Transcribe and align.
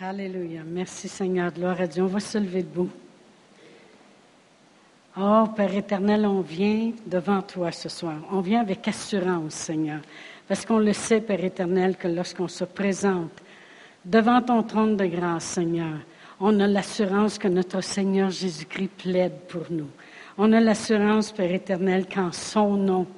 Alléluia. 0.00 0.60
Merci 0.64 1.08
Seigneur. 1.08 1.52
Gloire 1.52 1.80
à 1.80 1.88
Dieu. 1.88 2.04
On 2.04 2.06
va 2.06 2.20
se 2.20 2.38
lever 2.38 2.62
debout. 2.62 2.88
Oh 5.16 5.46
Père 5.56 5.74
éternel, 5.74 6.24
on 6.24 6.40
vient 6.40 6.92
devant 7.04 7.42
toi 7.42 7.72
ce 7.72 7.88
soir. 7.88 8.14
On 8.30 8.40
vient 8.40 8.60
avec 8.60 8.86
assurance, 8.86 9.54
Seigneur. 9.54 10.00
Parce 10.46 10.64
qu'on 10.64 10.78
le 10.78 10.92
sait, 10.92 11.20
Père 11.20 11.42
éternel, 11.42 11.96
que 11.96 12.06
lorsqu'on 12.06 12.46
se 12.46 12.62
présente 12.62 13.32
devant 14.04 14.40
ton 14.40 14.62
trône 14.62 14.96
de 14.96 15.06
grâce, 15.06 15.42
Seigneur, 15.42 15.98
on 16.38 16.60
a 16.60 16.68
l'assurance 16.68 17.36
que 17.36 17.48
notre 17.48 17.80
Seigneur 17.80 18.30
Jésus-Christ 18.30 19.02
plaide 19.02 19.40
pour 19.48 19.64
nous. 19.68 19.88
On 20.36 20.52
a 20.52 20.60
l'assurance, 20.60 21.32
Père 21.32 21.52
éternel, 21.52 22.06
qu'en 22.06 22.30
son 22.30 22.74
nom, 22.74 23.08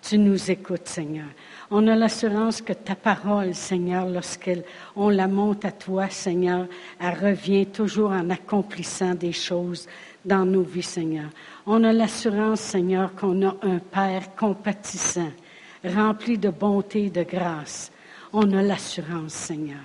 tu 0.00 0.16
nous 0.16 0.50
écoutes, 0.50 0.88
Seigneur. 0.88 1.28
On 1.72 1.86
a 1.86 1.94
l'assurance 1.94 2.60
que 2.60 2.72
ta 2.72 2.96
parole, 2.96 3.54
Seigneur, 3.54 4.08
lorsqu'on 4.08 5.08
la 5.08 5.28
monte 5.28 5.64
à 5.64 5.70
toi, 5.70 6.10
Seigneur, 6.10 6.66
elle 6.98 7.16
revient 7.16 7.66
toujours 7.66 8.10
en 8.10 8.28
accomplissant 8.28 9.14
des 9.14 9.30
choses 9.30 9.86
dans 10.24 10.44
nos 10.44 10.62
vies, 10.62 10.82
Seigneur. 10.82 11.30
On 11.66 11.84
a 11.84 11.92
l'assurance, 11.92 12.58
Seigneur, 12.58 13.14
qu'on 13.14 13.46
a 13.46 13.54
un 13.62 13.78
Père 13.78 14.34
compatissant, 14.34 15.30
rempli 15.84 16.38
de 16.38 16.48
bonté 16.48 17.04
et 17.04 17.10
de 17.10 17.22
grâce. 17.22 17.92
On 18.32 18.52
a 18.52 18.62
l'assurance, 18.62 19.34
Seigneur. 19.34 19.78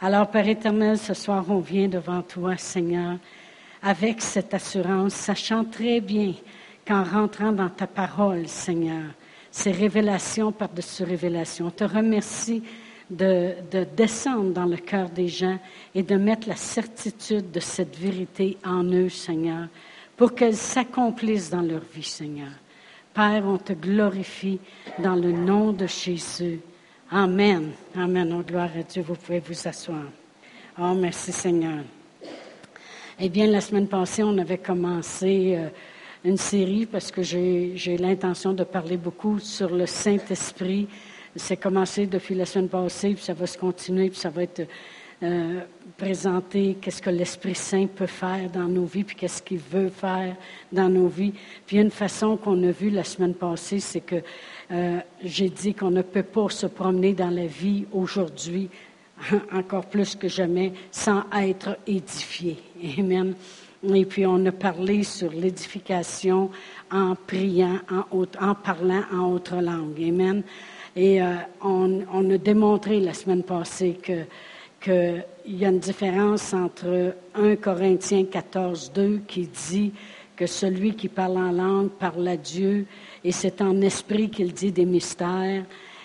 Alors, 0.00 0.30
Père 0.30 0.48
éternel, 0.48 0.96
ce 0.96 1.12
soir, 1.12 1.44
on 1.50 1.60
vient 1.60 1.88
devant 1.88 2.22
toi, 2.22 2.56
Seigneur, 2.56 3.18
avec 3.82 4.22
cette 4.22 4.54
assurance, 4.54 5.12
sachant 5.12 5.64
très 5.64 6.00
bien 6.00 6.32
qu'en 6.88 7.04
rentrant 7.04 7.52
dans 7.52 7.68
ta 7.68 7.86
parole, 7.86 8.48
Seigneur, 8.48 9.04
ces 9.56 9.72
révélations 9.72 10.52
par-dessus 10.52 11.02
révélations. 11.02 11.68
On 11.68 11.70
te 11.70 11.84
remercie 11.84 12.62
de, 13.10 13.54
de, 13.70 13.86
descendre 13.96 14.52
dans 14.52 14.66
le 14.66 14.76
cœur 14.76 15.08
des 15.08 15.28
gens 15.28 15.58
et 15.94 16.02
de 16.02 16.16
mettre 16.16 16.46
la 16.46 16.56
certitude 16.56 17.50
de 17.50 17.60
cette 17.60 17.96
vérité 17.96 18.58
en 18.66 18.84
eux, 18.84 19.08
Seigneur, 19.08 19.68
pour 20.14 20.34
qu'elle 20.34 20.56
s'accomplisse 20.56 21.48
dans 21.48 21.62
leur 21.62 21.80
vie, 21.80 22.02
Seigneur. 22.02 22.50
Père, 23.14 23.44
on 23.46 23.56
te 23.56 23.72
glorifie 23.72 24.60
dans 24.98 25.14
le 25.14 25.32
nom 25.32 25.72
de 25.72 25.86
Jésus. 25.86 26.60
Amen. 27.10 27.70
Amen. 27.96 28.36
Oh, 28.38 28.42
gloire 28.42 28.68
à 28.78 28.82
Dieu. 28.82 29.02
Vous 29.08 29.14
pouvez 29.14 29.40
vous 29.40 29.66
asseoir. 29.66 30.04
Oh, 30.78 30.92
merci 30.94 31.32
Seigneur. 31.32 31.82
Eh 33.18 33.30
bien, 33.30 33.46
la 33.46 33.62
semaine 33.62 33.88
passée, 33.88 34.22
on 34.22 34.36
avait 34.36 34.58
commencé 34.58 35.54
euh, 35.56 35.70
une 36.26 36.36
série 36.36 36.86
parce 36.86 37.12
que 37.12 37.22
j'ai 37.22 37.96
l'intention 37.98 38.52
de 38.52 38.64
parler 38.64 38.96
beaucoup 38.96 39.38
sur 39.38 39.70
le 39.74 39.86
Saint-Esprit. 39.86 40.88
C'est 41.36 41.56
commencé 41.56 42.06
depuis 42.06 42.34
la 42.34 42.44
semaine 42.44 42.68
passée, 42.68 43.14
puis 43.14 43.22
ça 43.22 43.32
va 43.32 43.46
se 43.46 43.56
continuer, 43.56 44.10
puis 44.10 44.18
ça 44.18 44.30
va 44.30 44.42
être 44.42 44.66
euh, 45.22 45.60
présenté 45.96 46.78
qu'est-ce 46.80 47.00
que 47.00 47.10
l'Esprit 47.10 47.54
Saint 47.54 47.86
peut 47.86 48.06
faire 48.06 48.50
dans 48.50 48.66
nos 48.66 48.86
vies, 48.86 49.04
puis 49.04 49.14
qu'est-ce 49.14 49.40
qu'il 49.40 49.58
veut 49.58 49.88
faire 49.88 50.34
dans 50.72 50.88
nos 50.88 51.06
vies. 51.06 51.32
Puis 51.64 51.76
une 51.76 51.92
façon 51.92 52.36
qu'on 52.36 52.60
a 52.64 52.72
vue 52.72 52.90
la 52.90 53.04
semaine 53.04 53.34
passée, 53.34 53.78
c'est 53.78 54.00
que 54.00 54.16
euh, 54.72 54.98
j'ai 55.22 55.48
dit 55.48 55.74
qu'on 55.74 55.92
ne 55.92 56.02
peut 56.02 56.24
pas 56.24 56.48
se 56.48 56.66
promener 56.66 57.12
dans 57.12 57.30
la 57.30 57.46
vie 57.46 57.84
aujourd'hui, 57.92 58.68
encore 59.52 59.86
plus 59.86 60.16
que 60.16 60.26
jamais, 60.26 60.72
sans 60.90 61.22
être 61.32 61.78
édifié. 61.86 62.56
Amen. 62.98 63.34
Et 63.94 64.04
puis 64.04 64.26
on 64.26 64.44
a 64.46 64.52
parlé 64.52 65.02
sur 65.02 65.30
l'édification 65.30 66.50
en 66.90 67.14
priant, 67.14 67.78
en, 67.90 68.54
parlant 68.54 69.02
en 69.12 69.32
autre 69.32 69.56
langue. 69.56 70.02
Amen. 70.02 70.42
Et 70.94 71.22
euh, 71.22 71.34
on, 71.62 72.02
on, 72.12 72.30
a 72.30 72.38
démontré 72.38 73.00
la 73.00 73.12
semaine 73.12 73.42
passée 73.42 73.98
que 74.02 74.24
qu'il 74.80 75.24
y 75.46 75.64
a 75.64 75.68
une 75.68 75.78
différence 75.78 76.52
entre 76.54 77.14
1 77.34 77.56
Corinthiens 77.56 78.24
14, 78.24 78.92
2 78.94 79.22
qui 79.26 79.48
dit 79.48 79.92
que 80.36 80.46
celui 80.46 80.94
qui 80.94 81.08
parle 81.08 81.38
en 81.38 81.50
langue 81.50 81.90
parle 81.90 82.28
à 82.28 82.36
Dieu 82.36 82.86
et 83.24 83.32
c'est 83.32 83.62
en 83.62 83.80
esprit 83.80 84.28
qu'il 84.30 84.52
dit 84.52 84.70
des 84.70 84.84
mystères 84.84 85.64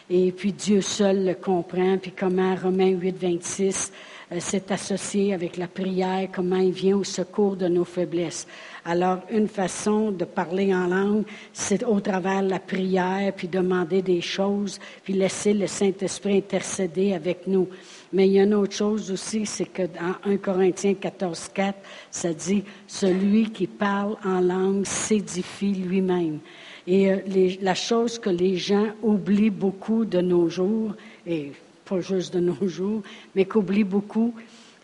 et 0.09 0.31
puis 0.31 0.51
Dieu 0.51 0.81
seul 0.81 1.25
le 1.25 1.35
comprend. 1.35 1.97
Puis 1.97 2.11
comment 2.11 2.55
Romains 2.55 2.89
8, 2.89 3.17
26 3.17 3.91
euh, 4.31 4.37
c'est 4.39 4.71
associé 4.71 5.33
avec 5.33 5.57
la 5.57 5.67
prière, 5.67 6.29
comment 6.31 6.57
il 6.57 6.71
vient 6.71 6.97
au 6.97 7.03
secours 7.03 7.55
de 7.55 7.67
nos 7.67 7.85
faiblesses. 7.85 8.47
Alors, 8.85 9.19
une 9.29 9.47
façon 9.47 10.11
de 10.11 10.25
parler 10.25 10.73
en 10.73 10.87
langue, 10.87 11.23
c'est 11.53 11.83
au 11.83 11.99
travers 11.99 12.41
de 12.41 12.49
la 12.49 12.59
prière, 12.59 13.33
puis 13.35 13.47
demander 13.47 14.01
des 14.01 14.21
choses, 14.21 14.79
puis 15.03 15.13
laisser 15.13 15.53
le 15.53 15.67
Saint-Esprit 15.67 16.37
intercéder 16.37 17.13
avec 17.13 17.45
nous. 17.45 17.67
Mais 18.13 18.27
il 18.27 18.33
y 18.33 18.39
a 18.39 18.43
une 18.43 18.55
autre 18.55 18.75
chose 18.75 19.11
aussi, 19.11 19.45
c'est 19.45 19.65
que 19.65 19.83
dans 19.83 20.15
1 20.25 20.37
Corinthiens 20.37 20.95
14, 20.95 21.49
4, 21.53 21.77
ça 22.09 22.33
dit, 22.33 22.63
celui 22.87 23.51
qui 23.51 23.67
parle 23.67 24.17
en 24.25 24.41
langue 24.41 24.85
s'édifie 24.85 25.73
lui-même. 25.73 26.39
Et 26.87 27.11
euh, 27.11 27.17
la 27.61 27.75
chose 27.75 28.17
que 28.17 28.29
les 28.29 28.57
gens 28.57 28.87
oublient 29.03 29.51
beaucoup 29.51 30.05
de 30.05 30.19
nos 30.19 30.49
jours, 30.49 30.93
et 31.27 31.51
pas 31.91 31.99
juste 31.99 32.33
de 32.33 32.39
nos 32.39 32.67
jours, 32.69 33.01
mais 33.35 33.43
qu'oublie 33.43 33.83
beaucoup, 33.83 34.33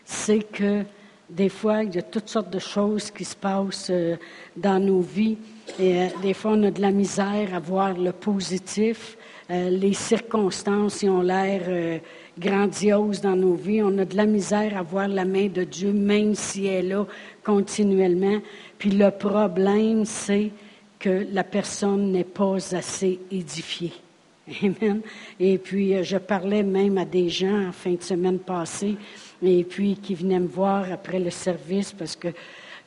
c'est 0.04 0.42
que 0.42 0.84
des 1.30 1.48
fois, 1.48 1.82
il 1.82 1.94
y 1.94 1.98
a 1.98 2.02
toutes 2.02 2.28
sortes 2.28 2.50
de 2.50 2.58
choses 2.58 3.10
qui 3.10 3.24
se 3.24 3.34
passent 3.34 3.88
euh, 3.90 4.16
dans 4.54 4.78
nos 4.78 5.00
vies. 5.00 5.38
Et 5.78 6.02
euh, 6.02 6.06
des 6.20 6.34
fois, 6.34 6.52
on 6.52 6.62
a 6.64 6.70
de 6.70 6.82
la 6.82 6.90
misère 6.90 7.54
à 7.54 7.60
voir 7.60 7.94
le 7.94 8.12
positif. 8.12 9.16
Euh, 9.50 9.70
les 9.70 9.94
circonstances 9.94 11.02
ont 11.04 11.22
l'air 11.22 12.00
grandioses 12.38 13.22
dans 13.22 13.36
nos 13.36 13.54
vies. 13.54 13.82
On 13.82 13.96
a 13.98 14.04
de 14.04 14.16
la 14.16 14.26
misère 14.26 14.76
à 14.76 14.82
voir 14.82 15.08
la 15.08 15.24
main 15.24 15.48
de 15.48 15.64
Dieu, 15.64 15.92
même 15.92 16.34
si 16.34 16.66
elle 16.66 16.86
est 16.86 16.88
là 16.90 17.06
continuellement. 17.42 18.38
Puis 18.78 18.90
le 18.90 19.10
problème, 19.10 20.04
c'est 20.04 20.50
que 20.98 21.26
la 21.32 21.44
personne 21.44 22.12
n'est 22.12 22.24
pas 22.24 22.56
assez 22.74 23.18
édifiée. 23.30 23.94
Amen. 24.62 25.00
Et 25.38 25.58
puis, 25.58 25.94
euh, 25.94 26.02
je 26.02 26.16
parlais 26.16 26.62
même 26.62 26.98
à 26.98 27.04
des 27.04 27.28
gens 27.28 27.68
en 27.68 27.72
fin 27.72 27.92
de 27.92 28.02
semaine 28.02 28.38
passée, 28.38 28.96
et 29.42 29.64
puis 29.64 29.96
qui 29.96 30.14
venaient 30.14 30.40
me 30.40 30.46
voir 30.46 30.90
après 30.90 31.18
le 31.18 31.30
service, 31.30 31.92
parce 31.92 32.16
que 32.16 32.28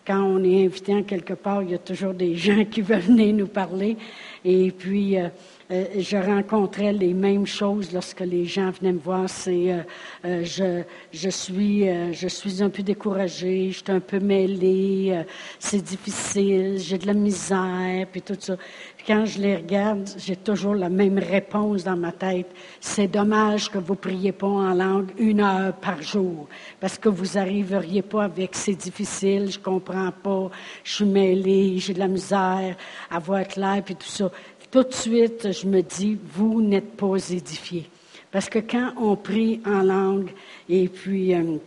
quand 0.05 0.23
on 0.23 0.43
est 0.43 0.65
invité 0.65 0.95
en 0.95 1.03
quelque 1.03 1.33
part, 1.33 1.61
il 1.61 1.71
y 1.71 1.75
a 1.75 1.77
toujours 1.77 2.13
des 2.13 2.35
gens 2.35 2.65
qui 2.65 2.81
veulent 2.81 2.99
venir 2.99 3.35
nous 3.35 3.47
parler. 3.47 3.95
Et 4.43 4.71
puis, 4.71 5.17
euh, 5.17 5.27
euh, 5.71 5.85
je 5.99 6.17
rencontrais 6.17 6.91
les 6.91 7.13
mêmes 7.13 7.45
choses 7.45 7.93
lorsque 7.93 8.21
les 8.21 8.45
gens 8.45 8.71
venaient 8.71 8.93
me 8.93 8.99
voir. 8.99 9.29
C'est 9.29 9.85
je, 10.23 10.81
je, 11.13 11.29
suis, 11.29 11.85
je 12.13 12.27
suis 12.27 12.63
un 12.63 12.69
peu 12.69 12.81
découragée, 12.81 13.69
je 13.69 13.77
suis 13.77 13.91
un 13.91 13.99
peu 13.99 14.19
mêlée, 14.19 15.23
c'est 15.59 15.81
difficile, 15.83 16.77
j'ai 16.79 16.97
de 16.97 17.07
la 17.07 17.13
misère, 17.13 18.07
puis 18.11 18.21
tout 18.21 18.35
ça. 18.37 18.57
Quand 19.05 19.25
je 19.25 19.39
les 19.39 19.55
regarde, 19.55 20.09
j'ai 20.17 20.35
toujours 20.35 20.75
la 20.75 20.89
même 20.89 21.17
réponse 21.17 21.83
dans 21.83 21.97
ma 21.97 22.11
tête. 22.11 22.47
C'est 22.79 23.07
dommage 23.07 23.69
que 23.69 23.77
vous 23.77 23.95
priez 23.95 24.31
pas 24.31 24.47
en 24.47 24.73
langue 24.73 25.11
une 25.17 25.41
heure 25.41 25.73
par 25.73 26.01
jour, 26.01 26.47
parce 26.79 26.97
que 26.97 27.09
vous 27.09 27.37
arriveriez 27.37 28.01
pas 28.01 28.23
avec 28.23 28.55
c'est 28.55 28.75
difficile, 28.75 29.51
je 29.51 29.59
comprends 29.59 30.11
pas, 30.11 30.49
je 30.83 30.93
suis 30.93 31.05
mêlée, 31.05 31.77
j'ai 31.79 31.93
de 31.93 31.99
la 31.99 32.07
misère 32.07 32.75
à 33.09 33.19
voir 33.19 33.47
clair, 33.47 33.81
puis 33.83 33.95
tout 33.95 34.07
ça 34.07 34.31
tout 34.71 34.83
de 34.83 34.93
suite, 34.93 35.51
je 35.51 35.67
me 35.67 35.81
dis, 35.81 36.17
vous 36.33 36.61
n'êtes 36.61 36.95
pas 36.95 37.17
édifiés. 37.29 37.89
Parce 38.31 38.47
que 38.47 38.59
quand 38.59 38.93
on 38.95 39.17
prie 39.17 39.59
en 39.65 39.81
langue, 39.81 40.31
et 40.69 40.87
puis 40.87 41.35
euh, 41.35 41.57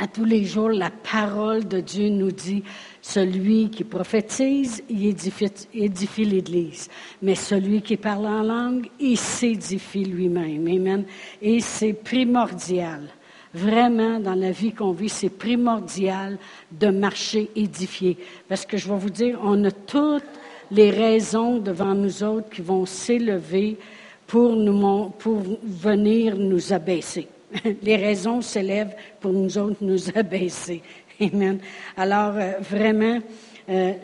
à 0.00 0.06
tous 0.06 0.24
les 0.24 0.44
jours, 0.44 0.70
la 0.70 0.90
parole 0.90 1.68
de 1.68 1.80
Dieu 1.80 2.08
nous 2.08 2.32
dit, 2.32 2.62
celui 3.02 3.68
qui 3.68 3.84
prophétise, 3.84 4.82
il 4.88 5.06
édifie, 5.06 6.24
l'Église. 6.24 6.88
Mais 7.20 7.34
celui 7.34 7.82
qui 7.82 7.98
parle 7.98 8.26
en 8.26 8.42
langue, 8.42 8.88
il 8.98 9.18
s'édifie 9.18 10.04
lui-même. 10.06 10.66
Amen. 10.66 11.04
Et 11.42 11.60
c'est 11.60 11.92
primordial. 11.92 13.08
Vraiment, 13.52 14.18
dans 14.20 14.34
la 14.34 14.52
vie 14.52 14.72
qu'on 14.72 14.92
vit, 14.92 15.10
c'est 15.10 15.28
primordial 15.28 16.38
de 16.72 16.88
marcher 16.88 17.50
édifié. 17.54 18.16
Parce 18.48 18.64
que 18.64 18.78
je 18.78 18.88
vais 18.88 18.98
vous 18.98 19.10
dire, 19.10 19.38
on 19.42 19.62
a 19.64 19.70
toutes 19.70 20.24
les 20.70 20.90
raisons 20.90 21.58
devant 21.58 21.94
nous 21.94 22.22
autres 22.22 22.48
qui 22.48 22.62
vont 22.62 22.86
s'élever 22.86 23.76
pour 24.26 24.56
venir 25.62 26.36
nous 26.38 26.72
abaisser. 26.72 27.28
Les 27.82 27.96
raisons 27.96 28.40
s'élèvent 28.42 28.94
pour 29.20 29.32
nous 29.32 29.58
autres 29.58 29.78
nous 29.80 30.10
abaisser. 30.16 30.82
Amen. 31.20 31.58
Alors, 31.96 32.34
euh, 32.36 32.52
vraiment, 32.60 33.20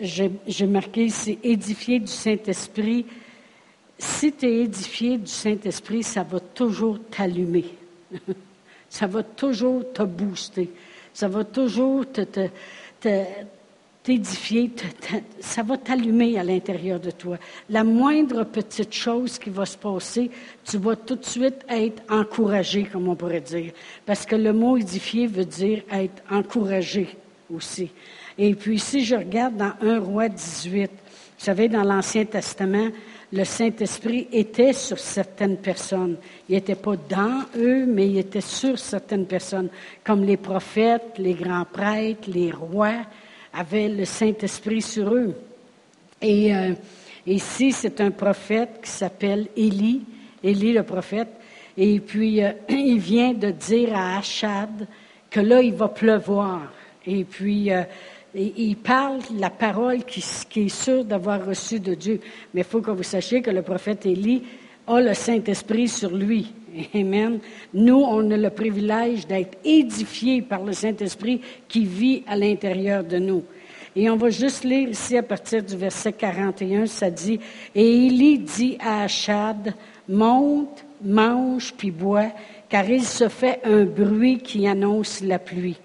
j'ai 0.00 0.66
marqué, 0.66 1.08
c'est 1.08 1.38
édifié 1.42 1.98
du 1.98 2.06
Saint-Esprit. 2.06 3.06
Si 3.98 4.32
tu 4.32 4.46
es 4.46 4.64
édifié 4.64 5.16
du 5.16 5.30
Saint-Esprit, 5.30 6.02
ça 6.02 6.22
va 6.22 6.40
toujours 6.40 6.98
t'allumer. 7.10 7.64
ça 8.88 9.06
va 9.06 9.22
toujours 9.22 9.92
te 9.92 10.02
booster. 10.02 10.70
Ça 11.12 11.28
va 11.28 11.44
toujours 11.44 12.04
te, 12.12 12.20
te 13.00 13.24
t'édifier, 14.06 14.70
ça 15.40 15.64
va 15.64 15.76
t'allumer 15.76 16.38
à 16.38 16.44
l'intérieur 16.44 17.00
de 17.00 17.10
toi. 17.10 17.38
La 17.68 17.82
moindre 17.82 18.44
petite 18.44 18.94
chose 18.94 19.36
qui 19.36 19.50
va 19.50 19.66
se 19.66 19.76
passer, 19.76 20.30
tu 20.64 20.78
vas 20.78 20.94
tout 20.94 21.16
de 21.16 21.24
suite 21.24 21.66
être 21.68 22.00
encouragé, 22.08 22.84
comme 22.84 23.08
on 23.08 23.16
pourrait 23.16 23.40
dire. 23.40 23.72
Parce 24.06 24.24
que 24.24 24.36
le 24.36 24.52
mot 24.52 24.76
édifier 24.76 25.26
veut 25.26 25.44
dire 25.44 25.82
être 25.90 26.22
encouragé 26.30 27.08
aussi. 27.52 27.90
Et 28.38 28.54
puis, 28.54 28.78
si 28.78 29.04
je 29.04 29.16
regarde 29.16 29.56
dans 29.56 29.72
1 29.82 29.98
roi 29.98 30.28
18, 30.28 30.88
vous 30.88 31.44
savez, 31.44 31.68
dans 31.68 31.82
l'Ancien 31.82 32.26
Testament, 32.26 32.90
le 33.32 33.42
Saint-Esprit 33.42 34.28
était 34.30 34.72
sur 34.72 35.00
certaines 35.00 35.56
personnes. 35.56 36.16
Il 36.48 36.54
n'était 36.54 36.76
pas 36.76 36.94
dans 37.08 37.42
eux, 37.56 37.84
mais 37.86 38.06
il 38.06 38.18
était 38.18 38.40
sur 38.40 38.78
certaines 38.78 39.26
personnes, 39.26 39.68
comme 40.04 40.22
les 40.22 40.36
prophètes, 40.36 41.14
les 41.18 41.34
grands 41.34 41.64
prêtres, 41.64 42.30
les 42.32 42.52
rois 42.52 43.02
avaient 43.56 43.88
le 43.88 44.04
Saint-Esprit 44.04 44.82
sur 44.82 45.14
eux. 45.14 45.34
Et 46.20 46.54
euh, 46.54 46.74
ici, 47.26 47.72
c'est 47.72 48.00
un 48.00 48.10
prophète 48.10 48.80
qui 48.82 48.90
s'appelle 48.90 49.48
Élie, 49.56 50.02
Élie 50.42 50.72
le 50.72 50.82
prophète, 50.82 51.28
et 51.76 52.00
puis 52.00 52.42
euh, 52.42 52.52
il 52.68 52.98
vient 52.98 53.32
de 53.32 53.50
dire 53.50 53.96
à 53.96 54.18
Achad 54.18 54.86
que 55.30 55.40
là, 55.40 55.62
il 55.62 55.72
va 55.72 55.88
pleuvoir. 55.88 56.72
Et 57.06 57.24
puis, 57.24 57.72
euh, 57.72 57.82
il 58.34 58.76
parle 58.76 59.20
la 59.38 59.50
parole 59.50 60.04
qui, 60.04 60.22
qui 60.50 60.66
est 60.66 60.68
sûre 60.68 61.04
d'avoir 61.04 61.44
reçu 61.44 61.80
de 61.80 61.94
Dieu. 61.94 62.20
Mais 62.52 62.60
il 62.60 62.66
faut 62.66 62.80
que 62.80 62.90
vous 62.90 63.02
sachiez 63.02 63.40
que 63.40 63.50
le 63.50 63.62
prophète 63.62 64.04
Élie 64.04 64.42
a 64.86 65.00
le 65.00 65.14
Saint-Esprit 65.14 65.88
sur 65.88 66.10
lui. 66.10 66.52
Amen. 66.94 67.38
Nous, 67.72 67.96
on 67.96 68.30
a 68.30 68.36
le 68.36 68.50
privilège 68.50 69.26
d'être 69.26 69.58
édifiés 69.64 70.42
par 70.42 70.62
le 70.62 70.72
Saint-Esprit 70.72 71.40
qui 71.68 71.84
vit 71.84 72.22
à 72.26 72.36
l'intérieur 72.36 73.02
de 73.02 73.18
nous. 73.18 73.42
Et 73.94 74.10
on 74.10 74.16
va 74.16 74.28
juste 74.28 74.64
lire 74.64 74.90
ici 74.90 75.16
à 75.16 75.22
partir 75.22 75.62
du 75.62 75.74
verset 75.74 76.12
41, 76.12 76.84
ça 76.84 77.10
dit, 77.10 77.40
Et 77.74 78.06
Élie 78.06 78.38
dit 78.38 78.76
à 78.78 79.04
Achad, 79.04 79.72
monte, 80.06 80.84
mange, 81.02 81.72
puis 81.74 81.90
bois, 81.90 82.30
car 82.68 82.88
il 82.88 83.04
se 83.04 83.28
fait 83.28 83.60
un 83.64 83.84
bruit 83.84 84.38
qui 84.38 84.66
annonce 84.66 85.22
la 85.22 85.38
pluie. 85.38 85.78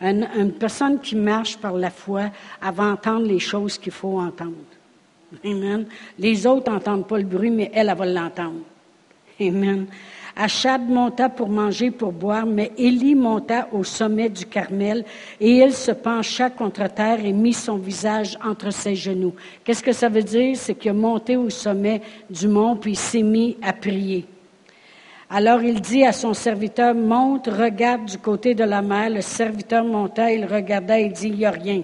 Une, 0.00 0.52
personne 0.52 1.00
qui 1.00 1.16
marche 1.16 1.56
par 1.56 1.72
la 1.72 1.90
foi, 1.90 2.30
elle 2.64 2.74
va 2.74 2.84
entendre 2.84 3.26
les 3.26 3.38
choses 3.38 3.78
qu'il 3.78 3.92
faut 3.92 4.20
entendre. 4.20 4.54
Amen. 5.44 5.86
Les 6.18 6.46
autres 6.46 6.70
n'entendent 6.70 7.06
pas 7.06 7.18
le 7.18 7.24
bruit, 7.24 7.50
mais 7.50 7.70
elle, 7.74 7.88
elle 7.88 7.96
va 7.96 8.06
l'entendre. 8.06 8.60
Amen. 9.40 9.86
Achad 10.38 10.86
monta 10.86 11.30
pour 11.30 11.48
manger, 11.48 11.90
pour 11.90 12.12
boire, 12.12 12.44
mais 12.44 12.70
Élie 12.76 13.14
monta 13.14 13.68
au 13.72 13.82
sommet 13.84 14.28
du 14.28 14.44
Carmel 14.44 15.02
et 15.40 15.50
il 15.50 15.72
se 15.72 15.92
pencha 15.92 16.50
contre 16.50 16.92
terre 16.92 17.24
et 17.24 17.32
mit 17.32 17.54
son 17.54 17.76
visage 17.78 18.36
entre 18.44 18.70
ses 18.70 18.94
genoux. 18.94 19.34
Qu'est-ce 19.64 19.82
que 19.82 19.92
ça 19.92 20.10
veut 20.10 20.22
dire? 20.22 20.54
C'est 20.56 20.74
qu'il 20.74 20.90
a 20.90 20.94
monté 20.94 21.36
au 21.36 21.48
sommet 21.48 22.02
du 22.28 22.48
mont 22.48 22.76
puis 22.76 22.94
s'est 22.94 23.22
mis 23.22 23.56
à 23.62 23.72
prier. 23.72 24.26
Alors 25.30 25.62
il 25.62 25.80
dit 25.80 26.04
à 26.04 26.12
son 26.12 26.34
serviteur, 26.34 26.94
monte, 26.94 27.46
regarde 27.46 28.04
du 28.04 28.18
côté 28.18 28.54
de 28.54 28.64
la 28.64 28.82
mer. 28.82 29.08
Le 29.08 29.22
serviteur 29.22 29.84
monta, 29.84 30.30
il 30.30 30.44
regarda 30.44 31.00
et 31.00 31.08
dit, 31.08 31.28
il 31.28 31.36
n'y 31.36 31.46
a 31.46 31.50
rien. 31.50 31.82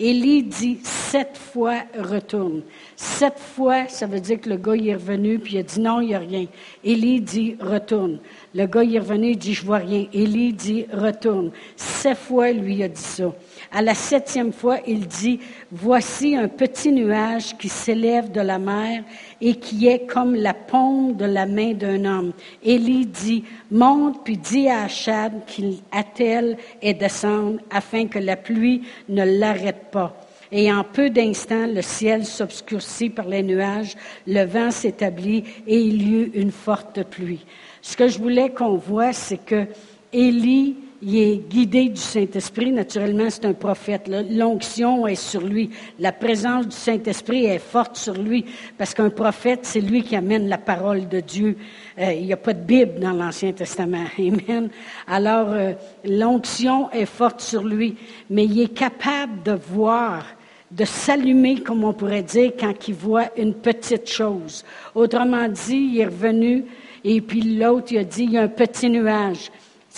Élie 0.00 0.42
dit 0.42 0.78
sept 0.82 1.36
fois 1.36 1.82
retourne. 1.96 2.62
Sept 2.96 3.38
fois, 3.38 3.86
ça 3.86 4.06
veut 4.06 4.18
dire 4.18 4.40
que 4.40 4.48
le 4.48 4.56
gars 4.56 4.74
est 4.74 4.94
revenu, 4.94 5.38
puis 5.38 5.54
il 5.54 5.58
a 5.58 5.62
dit 5.62 5.78
non, 5.78 6.00
il 6.00 6.08
n'y 6.08 6.14
a 6.14 6.18
rien. 6.18 6.46
Élie 6.82 7.20
dit 7.20 7.56
retourne. 7.60 8.18
Le 8.54 8.64
gars 8.64 8.82
est 8.82 8.98
revenu, 8.98 9.32
il 9.32 9.38
dit 9.38 9.52
je 9.52 9.64
vois 9.64 9.78
rien. 9.78 10.06
Élie 10.14 10.54
dit 10.54 10.86
retourne. 10.90 11.50
Sept 11.76 12.16
fois, 12.16 12.50
lui 12.50 12.82
a 12.82 12.88
dit 12.88 13.00
ça. 13.00 13.30
À 13.72 13.82
la 13.82 13.94
septième 13.94 14.52
fois, 14.52 14.78
il 14.86 15.06
dit, 15.06 15.38
voici 15.70 16.34
un 16.34 16.48
petit 16.48 16.90
nuage 16.90 17.56
qui 17.56 17.68
s'élève 17.68 18.32
de 18.32 18.40
la 18.40 18.58
mer 18.58 19.04
et 19.40 19.54
qui 19.56 19.88
est 19.88 20.06
comme 20.06 20.34
la 20.34 20.54
paume 20.54 21.16
de 21.16 21.24
la 21.24 21.46
main 21.46 21.72
d'un 21.72 22.04
homme. 22.04 22.32
Élie 22.62 23.06
dit, 23.06 23.44
monte 23.70 24.24
puis 24.24 24.36
dis 24.36 24.68
à 24.68 24.84
Achad 24.84 25.44
qu'il 25.46 25.78
attelle 25.92 26.56
et 26.82 26.94
descende 26.94 27.60
afin 27.70 28.06
que 28.06 28.18
la 28.18 28.36
pluie 28.36 28.82
ne 29.08 29.24
l'arrête 29.24 29.90
pas. 29.90 30.16
Et 30.52 30.72
en 30.72 30.82
peu 30.82 31.10
d'instants, 31.10 31.66
le 31.66 31.82
ciel 31.82 32.24
s'obscurcit 32.24 33.10
par 33.10 33.28
les 33.28 33.42
nuages, 33.42 33.96
le 34.26 34.44
vent 34.44 34.70
s'établit 34.70 35.44
et 35.66 35.78
il 35.78 36.02
y 36.02 36.14
eut 36.14 36.30
une 36.34 36.50
forte 36.50 37.04
pluie. 37.04 37.44
Ce 37.82 37.96
que 37.96 38.08
je 38.08 38.18
voulais 38.18 38.50
qu'on 38.50 38.76
voit, 38.76 39.12
c'est 39.12 39.44
que 39.44 39.66
Élie 40.12 40.76
il 41.02 41.16
est 41.16 41.36
guidé 41.48 41.88
du 41.88 42.00
Saint-Esprit. 42.00 42.72
Naturellement, 42.72 43.28
c'est 43.30 43.46
un 43.46 43.54
prophète. 43.54 44.10
L'onction 44.30 45.06
est 45.06 45.14
sur 45.14 45.40
lui. 45.40 45.70
La 45.98 46.12
présence 46.12 46.66
du 46.68 46.76
Saint-Esprit 46.76 47.46
est 47.46 47.58
forte 47.58 47.96
sur 47.96 48.14
lui 48.14 48.44
parce 48.76 48.94
qu'un 48.94 49.10
prophète, 49.10 49.60
c'est 49.62 49.80
lui 49.80 50.02
qui 50.02 50.16
amène 50.16 50.48
la 50.48 50.58
parole 50.58 51.08
de 51.08 51.20
Dieu. 51.20 51.56
Euh, 51.98 52.12
il 52.12 52.26
n'y 52.26 52.32
a 52.32 52.36
pas 52.36 52.52
de 52.52 52.62
Bible 52.62 53.00
dans 53.00 53.12
l'Ancien 53.12 53.52
Testament. 53.52 54.04
Amen. 54.18 54.68
Alors, 55.06 55.48
euh, 55.50 55.72
l'onction 56.04 56.90
est 56.90 57.06
forte 57.06 57.40
sur 57.40 57.64
lui, 57.64 57.96
mais 58.28 58.44
il 58.44 58.60
est 58.60 58.74
capable 58.74 59.42
de 59.42 59.52
voir 59.52 60.24
de 60.70 60.84
s'allumer, 60.84 61.62
comme 61.62 61.82
on 61.82 61.92
pourrait 61.92 62.22
dire, 62.22 62.52
quand 62.58 62.86
il 62.86 62.94
voit 62.94 63.26
une 63.36 63.54
petite 63.54 64.08
chose. 64.08 64.64
Autrement 64.94 65.48
dit, 65.48 65.90
il 65.94 66.00
est 66.00 66.04
revenu 66.04 66.64
et 67.02 67.20
puis 67.20 67.40
l'autre, 67.56 67.88
il 67.92 67.98
a 67.98 68.04
dit, 68.04 68.24
il 68.24 68.32
y 68.32 68.38
a 68.38 68.42
un 68.42 68.48
petit 68.48 68.88
nuage. 68.88 69.50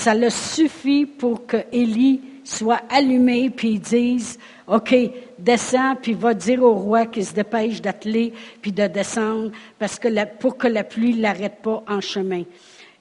Ça 0.03 0.17
le 0.17 0.31
suffit 0.31 1.07
pour 1.07 1.47
que 1.47 1.59
Élie 1.71 2.21
soit 2.43 2.83
allumé 2.91 3.51
puis 3.51 3.79
dise, 3.79 4.37
OK, 4.67 4.93
descends 5.39 5.95
puis 5.95 6.15
va 6.15 6.35
dire 6.35 6.61
au 6.61 6.75
roi 6.75 7.07
qu'il 7.07 7.25
se 7.25 7.33
dépêche 7.33 7.81
d'atteler 7.81 8.33
puis 8.61 8.73
de 8.73 8.89
descendre 8.89 9.53
parce 9.79 10.01
que 10.01 10.09
pour 10.39 10.59
que 10.59 10.67
la 10.67 10.83
pluie 10.83 11.15
ne 11.15 11.23
l'arrête 11.23 11.63
pas 11.63 11.85
en 11.87 12.01
chemin. 12.01 12.43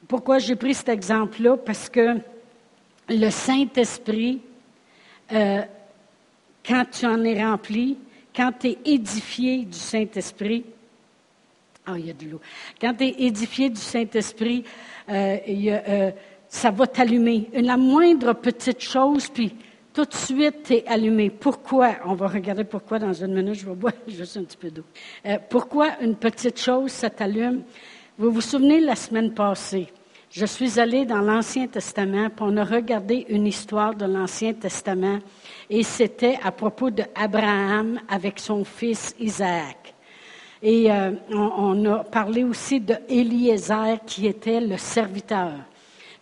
Pourquoi 0.07 0.37
j'ai 0.37 0.55
pris 0.55 0.75
cet 0.75 0.89
exemple-là? 0.89 1.57
Parce 1.57 1.89
que 1.89 2.19
le 3.09 3.29
Saint-Esprit, 3.31 4.39
euh, 5.33 5.63
quand 6.63 6.85
tu 6.91 7.07
en 7.07 7.23
es 7.23 7.43
rempli, 7.43 7.97
quand 8.35 8.51
tu 8.59 8.67
es 8.67 8.77
édifié 8.85 9.65
du 9.65 9.79
Saint-Esprit, 9.79 10.65
ah, 11.87 11.97
il 11.97 12.05
y 12.05 12.09
a 12.11 12.13
de 12.13 12.25
l'eau. 12.29 12.41
Quand 12.79 12.93
tu 12.93 13.05
es 13.05 13.15
édifié 13.17 13.71
du 13.71 13.81
Saint-Esprit, 13.81 14.63
euh, 15.09 15.37
il 15.47 15.63
y 15.63 15.71
a, 15.71 15.83
euh, 15.87 16.11
ça 16.51 16.69
va 16.69 16.85
t'allumer. 16.85 17.49
La 17.53 17.77
moindre 17.77 18.33
petite 18.33 18.81
chose, 18.81 19.29
puis 19.29 19.55
tout 19.93 20.03
de 20.03 20.13
suite, 20.13 20.63
tu 20.65 20.73
es 20.73 20.83
allumé. 20.85 21.29
Pourquoi? 21.29 21.91
On 22.05 22.13
va 22.13 22.27
regarder 22.27 22.65
pourquoi 22.65 22.99
dans 22.99 23.13
une 23.13 23.33
minute, 23.33 23.55
je 23.55 23.65
vais 23.65 23.73
boire 23.73 23.93
juste 24.07 24.35
un 24.35 24.43
petit 24.43 24.57
peu 24.57 24.69
d'eau. 24.69 24.83
Euh, 25.25 25.37
pourquoi 25.49 26.01
une 26.01 26.15
petite 26.15 26.59
chose, 26.59 26.91
ça 26.91 27.09
t'allume? 27.09 27.63
Vous 28.17 28.31
vous 28.31 28.41
souvenez, 28.41 28.81
la 28.81 28.97
semaine 28.97 29.33
passée, 29.33 29.87
je 30.29 30.45
suis 30.45 30.77
allée 30.77 31.05
dans 31.05 31.21
l'Ancien 31.21 31.67
Testament, 31.67 32.29
puis 32.29 32.41
on 32.45 32.57
a 32.57 32.65
regardé 32.65 33.25
une 33.29 33.47
histoire 33.47 33.95
de 33.95 34.05
l'Ancien 34.05 34.53
Testament, 34.53 35.19
et 35.69 35.83
c'était 35.83 36.37
à 36.43 36.51
propos 36.51 36.89
d'Abraham 36.89 37.97
avec 38.09 38.39
son 38.39 38.65
fils 38.65 39.15
Isaac. 39.21 39.93
Et 40.61 40.91
euh, 40.91 41.11
on, 41.31 41.37
on, 41.57 41.85
a 41.93 42.03
parlé 42.03 42.43
aussi 42.43 42.81
de 42.81 42.95
qui 44.05 44.27
était 44.27 44.59
le 44.59 44.77
serviteur. 44.77 45.53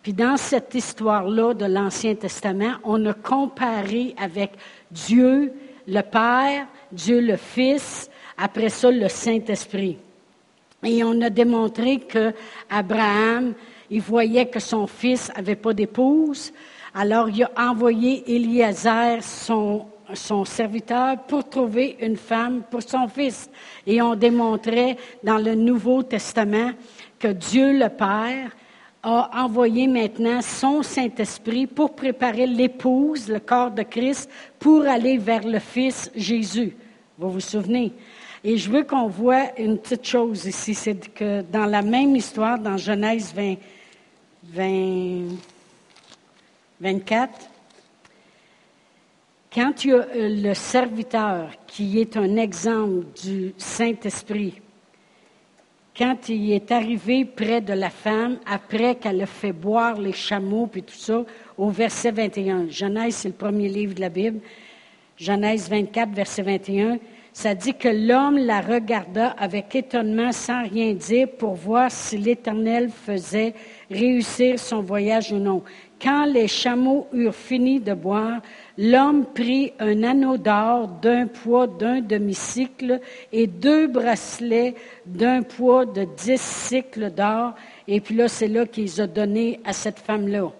Puis 0.02 0.12
dans 0.14 0.36
cette 0.36 0.74
histoire-là 0.74 1.52
de 1.52 1.66
l'Ancien 1.66 2.14
Testament, 2.14 2.74
on 2.84 3.04
a 3.06 3.12
comparé 3.12 4.14
avec 4.18 4.52
Dieu 4.90 5.52
le 5.86 6.00
Père, 6.00 6.66
Dieu 6.90 7.20
le 7.20 7.36
Fils, 7.36 8.10
après 8.38 8.70
ça 8.70 8.90
le 8.90 9.08
Saint-Esprit. 9.08 9.98
Et 10.82 11.04
on 11.04 11.20
a 11.20 11.28
démontré 11.28 11.98
que 11.98 12.32
Abraham, 12.70 13.52
il 13.90 14.00
voyait 14.00 14.46
que 14.46 14.60
son 14.60 14.86
fils 14.86 15.30
avait 15.34 15.56
pas 15.56 15.74
d'épouse, 15.74 16.52
alors 16.94 17.28
il 17.28 17.42
a 17.42 17.50
envoyé 17.70 18.34
Eliezer, 18.34 19.22
son, 19.22 19.84
son 20.14 20.46
serviteur, 20.46 21.18
pour 21.24 21.48
trouver 21.48 21.98
une 22.00 22.16
femme 22.16 22.62
pour 22.70 22.82
son 22.82 23.06
fils. 23.08 23.50
Et 23.86 24.00
on 24.00 24.14
démontrait 24.14 24.96
dans 25.22 25.38
le 25.38 25.54
Nouveau 25.54 26.02
Testament 26.02 26.70
que 27.18 27.28
Dieu 27.28 27.78
le 27.78 27.90
Père 27.90 28.50
a 29.02 29.44
envoyé 29.44 29.86
maintenant 29.86 30.42
son 30.42 30.82
Saint-Esprit 30.82 31.66
pour 31.66 31.94
préparer 31.94 32.46
l'épouse, 32.46 33.28
le 33.28 33.40
corps 33.40 33.70
de 33.70 33.82
Christ, 33.82 34.28
pour 34.58 34.82
aller 34.82 35.16
vers 35.16 35.46
le 35.46 35.58
Fils 35.58 36.10
Jésus. 36.14 36.76
Vous 37.18 37.30
vous 37.30 37.40
souvenez? 37.40 37.92
Et 38.42 38.56
je 38.56 38.70
veux 38.70 38.84
qu'on 38.84 39.08
voit 39.08 39.58
une 39.58 39.78
petite 39.78 40.06
chose 40.06 40.46
ici, 40.46 40.74
c'est 40.74 41.12
que 41.12 41.42
dans 41.42 41.66
la 41.66 41.82
même 41.82 42.16
histoire, 42.16 42.58
dans 42.58 42.76
Genèse 42.76 43.34
20, 43.34 43.56
20, 44.44 45.36
24, 46.80 47.32
quand 49.52 49.84
il 49.84 49.90
y 49.90 49.92
a 49.92 50.06
le 50.14 50.54
serviteur 50.54 51.50
qui 51.66 52.00
est 52.00 52.16
un 52.16 52.36
exemple 52.36 53.04
du 53.22 53.52
Saint-Esprit, 53.58 54.60
quand 56.00 56.30
il 56.30 56.52
est 56.52 56.72
arrivé 56.72 57.26
près 57.26 57.60
de 57.60 57.74
la 57.74 57.90
femme, 57.90 58.38
après 58.46 58.94
qu'elle 58.94 59.20
a 59.20 59.26
fait 59.26 59.52
boire 59.52 60.00
les 60.00 60.14
chameaux 60.14 60.66
puis 60.66 60.82
tout 60.82 60.96
ça, 60.96 61.26
au 61.58 61.68
verset 61.68 62.10
21. 62.10 62.68
Genèse, 62.70 63.16
c'est 63.16 63.28
le 63.28 63.34
premier 63.34 63.68
livre 63.68 63.92
de 63.92 64.00
la 64.00 64.08
Bible. 64.08 64.40
Genèse 65.18 65.68
24, 65.68 66.12
verset 66.12 66.40
21, 66.40 66.98
ça 67.34 67.54
dit 67.54 67.74
que 67.74 67.88
l'homme 67.88 68.38
la 68.38 68.62
regarda 68.62 69.32
avec 69.38 69.76
étonnement 69.76 70.32
sans 70.32 70.66
rien 70.66 70.94
dire 70.94 71.28
pour 71.36 71.52
voir 71.52 71.90
si 71.90 72.16
l'Éternel 72.16 72.88
faisait 72.88 73.52
réussir 73.90 74.58
son 74.58 74.80
voyage 74.80 75.32
ou 75.32 75.36
non. 75.36 75.62
Quand 76.00 76.24
les 76.24 76.48
chameaux 76.48 77.06
eurent 77.12 77.34
fini 77.34 77.78
de 77.78 77.92
boire, 77.92 78.40
l'homme 78.78 79.26
prit 79.26 79.72
un 79.78 80.02
anneau 80.02 80.38
d'or 80.38 80.88
d'un 80.88 81.26
poids 81.26 81.66
d'un 81.66 82.00
demi-cycle 82.00 83.00
et 83.32 83.46
deux 83.46 83.86
bracelets 83.86 84.74
d'un 85.04 85.42
poids 85.42 85.84
de 85.84 86.06
dix 86.16 86.40
cycles 86.40 87.10
d'or. 87.10 87.54
Et 87.86 88.00
puis 88.00 88.14
là, 88.14 88.28
c'est 88.28 88.48
là 88.48 88.64
qu'ils 88.64 89.02
ont 89.02 89.06
donné 89.06 89.60
à 89.64 89.74
cette 89.74 89.98
femme-là. 89.98 90.50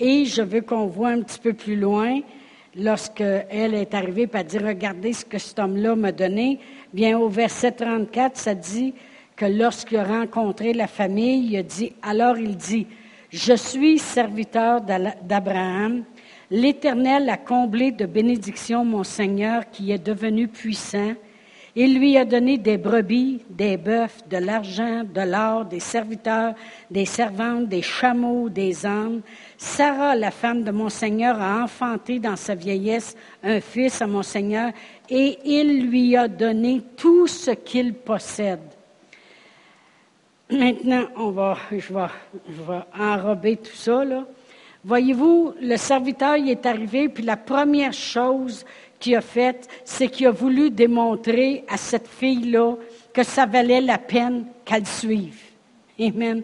Et 0.00 0.24
je 0.24 0.42
veux 0.42 0.62
qu'on 0.62 0.86
voit 0.86 1.10
un 1.10 1.22
petit 1.22 1.38
peu 1.38 1.52
plus 1.52 1.76
loin, 1.76 2.20
lorsqu'elle 2.74 3.74
est 3.74 3.94
arrivée 3.94 4.28
et 4.32 4.36
a 4.36 4.42
dit, 4.42 4.58
regardez 4.58 5.12
ce 5.12 5.24
que 5.24 5.38
cet 5.38 5.60
homme-là 5.60 5.94
m'a 5.94 6.12
donné, 6.12 6.58
bien 6.92 7.16
au 7.16 7.28
verset 7.28 7.72
34, 7.72 8.36
ça 8.36 8.54
dit 8.54 8.92
que 9.36 9.46
lorsqu'il 9.46 9.98
a 9.98 10.04
rencontré 10.04 10.72
la 10.72 10.88
famille, 10.88 11.46
il 11.46 11.56
a 11.56 11.62
dit, 11.62 11.92
alors 12.02 12.38
il 12.38 12.56
dit, 12.56 12.86
je 13.30 13.54
suis 13.54 13.98
serviteur 13.98 14.80
d'Abraham. 14.80 16.04
L'Éternel 16.50 17.28
a 17.28 17.36
comblé 17.36 17.92
de 17.92 18.06
bénédictions 18.06 18.84
mon 18.84 19.04
Seigneur 19.04 19.70
qui 19.70 19.92
est 19.92 20.04
devenu 20.04 20.48
puissant. 20.48 21.12
Il 21.76 21.98
lui 21.98 22.16
a 22.16 22.24
donné 22.24 22.56
des 22.58 22.78
brebis, 22.78 23.44
des 23.50 23.76
bœufs, 23.76 24.24
de 24.28 24.38
l'argent, 24.38 25.04
de 25.04 25.20
l'or, 25.20 25.66
des 25.66 25.78
serviteurs, 25.78 26.54
des 26.90 27.04
servantes, 27.04 27.68
des 27.68 27.82
chameaux, 27.82 28.48
des 28.48 28.84
ânes. 28.84 29.20
Sarah, 29.58 30.16
la 30.16 30.30
femme 30.30 30.64
de 30.64 30.72
mon 30.72 30.88
Seigneur, 30.88 31.40
a 31.40 31.62
enfanté 31.62 32.18
dans 32.18 32.36
sa 32.36 32.54
vieillesse 32.54 33.14
un 33.44 33.60
fils 33.60 34.00
à 34.00 34.06
mon 34.06 34.22
Seigneur 34.22 34.72
et 35.08 35.38
il 35.44 35.88
lui 35.88 36.16
a 36.16 36.26
donné 36.26 36.82
tout 36.96 37.26
ce 37.26 37.50
qu'il 37.50 37.94
possède. 37.94 38.77
Maintenant, 40.50 41.04
on 41.16 41.30
va, 41.30 41.58
je, 41.70 41.92
vais, 41.92 42.06
je 42.48 43.02
enrober 43.02 43.56
tout 43.58 43.74
ça. 43.74 44.02
Voyez-vous, 44.82 45.52
le 45.60 45.76
serviteur 45.76 46.36
est 46.36 46.64
arrivé, 46.64 47.10
puis 47.10 47.22
la 47.22 47.36
première 47.36 47.92
chose 47.92 48.64
qu'il 48.98 49.14
a 49.16 49.20
faite, 49.20 49.68
c'est 49.84 50.08
qu'il 50.08 50.26
a 50.26 50.30
voulu 50.30 50.70
démontrer 50.70 51.64
à 51.68 51.76
cette 51.76 52.08
fille-là 52.08 52.76
que 53.12 53.22
ça 53.22 53.44
valait 53.44 53.82
la 53.82 53.98
peine 53.98 54.46
qu'elle 54.64 54.86
suive. 54.86 55.38
Amen. 56.00 56.42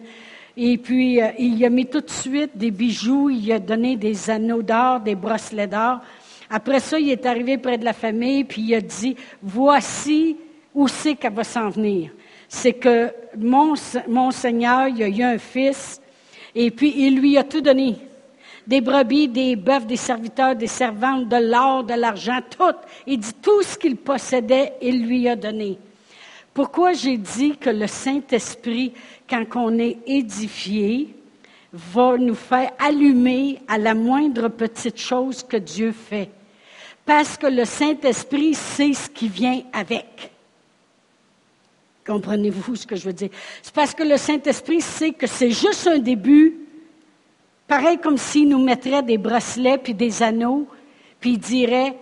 Et 0.55 0.77
puis, 0.77 1.19
euh, 1.19 1.29
il 1.39 1.65
a 1.65 1.69
mis 1.69 1.87
tout 1.87 2.01
de 2.01 2.09
suite 2.09 2.55
des 2.55 2.71
bijoux, 2.71 3.31
il 3.31 3.51
a 3.51 3.59
donné 3.59 3.97
des 3.97 4.29
anneaux 4.29 4.61
d'or, 4.61 4.99
des 4.99 5.15
bracelets 5.15 5.67
d'or. 5.67 5.99
Après 6.49 6.79
ça, 6.79 6.99
il 6.99 7.09
est 7.09 7.25
arrivé 7.25 7.57
près 7.57 7.79
de 7.79 7.85
la 7.85 7.93
famille, 7.93 8.43
puis 8.43 8.61
il 8.61 8.75
a 8.75 8.81
dit, 8.81 9.15
voici 9.41 10.37
où 10.75 10.87
c'est 10.87 11.15
qu'elle 11.15 11.33
va 11.33 11.43
s'en 11.43 11.69
venir 11.69 12.11
c'est 12.47 12.73
que 12.73 13.11
mon, 13.37 13.75
Seigneur, 14.31 14.87
il 14.87 15.03
a 15.03 15.07
eu 15.07 15.23
un 15.23 15.37
fils, 15.37 16.01
et 16.53 16.71
puis 16.71 16.93
il 16.95 17.19
lui 17.19 17.37
a 17.37 17.43
tout 17.43 17.61
donné. 17.61 17.97
Des 18.65 18.81
brebis, 18.81 19.27
des 19.27 19.55
bœufs, 19.55 19.85
des 19.85 19.95
serviteurs, 19.95 20.55
des 20.55 20.67
servantes, 20.67 21.29
de 21.29 21.37
l'or, 21.37 21.83
de 21.83 21.93
l'argent, 21.93 22.39
tout. 22.49 22.75
Il 23.05 23.19
dit 23.19 23.33
tout 23.41 23.61
ce 23.61 23.77
qu'il 23.77 23.95
possédait, 23.95 24.73
il 24.81 25.05
lui 25.05 25.29
a 25.29 25.35
donné. 25.35 25.77
Pourquoi 26.53 26.93
j'ai 26.93 27.17
dit 27.17 27.57
que 27.57 27.69
le 27.69 27.85
Saint-Esprit, 27.85 28.93
quand 29.29 29.45
on 29.55 29.77
est 29.77 29.97
édifié, 30.07 31.13
va 31.73 32.17
nous 32.17 32.35
faire 32.35 32.71
allumer 32.79 33.59
à 33.67 33.77
la 33.77 33.93
moindre 33.93 34.47
petite 34.47 34.97
chose 34.97 35.43
que 35.43 35.57
Dieu 35.57 35.91
fait? 35.91 36.29
Parce 37.05 37.37
que 37.37 37.47
le 37.47 37.65
Saint-Esprit 37.65 38.53
sait 38.53 38.93
ce 38.93 39.09
qui 39.09 39.27
vient 39.27 39.61
avec. 39.73 40.31
Comprenez-vous 42.05 42.75
ce 42.75 42.85
que 42.85 42.95
je 42.95 43.05
veux 43.05 43.13
dire? 43.13 43.29
C'est 43.61 43.73
parce 43.73 43.93
que 43.93 44.03
le 44.03 44.17
Saint-Esprit 44.17 44.81
sait 44.81 45.11
que 45.11 45.25
c'est 45.25 45.51
juste 45.51 45.87
un 45.87 45.97
début, 45.97 46.55
pareil 47.67 47.97
comme 47.97 48.17
s'il 48.17 48.47
nous 48.49 48.63
mettrait 48.63 49.01
des 49.01 49.17
bracelets 49.17 49.79
puis 49.79 49.93
des 49.93 50.21
anneaux, 50.21 50.67
puis 51.19 51.31
il 51.31 51.39
dirait, 51.39 51.95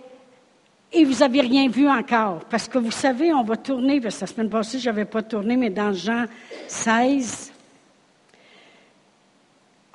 et 0.92 1.04
vous 1.04 1.20
n'avez 1.20 1.40
rien 1.40 1.68
vu 1.68 1.88
encore. 1.88 2.40
Parce 2.50 2.68
que 2.68 2.78
vous 2.78 2.90
savez, 2.90 3.32
on 3.32 3.42
va 3.42 3.56
tourner, 3.56 4.00
parce 4.00 4.16
que 4.16 4.20
la 4.20 4.26
semaine 4.26 4.50
passée, 4.50 4.78
je 4.78 4.88
n'avais 4.88 5.06
pas 5.06 5.22
tourné, 5.22 5.56
mais 5.56 5.70
dans 5.70 5.92
Jean 5.92 6.26
16, 6.68 7.52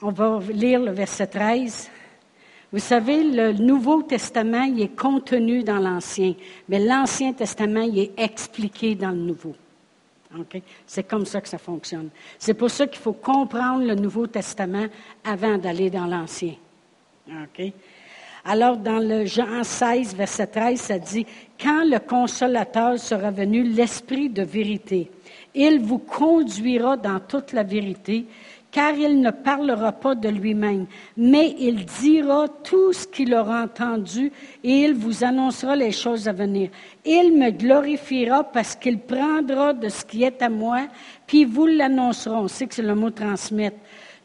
on 0.01 0.11
va 0.11 0.39
lire 0.51 0.81
le 0.81 0.91
verset 0.91 1.27
13. 1.27 1.89
Vous 2.71 2.79
savez, 2.79 3.23
le 3.23 3.53
Nouveau 3.53 4.03
Testament, 4.03 4.63
il 4.63 4.81
est 4.81 4.95
contenu 4.95 5.63
dans 5.63 5.79
l'Ancien, 5.79 6.33
mais 6.67 6.79
l'Ancien 6.79 7.33
Testament, 7.33 7.81
il 7.81 7.99
est 7.99 8.11
expliqué 8.17 8.95
dans 8.95 9.11
le 9.11 9.17
Nouveau. 9.17 9.55
C'est 10.85 11.03
comme 11.03 11.25
ça 11.25 11.41
que 11.41 11.49
ça 11.49 11.57
fonctionne. 11.57 12.09
C'est 12.37 12.53
pour 12.53 12.69
ça 12.69 12.85
qu'il 12.87 13.01
faut 13.01 13.13
comprendre 13.13 13.83
le 13.83 13.95
Nouveau 13.95 14.27
Testament 14.27 14.85
avant 15.23 15.57
d'aller 15.57 15.89
dans 15.89 16.05
l'Ancien. 16.05 16.53
Alors, 18.45 18.77
dans 18.77 18.99
le 18.99 19.25
Jean 19.25 19.63
16, 19.63 20.15
verset 20.15 20.47
13, 20.47 20.79
ça 20.79 20.99
dit, 20.99 21.25
Quand 21.59 21.83
le 21.83 21.99
consolateur 21.99 22.97
sera 22.97 23.31
venu, 23.31 23.63
l'Esprit 23.63 24.29
de 24.29 24.43
vérité, 24.43 25.11
il 25.53 25.79
vous 25.79 25.99
conduira 25.99 26.95
dans 26.95 27.19
toute 27.19 27.53
la 27.53 27.63
vérité, 27.63 28.25
car 28.71 28.93
il 28.93 29.19
ne 29.19 29.31
parlera 29.31 29.91
pas 29.91 30.15
de 30.15 30.29
lui-même, 30.29 30.85
mais 31.17 31.55
il 31.59 31.85
dira 31.85 32.47
tout 32.63 32.93
ce 32.93 33.07
qu'il 33.07 33.33
aura 33.33 33.63
entendu 33.63 34.31
et 34.63 34.81
il 34.81 34.93
vous 34.93 35.23
annoncera 35.23 35.75
les 35.75 35.91
choses 35.91 36.27
à 36.27 36.33
venir. 36.33 36.69
Il 37.03 37.37
me 37.37 37.49
glorifiera 37.49 38.43
parce 38.43 38.75
qu'il 38.75 38.99
prendra 38.99 39.73
de 39.73 39.89
ce 39.89 40.05
qui 40.05 40.23
est 40.23 40.41
à 40.41 40.49
moi, 40.49 40.87
puis 41.25 41.45
vous 41.45 41.65
l'annoncerons. 41.65 42.41
On 42.41 42.47
sait 42.47 42.67
que 42.67 42.75
c'est 42.75 42.81
le 42.81 42.95
mot 42.95 43.09
transmettre. 43.09 43.77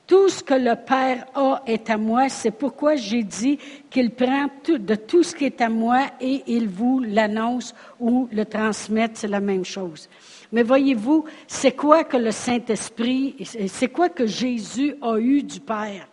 Tout 0.07 0.29
ce 0.29 0.43
que 0.43 0.53
le 0.53 0.75
Père 0.77 1.25
a 1.35 1.63
est 1.67 1.89
à 1.89 1.97
moi. 1.97 2.29
C'est 2.29 2.51
pourquoi 2.51 2.95
j'ai 2.95 3.23
dit 3.23 3.59
qu'il 3.89 4.11
prend 4.11 4.49
de 4.69 4.95
tout 4.97 5.23
ce 5.23 5.35
qui 5.35 5.47
est 5.47 5.63
à 5.63 5.71
moi 5.71 6.01
et 6.21 6.43
il 6.47 6.69
vous 6.69 7.01
l'annonce 7.01 7.75
ou 7.99 8.29
le 8.31 8.45
transmet. 8.45 9.09
C'est 9.15 9.29
la 9.29 9.41
même 9.41 9.65
chose. 9.65 10.11
Mais 10.55 10.63
voyez-vous, 10.63 11.25
c'est 11.49 11.73
quoi 11.73 12.05
que 12.05 12.17
le 12.17 12.31
Saint-Esprit, 12.31 13.35
c'est 13.67 13.89
quoi 13.89 14.09
que 14.09 14.25
Jésus 14.25 14.95
a 15.03 15.19
eu 15.19 15.43
du 15.43 15.59
Père? 15.59 16.07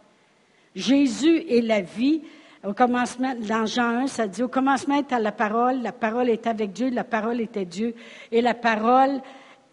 Jésus 0.76 1.44
est 1.48 1.62
la 1.62 1.82
vie. 1.82 2.24
Au 2.68 2.74
commencement, 2.74 3.36
dans 3.36 3.68
Jean 3.68 4.00
1, 4.00 4.08
ça 4.08 4.26
dit, 4.26 4.42
au 4.42 4.48
commencement 4.48 4.98
était 4.98 5.20
la 5.20 5.32
parole, 5.32 5.84
la 5.84 5.92
parole 5.92 6.28
était 6.28 6.50
avec 6.50 6.72
Dieu, 6.72 6.90
la 6.90 7.04
parole 7.04 7.40
était 7.40 7.66
Dieu, 7.66 7.94
et 8.32 8.42
la 8.42 8.56
parole 8.56 9.22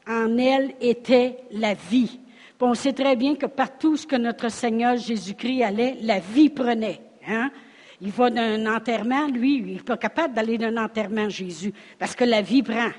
en 0.06 0.36
elle 0.36 0.74
était 0.82 1.38
la 1.50 1.72
vie. 1.72 2.20
on 2.60 2.74
sait 2.74 2.92
très 2.92 3.16
bien 3.16 3.36
que 3.36 3.46
partout 3.46 3.96
ce 3.96 4.06
que 4.06 4.16
notre 4.16 4.50
Seigneur 4.50 4.98
Jésus-Christ 4.98 5.62
allait, 5.62 5.96
la 6.02 6.18
vie 6.18 6.50
prenait. 6.50 7.00
Hein? 7.26 7.50
Il 8.02 8.10
va 8.10 8.28
d'un 8.28 8.66
enterrement, 8.66 9.28
lui, 9.28 9.60
il 9.60 9.76
n'est 9.76 9.80
pas 9.80 9.96
capable 9.96 10.34
d'aller 10.34 10.58
d'un 10.58 10.76
enterrement, 10.76 11.30
Jésus, 11.30 11.72
parce 11.98 12.14
que 12.14 12.24
la 12.24 12.42
vie 12.42 12.62
prend. 12.62 12.90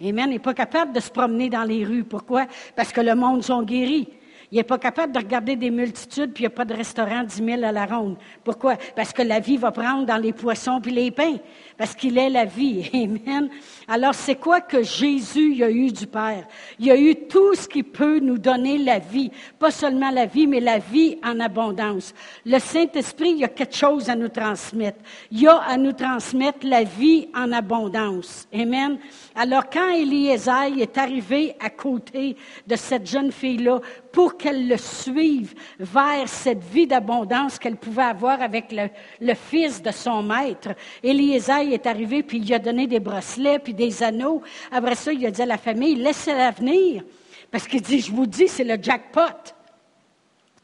Amen. 0.00 0.26
Il 0.28 0.32
n'est 0.32 0.38
pas 0.38 0.54
capable 0.54 0.92
de 0.92 1.00
se 1.00 1.10
promener 1.10 1.48
dans 1.48 1.64
les 1.64 1.84
rues. 1.84 2.04
Pourquoi? 2.04 2.46
Parce 2.76 2.92
que 2.92 3.00
le 3.00 3.14
monde 3.14 3.42
sont 3.42 3.62
guéris. 3.62 4.08
Il 4.50 4.56
n'est 4.56 4.64
pas 4.64 4.78
capable 4.78 5.12
de 5.12 5.18
regarder 5.18 5.56
des 5.56 5.70
multitudes, 5.70 6.32
puis 6.32 6.44
il 6.44 6.46
n'y 6.46 6.54
a 6.54 6.56
pas 6.56 6.64
de 6.64 6.72
restaurant 6.72 7.22
10 7.22 7.44
000 7.44 7.64
à 7.64 7.72
la 7.72 7.84
ronde. 7.84 8.16
Pourquoi? 8.44 8.76
Parce 8.96 9.12
que 9.12 9.20
la 9.20 9.40
vie 9.40 9.58
va 9.58 9.72
prendre 9.72 10.06
dans 10.06 10.16
les 10.16 10.32
poissons 10.32 10.80
puis 10.80 10.92
les 10.92 11.10
pains. 11.10 11.36
Parce 11.78 11.94
qu'il 11.94 12.18
est 12.18 12.28
la 12.28 12.44
vie. 12.44 12.90
Amen. 12.92 13.48
Alors, 13.86 14.12
c'est 14.14 14.34
quoi 14.34 14.60
que 14.60 14.82
Jésus 14.82 15.62
a 15.62 15.70
eu 15.70 15.92
du 15.92 16.08
Père? 16.08 16.46
Il 16.80 16.90
a 16.90 16.96
eu 16.96 17.14
tout 17.14 17.54
ce 17.54 17.68
qui 17.68 17.84
peut 17.84 18.18
nous 18.18 18.36
donner 18.36 18.78
la 18.78 18.98
vie. 18.98 19.30
Pas 19.60 19.70
seulement 19.70 20.10
la 20.10 20.26
vie, 20.26 20.48
mais 20.48 20.58
la 20.58 20.78
vie 20.78 21.18
en 21.24 21.38
abondance. 21.38 22.12
Le 22.44 22.58
Saint-Esprit, 22.58 23.30
il 23.30 23.38
y 23.38 23.44
a 23.44 23.48
quelque 23.48 23.76
chose 23.76 24.10
à 24.10 24.16
nous 24.16 24.28
transmettre. 24.28 24.98
Il 25.30 25.40
y 25.40 25.46
a 25.46 25.56
à 25.56 25.76
nous 25.76 25.92
transmettre 25.92 26.66
la 26.66 26.82
vie 26.82 27.28
en 27.32 27.52
abondance. 27.52 28.48
Amen. 28.52 28.98
Alors, 29.36 29.70
quand 29.70 29.88
Eliezer 29.88 30.80
est 30.80 30.98
arrivé 30.98 31.54
à 31.60 31.70
côté 31.70 32.36
de 32.66 32.74
cette 32.74 33.08
jeune 33.08 33.30
fille-là 33.30 33.80
pour 34.12 34.36
qu'elle 34.36 34.66
le 34.66 34.76
suive 34.76 35.54
vers 35.78 36.28
cette 36.28 36.64
vie 36.64 36.88
d'abondance 36.88 37.58
qu'elle 37.58 37.76
pouvait 37.76 38.02
avoir 38.02 38.42
avec 38.42 38.74
le, 39.20 39.34
fils 39.34 39.80
de 39.80 39.92
son 39.92 40.24
maître. 40.24 40.70
Eliezer 41.02 41.67
est 41.72 41.86
arrivé, 41.86 42.22
puis 42.22 42.38
il 42.38 42.54
a 42.54 42.58
donné 42.58 42.86
des 42.86 43.00
bracelets, 43.00 43.58
puis 43.58 43.74
des 43.74 44.02
anneaux. 44.02 44.42
Après 44.70 44.94
ça, 44.94 45.12
il 45.12 45.24
a 45.26 45.30
dit 45.30 45.42
à 45.42 45.46
la 45.46 45.58
famille, 45.58 45.96
laissez-la 45.96 46.50
venir. 46.50 47.04
Parce 47.50 47.66
qu'il 47.66 47.80
dit, 47.80 48.00
je 48.00 48.12
vous 48.12 48.26
dis, 48.26 48.48
c'est 48.48 48.64
le 48.64 48.76
jackpot. 48.80 49.54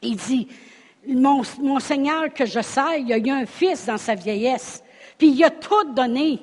Il 0.01 0.15
dit, 0.17 0.47
mon, 1.07 1.41
mon 1.61 1.79
Seigneur 1.79 2.33
que 2.33 2.45
je 2.45 2.61
sais, 2.61 3.01
il 3.01 3.13
a 3.13 3.17
eu 3.17 3.29
un 3.29 3.45
fils 3.45 3.85
dans 3.85 3.97
sa 3.97 4.15
vieillesse, 4.15 4.83
puis 5.17 5.29
il 5.29 5.43
a 5.43 5.49
tout 5.49 5.93
donné. 5.93 6.39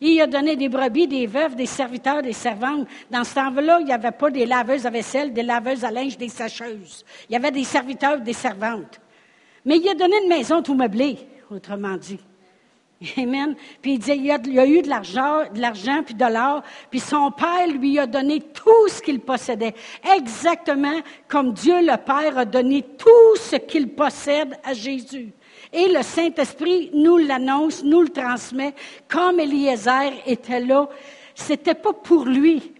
Il 0.00 0.20
a 0.20 0.26
donné 0.26 0.56
des 0.56 0.68
brebis, 0.68 1.08
des 1.08 1.26
veuves, 1.26 1.54
des 1.54 1.66
serviteurs, 1.66 2.22
des 2.22 2.34
servantes. 2.34 2.86
Dans 3.10 3.24
ce 3.24 3.34
temps-là, 3.34 3.78
il 3.80 3.86
n'y 3.86 3.92
avait 3.92 4.10
pas 4.10 4.30
des 4.30 4.44
laveuses 4.44 4.86
à 4.86 4.90
vaisselle, 4.90 5.32
des 5.32 5.42
laveuses 5.42 5.84
à 5.84 5.90
linge, 5.90 6.18
des 6.18 6.28
sacheuses. 6.28 7.04
Il 7.28 7.32
y 7.32 7.36
avait 7.36 7.50
des 7.50 7.64
serviteurs, 7.64 8.20
des 8.20 8.34
servantes. 8.34 9.00
Mais 9.64 9.78
il 9.78 9.88
a 9.88 9.94
donné 9.94 10.14
une 10.22 10.28
maison 10.28 10.62
tout 10.62 10.74
meublée, 10.74 11.16
autrement 11.50 11.96
dit. 11.96 12.20
Amen. 13.18 13.54
Puis 13.82 13.94
il 13.94 13.98
disait, 13.98 14.16
il 14.16 14.30
a, 14.30 14.62
a 14.62 14.66
eu 14.66 14.80
de 14.80 14.88
l'argent, 14.88 15.42
de 15.52 15.60
l'argent 15.60 16.02
puis 16.04 16.14
de 16.14 16.24
l'or, 16.24 16.62
puis 16.90 17.00
son 17.00 17.30
père 17.30 17.66
lui 17.68 17.98
a 17.98 18.06
donné 18.06 18.40
tout 18.40 18.88
ce 18.88 19.02
qu'il 19.02 19.20
possédait, 19.20 19.74
exactement 20.16 21.00
comme 21.28 21.52
Dieu 21.52 21.80
le 21.80 21.96
Père 21.98 22.38
a 22.38 22.44
donné 22.44 22.82
tout 22.82 23.36
ce 23.36 23.56
qu'il 23.56 23.90
possède 23.90 24.56
à 24.64 24.72
Jésus. 24.72 25.32
Et 25.72 25.88
le 25.88 26.02
Saint-Esprit 26.02 26.90
nous 26.94 27.18
l'annonce, 27.18 27.82
nous 27.84 28.02
le 28.02 28.08
transmet, 28.08 28.74
comme 29.08 29.40
Eliezer 29.40 30.12
était 30.26 30.60
là. 30.60 30.88
C'était 31.34 31.74
pas 31.74 31.92
pour 31.92 32.24
lui, 32.24 32.72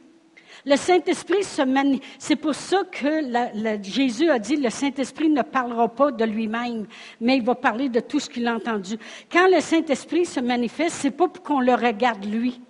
le 0.67 0.77
Saint-Esprit 0.77 1.45
se 1.45 1.63
manifeste. 1.63 2.17
C'est 2.19 2.37
pour 2.37 2.55
ça 2.55 2.83
que 2.91 3.23
Jésus 3.83 4.29
a 4.29 4.39
dit, 4.41 4.57
le 4.57 4.69
Saint-Esprit 4.69 5.29
ne 5.29 5.43
parlera 5.43 5.89
pas 5.89 6.11
de 6.11 6.25
lui-même, 6.25 6.87
mais 7.21 7.37
il 7.37 7.45
va 7.45 7.55
parler 7.55 7.89
de 7.89 8.01
tout 8.01 8.19
ce 8.19 8.29
qu'il 8.29 8.47
a 8.49 8.57
entendu. 8.57 8.97
Quand 9.31 9.49
le 9.49 9.61
Saint-Esprit 9.61 10.27
se 10.27 10.41
manifeste, 10.41 10.97
c'est 10.97 11.13
pas 11.13 11.29
pour 11.29 11.45
qu'on 11.45 11.61
le 11.61 11.73
regarde 11.73 12.25
lui. 12.25 12.61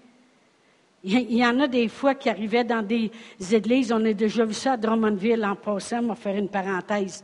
Il 1.02 1.36
y 1.36 1.46
en 1.46 1.58
a 1.60 1.68
des 1.68 1.88
fois 1.88 2.14
qui 2.14 2.28
arrivaient 2.28 2.64
dans 2.64 2.82
des 2.82 3.10
églises, 3.52 3.92
on 3.92 4.04
a 4.04 4.12
déjà 4.12 4.44
vu 4.44 4.54
ça 4.54 4.72
à 4.72 4.76
Drummondville 4.76 5.44
en 5.44 5.54
passant, 5.54 6.00
on 6.00 6.08
va 6.08 6.14
faire 6.16 6.36
une 6.36 6.48
parenthèse. 6.48 7.22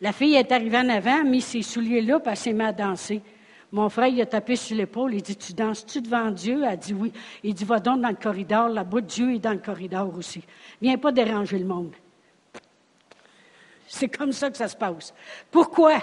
La 0.00 0.12
fille 0.12 0.36
est 0.36 0.52
arrivée 0.52 0.78
en 0.78 0.88
avant, 0.88 1.20
a 1.20 1.24
mis 1.24 1.40
ses 1.40 1.62
souliers 1.62 2.00
là, 2.00 2.18
puis 2.18 2.30
elle 2.30 2.36
s'est 2.36 2.52
mise 2.52 2.66
à 2.68 2.72
danser. 2.72 3.20
Mon 3.74 3.88
frère, 3.88 4.06
il 4.06 4.20
a 4.20 4.26
tapé 4.26 4.54
sur 4.54 4.76
l'épaule, 4.76 5.14
il 5.14 5.20
dit, 5.20 5.34
tu 5.34 5.52
danses-tu 5.52 6.00
devant 6.00 6.30
Dieu? 6.30 6.62
Elle 6.64 6.78
dit 6.78 6.94
oui. 6.94 7.12
Il 7.42 7.54
dit, 7.54 7.64
va 7.64 7.80
donc 7.80 8.00
dans 8.00 8.08
le 8.08 8.14
corridor, 8.14 8.68
là-bas, 8.68 9.00
Dieu 9.00 9.34
est 9.34 9.40
dans 9.40 9.50
le 9.50 9.58
corridor 9.58 10.16
aussi. 10.16 10.44
Viens 10.80 10.96
pas 10.96 11.10
déranger 11.10 11.58
le 11.58 11.64
monde. 11.64 11.90
C'est 13.88 14.06
comme 14.06 14.30
ça 14.30 14.48
que 14.48 14.56
ça 14.56 14.68
se 14.68 14.76
passe. 14.76 15.12
Pourquoi? 15.50 15.94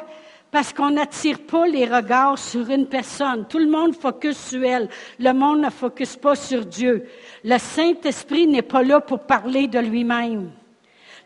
Parce 0.51 0.73
qu'on 0.73 0.89
n'attire 0.89 1.39
pas 1.45 1.65
les 1.65 1.85
regards 1.85 2.37
sur 2.37 2.69
une 2.69 2.87
personne. 2.87 3.47
Tout 3.47 3.59
le 3.59 3.69
monde 3.69 3.95
focus 3.95 4.37
sur 4.37 4.61
elle. 4.65 4.89
Le 5.17 5.31
monde 5.31 5.61
ne 5.61 5.69
focus 5.69 6.17
pas 6.17 6.35
sur 6.35 6.65
Dieu. 6.65 7.07
Le 7.45 7.57
Saint-Esprit 7.57 8.47
n'est 8.47 8.63
pas 8.63 8.83
là 8.83 8.99
pour 8.99 9.19
parler 9.19 9.67
de 9.67 9.79
lui-même. 9.79 10.51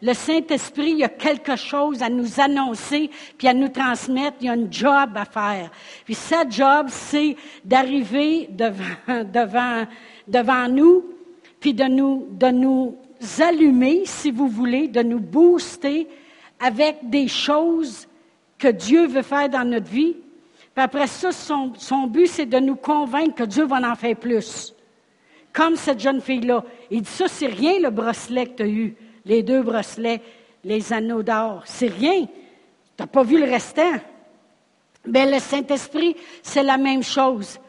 Le 0.01 0.13
Saint-Esprit, 0.13 0.91
il 0.91 0.97
y 0.99 1.03
a 1.03 1.09
quelque 1.09 1.55
chose 1.55 2.01
à 2.01 2.09
nous 2.09 2.39
annoncer, 2.39 3.09
puis 3.37 3.47
à 3.47 3.53
nous 3.53 3.69
transmettre. 3.69 4.37
Il 4.41 4.47
y 4.47 4.49
a 4.49 4.53
un 4.53 4.69
job 4.69 5.11
à 5.15 5.25
faire. 5.25 5.71
Puis 6.03 6.15
ce 6.15 6.35
job, 6.49 6.87
c'est 6.89 7.35
d'arriver 7.63 8.49
devant, 10.27 10.67
nous, 10.69 11.05
puis 11.59 11.73
de 11.73 11.85
nous, 11.85 12.27
de 12.31 12.47
nous 12.47 12.97
allumer, 13.39 14.03
si 14.05 14.31
vous 14.31 14.47
voulez, 14.47 14.87
de 14.87 15.01
nous 15.01 15.19
booster 15.19 16.07
avec 16.59 17.09
des 17.09 17.27
choses 17.27 18.07
que 18.57 18.67
Dieu 18.67 19.07
veut 19.07 19.21
faire 19.21 19.49
dans 19.49 19.63
notre 19.63 19.89
vie. 19.89 20.15
Puis 20.73 20.83
après 20.83 21.07
ça, 21.07 21.31
son, 21.31 21.73
son 21.77 22.07
but, 22.07 22.27
c'est 22.27 22.45
de 22.45 22.59
nous 22.59 22.75
convaincre 22.75 23.35
que 23.35 23.43
Dieu 23.43 23.65
va 23.65 23.77
en 23.89 23.95
faire 23.95 24.15
plus. 24.15 24.73
Comme 25.53 25.77
cette 25.77 26.01
jeune 26.01 26.19
fille-là. 26.19 26.65
Il 26.91 27.01
dit, 27.01 27.09
ça, 27.09 27.29
c'est 27.29 27.47
rien 27.47 27.79
le 27.79 27.89
bracelet 27.89 28.47
que 28.47 28.57
tu 28.57 28.63
as 28.63 28.67
eu 28.67 28.95
les 29.25 29.43
deux 29.43 29.63
bracelets, 29.63 30.21
les 30.63 30.93
anneaux 30.93 31.23
d'or. 31.23 31.63
C'est 31.65 31.87
rien. 31.87 32.25
Tu 32.25 32.29
n'as 32.99 33.07
pas 33.07 33.23
vu 33.23 33.39
le 33.39 33.45
restant? 33.45 33.93
Mais 35.05 35.29
le 35.29 35.39
Saint-Esprit, 35.39 36.15
c'est 36.41 36.63
la 36.63 36.77
même 36.77 37.03
chose. 37.03 37.59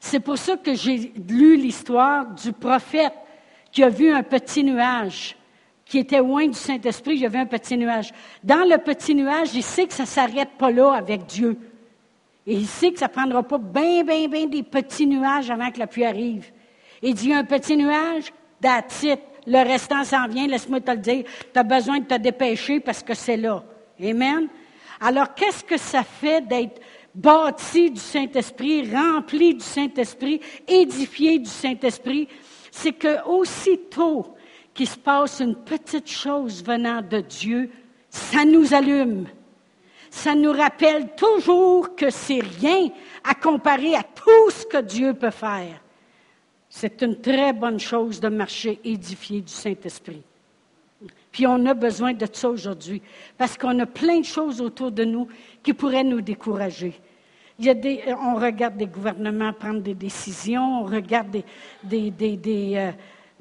C'est 0.00 0.20
pour 0.20 0.38
ça 0.38 0.56
que 0.56 0.74
j'ai 0.74 1.12
lu 1.28 1.56
l'histoire 1.56 2.26
du 2.26 2.52
prophète 2.52 3.14
qui 3.72 3.82
a 3.82 3.88
vu 3.88 4.12
un 4.12 4.22
petit 4.22 4.62
nuage, 4.62 5.36
qui 5.84 5.98
était 5.98 6.18
loin 6.18 6.46
du 6.46 6.54
Saint-Esprit, 6.54 7.16
il 7.16 7.26
a 7.26 7.28
vu 7.28 7.38
un 7.38 7.46
petit 7.46 7.76
nuage. 7.76 8.12
Dans 8.42 8.68
le 8.68 8.78
petit 8.78 9.14
nuage, 9.14 9.54
il 9.54 9.62
sait 9.62 9.86
que 9.86 9.94
ça 9.94 10.04
ne 10.04 10.08
s'arrête 10.08 10.50
pas 10.58 10.70
là 10.70 10.92
avec 10.92 11.26
Dieu. 11.26 11.58
Et 12.46 12.54
il 12.54 12.66
sait 12.66 12.92
que 12.92 12.98
ça 12.98 13.08
ne 13.08 13.12
prendra 13.12 13.42
pas 13.42 13.58
bien, 13.58 14.04
bien, 14.04 14.28
bien 14.28 14.46
des 14.46 14.62
petits 14.62 15.06
nuages 15.06 15.50
avant 15.50 15.70
que 15.70 15.78
la 15.78 15.86
pluie 15.86 16.04
arrive. 16.04 16.52
Il 17.02 17.14
dit, 17.14 17.32
un 17.32 17.44
petit 17.44 17.76
nuage, 17.76 18.32
that's 18.60 19.04
le 19.46 19.58
restant 19.58 20.04
s'en 20.04 20.26
vient, 20.26 20.46
laisse-moi 20.46 20.80
te 20.80 20.90
le 20.90 20.98
dire. 20.98 21.24
Tu 21.52 21.58
as 21.58 21.62
besoin 21.62 22.00
de 22.00 22.06
te 22.06 22.14
dépêcher 22.14 22.80
parce 22.80 23.02
que 23.02 23.14
c'est 23.14 23.36
là. 23.36 23.62
Amen. 24.02 24.48
Alors, 25.00 25.34
qu'est-ce 25.34 25.64
que 25.64 25.76
ça 25.76 26.02
fait 26.02 26.40
d'être 26.40 26.80
bâti 27.14 27.90
du 27.90 28.00
Saint-Esprit, 28.00 28.90
rempli 28.90 29.54
du 29.54 29.64
Saint-Esprit, 29.64 30.40
édifié 30.66 31.38
du 31.38 31.50
Saint-Esprit? 31.50 32.28
C'est 32.70 32.92
que 32.92 33.24
aussitôt 33.26 34.34
qu'il 34.72 34.88
se 34.88 34.96
passe 34.96 35.40
une 35.40 35.54
petite 35.54 36.10
chose 36.10 36.64
venant 36.64 37.02
de 37.02 37.20
Dieu, 37.20 37.70
ça 38.10 38.44
nous 38.44 38.74
allume. 38.74 39.26
Ça 40.10 40.34
nous 40.34 40.52
rappelle 40.52 41.14
toujours 41.16 41.94
que 41.94 42.10
c'est 42.10 42.42
rien 42.60 42.88
à 43.22 43.34
comparer 43.34 43.94
à 43.94 44.02
tout 44.02 44.50
ce 44.50 44.64
que 44.64 44.80
Dieu 44.80 45.12
peut 45.14 45.30
faire. 45.30 45.83
C'est 46.76 47.02
une 47.02 47.20
très 47.20 47.52
bonne 47.52 47.78
chose 47.78 48.18
de 48.18 48.26
marcher 48.26 48.80
édifié 48.82 49.40
du 49.40 49.52
Saint-Esprit. 49.52 50.22
Puis 51.30 51.46
on 51.46 51.64
a 51.66 51.72
besoin 51.72 52.14
de 52.14 52.26
ça 52.32 52.48
aujourd'hui, 52.50 53.00
parce 53.38 53.56
qu'on 53.56 53.78
a 53.78 53.86
plein 53.86 54.18
de 54.18 54.24
choses 54.24 54.60
autour 54.60 54.90
de 54.90 55.04
nous 55.04 55.28
qui 55.62 55.72
pourraient 55.72 56.02
nous 56.02 56.20
décourager. 56.20 56.94
Il 57.60 57.66
y 57.66 57.70
a 57.70 57.74
des, 57.74 58.02
on 58.20 58.34
regarde 58.34 58.76
des 58.76 58.88
gouvernements 58.88 59.52
prendre 59.52 59.82
des 59.82 59.94
décisions, 59.94 60.80
on 60.80 60.86
regarde 60.86 61.44
des, 61.84 62.12
euh, 62.76 62.90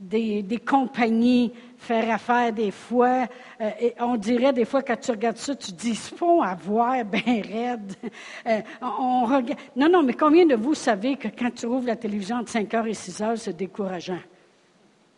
des 0.09 0.61
compagnies 0.65 1.51
faire 1.83 2.09
affaire 2.13 2.53
des 2.53 2.71
fois. 2.71 3.27
Euh, 3.59 3.69
on 3.99 4.15
dirait 4.15 4.53
des 4.53 4.65
fois, 4.65 4.81
quand 4.81 4.95
tu 4.95 5.11
regardes 5.11 5.37
ça, 5.37 5.55
tu 5.55 5.71
dis, 5.71 5.95
c'est 5.95 6.15
pas 6.17 6.45
à 6.45 6.55
voir 6.55 7.03
bien 7.05 7.41
raide. 7.41 7.93
Euh, 8.45 8.59
on, 8.81 9.25
regarde... 9.25 9.59
Non, 9.75 9.89
non, 9.89 10.03
mais 10.03 10.13
combien 10.13 10.45
de 10.45 10.55
vous 10.55 10.73
savez 10.73 11.15
que 11.15 11.29
quand 11.29 11.51
tu 11.53 11.65
ouvres 11.65 11.87
la 11.87 11.95
télévision 11.95 12.37
entre 12.37 12.49
5 12.49 12.73
heures 12.73 12.87
et 12.87 12.93
6 12.93 13.21
heures, 13.21 13.37
c'est 13.37 13.55
décourageant? 13.55 14.19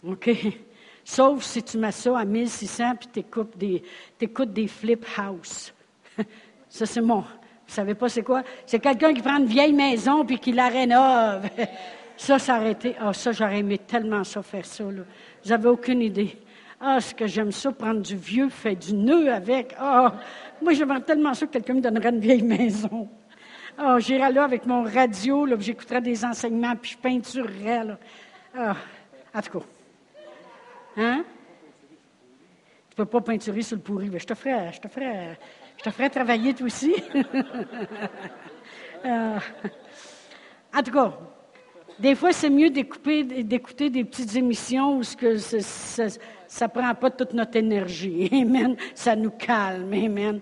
OK? 0.08 0.30
Sauf 1.04 1.43
si 1.43 1.63
tu 1.63 1.78
mets 1.78 1.91
ça 1.91 2.19
à 2.19 2.26
1600 2.26 2.95
puis 3.00 3.10
tu 3.12 3.19
écoutes 3.19 3.58
des, 3.58 3.82
écoutes 4.21 4.54
des 4.54 4.67
flip 4.67 5.06
house. 5.17 5.74
ça, 6.69 6.86
c'est 6.86 7.02
mon. 7.02 7.21
Vous 7.21 7.26
savez 7.74 7.95
pas 7.95 8.10
c'est 8.10 8.24
quoi? 8.24 8.43
C'est 8.65 8.80
quelqu'un 8.80 9.13
qui 9.13 9.21
prend 9.21 9.38
une 9.38 9.45
vieille 9.45 9.74
maison 9.74 10.24
puis 10.24 10.38
qui 10.38 10.52
la 10.52 10.67
rénove. 10.67 11.50
Ça, 12.17 12.39
ça. 12.39 12.60
Ah, 12.99 13.13
ça, 13.13 13.32
j'aurais 13.32 13.60
aimé 13.60 13.78
tellement 13.78 14.23
ça 14.23 14.41
faire 14.41 14.65
ça, 14.65 14.84
là. 14.84 15.04
Vous 15.43 15.49
n'avez 15.49 15.69
aucune 15.69 16.01
idée. 16.01 16.38
Ah, 16.80 16.99
ce 16.99 17.13
que 17.15 17.28
j'aime 17.28 17.51
ça, 17.51 17.71
prendre 17.71 18.01
du 18.01 18.15
vieux, 18.15 18.49
faire 18.49 18.75
du 18.75 18.93
nœud 18.93 19.32
avec? 19.32 19.75
Ah, 19.80 20.13
moi, 20.62 20.73
j'aimerais 20.73 21.01
tellement 21.01 21.34
ça 21.34 21.45
que 21.45 21.51
quelqu'un 21.54 21.75
me 21.75 21.82
donnerait 21.82 22.10
une 22.10 22.19
vieille 22.19 22.41
maison. 22.43 23.10
Ah, 23.78 23.97
j'irais 23.99 24.32
là 24.32 24.43
avec 24.43 24.65
mon 24.65 24.84
radio, 24.84 25.45
là, 25.45 25.56
j'écouterais 25.60 26.01
des 26.01 26.23
enseignements, 26.23 26.75
puis 26.75 26.91
je 26.91 26.97
peinturerais, 26.97 27.84
là. 27.84 27.97
Ah, 28.58 28.75
en 29.34 29.41
tout 29.41 29.60
cas. 29.60 29.65
Hein? 30.97 31.23
Tu 32.89 32.95
peux 32.95 33.06
pas 33.06 33.21
peinturer 33.21 33.62
sur 33.62 33.75
le 33.75 33.82
pourri. 33.82 34.10
Mais 34.10 34.19
je 34.19 34.25
te 34.25 34.34
ferais, 34.34 34.71
je 34.71 34.80
te 34.80 34.88
ferais, 34.88 35.38
je 35.78 35.84
te 35.84 35.89
ferais 35.89 36.10
travailler 36.10 36.54
toi 36.54 36.65
aussi. 36.65 36.95
Ah. 39.08 39.38
En 40.73 40.82
tout 40.82 40.91
cas, 40.91 41.13
des 41.99 42.15
fois, 42.15 42.34
c'est 42.34 42.49
mieux 42.49 42.69
d'écouter 42.69 43.23
des 43.23 44.03
petites 44.03 44.36
émissions 44.36 44.97
où 44.97 45.03
ce 45.03 45.15
que 45.15 45.38
ça 45.38 46.67
ne 46.67 46.71
prend 46.71 46.93
pas 46.95 47.10
toute 47.10 47.34
notre 47.34 47.55
énergie. 47.55 48.29
Amen. 48.34 48.75
Ça 48.93 49.15
nous 49.15 49.31
calme. 49.31 49.93
Amen. 49.93 50.39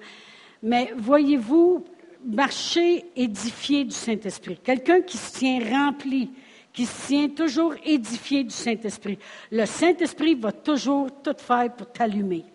Mais 0.61 0.93
voyez-vous, 0.97 1.83
marcher 2.25 3.05
édifié 3.15 3.83
du 3.83 3.95
Saint-Esprit. 3.95 4.57
Quelqu'un 4.63 5.01
qui 5.01 5.17
se 5.17 5.37
tient 5.37 5.59
rempli, 5.69 6.31
qui 6.71 6.85
se 6.85 7.07
tient 7.07 7.29
toujours 7.29 7.75
édifié 7.83 8.43
du 8.43 8.53
Saint-Esprit. 8.53 9.19
Le 9.51 9.65
Saint-Esprit 9.65 10.35
va 10.35 10.51
toujours 10.51 11.09
tout 11.21 11.35
faire 11.37 11.71
pour 11.75 11.91
t'allumer. 11.91 12.45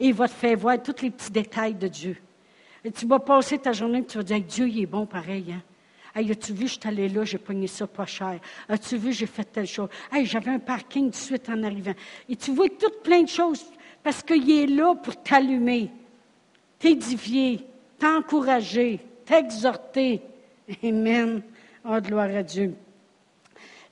Et 0.00 0.06
il 0.06 0.14
va 0.14 0.28
te 0.28 0.34
faire 0.34 0.56
voir 0.56 0.82
tous 0.82 1.02
les 1.02 1.10
petits 1.10 1.30
détails 1.30 1.74
de 1.74 1.88
Dieu. 1.88 2.16
Et 2.84 2.90
tu 2.90 3.06
vas 3.06 3.18
passer 3.18 3.58
ta 3.58 3.72
journée 3.72 3.98
et 3.98 4.04
tu 4.04 4.16
vas 4.16 4.24
dire, 4.24 4.40
Dieu, 4.40 4.68
il 4.68 4.82
est 4.82 4.86
bon 4.86 5.06
pareil. 5.06 5.52
Hein? 5.52 5.62
Hey, 6.14 6.30
as-tu 6.30 6.52
vu, 6.52 6.66
je 6.66 6.72
suis 6.72 6.80
allé 6.84 7.08
là, 7.08 7.24
j'ai 7.24 7.38
pogné 7.38 7.66
ça 7.66 7.86
pas 7.86 8.06
cher. 8.06 8.38
As-tu 8.68 8.96
vu, 8.96 9.12
j'ai 9.12 9.26
fait 9.26 9.44
telle 9.44 9.66
chose? 9.66 9.88
Hey, 10.12 10.26
j'avais 10.26 10.50
un 10.50 10.58
parking 10.58 11.06
tout 11.06 11.10
de 11.10 11.16
suite 11.16 11.48
en 11.48 11.62
arrivant. 11.62 11.94
Et 12.28 12.36
tu 12.36 12.52
vois 12.52 12.68
toutes 12.68 13.02
plein 13.02 13.22
de 13.22 13.28
choses 13.28 13.64
parce 14.02 14.22
qu'il 14.22 14.50
est 14.50 14.66
là 14.66 14.94
pour 14.94 15.22
t'allumer, 15.22 15.90
t'édifier, 16.78 17.64
t'encourager, 17.98 19.00
t'exhorter. 19.24 20.22
Amen. 20.82 21.42
Oh, 21.84 22.00
gloire 22.00 22.34
à 22.34 22.42
Dieu. 22.42 22.74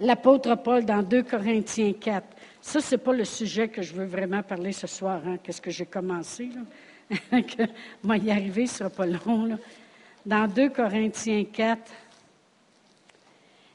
L'apôtre 0.01 0.55
Paul 0.57 0.85
dans 0.85 1.03
2 1.03 1.23
Corinthiens 1.23 1.93
4. 1.93 2.27
Ça, 2.61 2.81
ce 2.81 2.95
n'est 2.95 3.01
pas 3.01 3.13
le 3.13 3.25
sujet 3.25 3.69
que 3.69 3.81
je 3.81 3.95
veux 3.95 4.05
vraiment 4.05 4.43
parler 4.43 4.73
ce 4.73 4.87
soir. 4.87 5.23
Hein. 5.27 5.37
Qu'est-ce 5.43 5.61
que 5.61 5.71
j'ai 5.71 5.87
commencé? 5.87 6.51
Là? 6.55 7.41
Moi, 8.03 8.17
y 8.19 8.31
arriver, 8.31 8.67
ce 8.67 8.75
ne 8.75 8.79
sera 8.79 8.91
pas 8.91 9.07
long. 9.07 9.47
Là. 9.47 9.57
Dans 10.25 10.49
2 10.49 10.71
Corinthiens 10.71 11.45
4, 11.45 11.81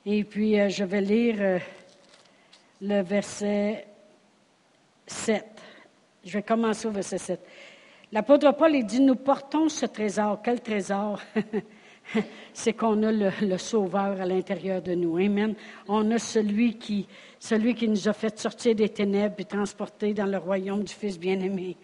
et 0.06 0.24
puis, 0.24 0.60
euh, 0.60 0.68
je 0.70 0.84
vais 0.84 1.02
lire 1.02 1.36
euh, 1.40 1.60
le 2.82 3.02
verset 3.04 3.86
7. 5.06 5.46
Je 6.26 6.34
vais 6.34 6.42
commencer 6.42 6.88
au 6.88 6.92
verset 6.92 7.20
7. 7.20 7.40
L'apôtre 8.12 8.52
Paul 8.58 8.76
il 8.76 8.86
dit, 8.86 9.00
nous 9.00 9.16
portons 9.16 9.70
ce 9.70 9.86
trésor. 9.86 10.42
Quel 10.44 10.60
trésor? 10.62 11.22
c'est 12.54 12.74
qu'on 12.74 13.04
a 13.04 13.12
le, 13.12 13.58
Sauveur 13.60 14.20
à 14.20 14.26
l'intérieur 14.26 14.82
de 14.82 14.96
nous. 14.96 15.18
Amen. 15.18 15.54
On 15.88 16.10
a 16.10 16.18
celui 16.18 16.80
qui, 16.80 17.08
celui 17.40 17.76
qui 17.76 17.88
nous 17.88 18.08
a 18.08 18.14
fait 18.14 18.38
sortir 18.40 18.74
des 18.74 18.90
ténèbres 18.90 19.36
et 19.38 19.46
transporter 19.46 20.16
dans 20.16 20.26
le 20.26 20.38
royaume 20.38 20.84
du 20.84 20.94
Fils 20.94 21.20
bien-aimé. 21.20 21.78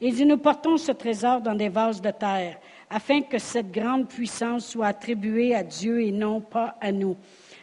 Il 0.00 0.14
dit, 0.14 0.24
nous 0.24 0.38
portons 0.38 0.78
ce 0.78 0.92
trésor 0.92 1.42
dans 1.42 1.54
des 1.54 1.68
vases 1.68 2.00
de 2.00 2.12
terre, 2.12 2.58
afin 2.88 3.20
que 3.22 3.38
cette 3.38 3.70
grande 3.70 4.08
puissance 4.08 4.68
soit 4.68 4.86
attribuée 4.86 5.54
à 5.54 5.62
Dieu 5.62 6.02
et 6.02 6.12
non 6.12 6.40
pas 6.40 6.76
à 6.80 6.92
nous. 6.92 7.16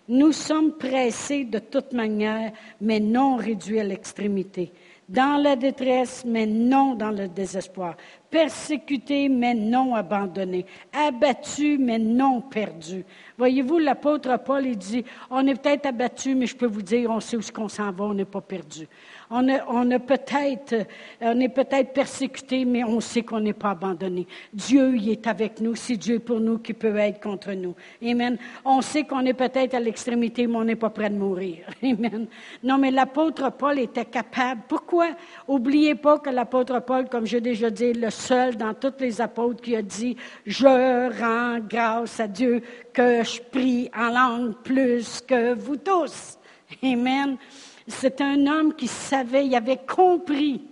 Nous 0.07 0.31
sommes 0.31 0.73
pressés 0.73 1.45
de 1.45 1.59
toute 1.59 1.93
manière, 1.93 2.51
mais 2.79 2.99
non 2.99 3.37
réduits 3.37 3.79
à 3.79 3.83
l'extrémité. 3.83 4.71
Dans 5.07 5.41
la 5.41 5.55
détresse, 5.55 6.23
mais 6.25 6.47
non 6.47 6.95
dans 6.95 7.11
le 7.11 7.27
désespoir 7.27 7.95
persécuté 8.35 9.29
mais 9.29 9.53
non 9.53 9.95
abandonné, 9.95 10.65
abattu 10.91 11.77
mais 11.77 11.99
non 11.99 12.41
perdu. 12.41 13.05
Voyez-vous, 13.37 13.79
l'apôtre 13.79 14.37
Paul, 14.43 14.65
il 14.65 14.77
dit, 14.77 15.03
on 15.29 15.45
est 15.47 15.55
peut-être 15.55 15.87
abattu, 15.87 16.35
mais 16.35 16.45
je 16.47 16.55
peux 16.55 16.67
vous 16.67 16.81
dire, 16.81 17.09
on 17.09 17.19
sait 17.19 17.35
où 17.35 17.41
ce 17.41 17.51
qu'on 17.51 17.67
s'en 17.67 17.91
va, 17.91 18.05
on 18.05 18.13
n'est 18.13 18.25
pas 18.25 18.41
perdu. 18.41 18.87
On, 19.29 19.47
a, 19.49 19.99
peut-être, 19.99 20.87
on 21.19 21.39
est 21.39 21.49
peut-être 21.49 21.93
persécuté, 21.93 22.63
mais 22.63 22.83
on 22.83 22.99
sait 22.99 23.23
qu'on 23.23 23.39
n'est 23.39 23.53
pas 23.53 23.71
abandonné. 23.71 24.27
Dieu, 24.53 24.95
est 25.09 25.27
avec 25.27 25.59
nous. 25.59 25.75
C'est 25.75 25.97
Dieu 25.97 26.19
pour 26.19 26.39
nous 26.39 26.59
qui 26.59 26.73
peut 26.73 26.95
être 26.97 27.19
contre 27.19 27.51
nous? 27.51 27.75
Amen. 28.03 28.37
On 28.63 28.81
sait 28.81 29.03
qu'on 29.03 29.25
est 29.25 29.33
peut-être 29.33 29.73
à 29.73 29.79
l'extrémité, 29.79 30.47
mais 30.47 30.55
on 30.55 30.63
n'est 30.63 30.75
pas 30.75 30.89
prêt 30.89 31.09
de 31.09 31.15
mourir. 31.15 31.65
Amen. 31.83 32.27
Non, 32.63 32.77
mais 32.77 32.91
l'apôtre 32.91 33.51
Paul 33.51 33.79
était 33.79 34.05
capable. 34.05 34.61
Pourquoi? 34.67 35.09
Oubliez 35.47 35.95
pas 35.95 36.19
que 36.19 36.29
l'apôtre 36.29 36.79
Paul, 36.81 37.09
comme 37.09 37.25
j'ai 37.25 37.41
déjà 37.41 37.69
dit, 37.69 37.93
le 37.93 38.09
seul 38.09 38.55
dans 38.55 38.73
tous 38.73 38.93
les 38.99 39.19
apôtres 39.21 39.61
qui 39.61 39.75
a 39.75 39.81
dit, 39.81 40.15
je 40.45 40.67
rends 41.19 41.59
grâce 41.59 42.19
à 42.19 42.27
Dieu 42.27 42.61
que 42.95 43.23
je 43.23 43.41
prie 43.41 43.89
en 43.95 44.09
langue 44.09 44.55
plus 44.63 45.21
que 45.21 45.53
vous 45.53 45.75
tous. 45.75 46.39
Amen. 46.81 47.37
C'est 47.87 48.21
un 48.21 48.47
homme 48.47 48.73
qui 48.73 48.87
savait, 48.87 49.45
il 49.45 49.53
avait 49.53 49.81
compris. 49.85 50.63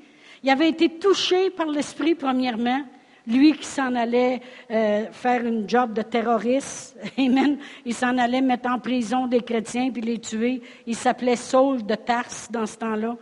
Il 0.42 0.50
avait 0.50 0.70
été 0.70 0.90
touché 0.90 1.50
par 1.50 1.68
l'Esprit, 1.68 2.16
premièrement. 2.16 2.82
Lui 3.28 3.54
qui 3.54 3.66
s'en 3.66 3.94
allait 3.96 4.42
euh, 4.72 5.06
faire 5.12 5.46
une 5.46 5.70
job 5.70 5.94
de 5.94 6.02
terroriste, 6.02 6.98
Amen. 7.18 7.58
Il 7.86 7.94
s'en 7.94 8.18
allait 8.18 8.42
mettre 8.42 8.70
en 8.70 8.80
prison 8.80 9.28
des 9.28 9.42
chrétiens 9.42 9.92
puis 9.92 10.02
les 10.02 10.20
tuer. 10.20 10.62
Il 10.88 10.96
s'appelait 10.96 11.36
Saul 11.36 11.86
de 11.86 11.96
Tarse 11.96 12.50
dans 12.50 12.66
ce 12.66 12.78
temps-là. 12.78 13.18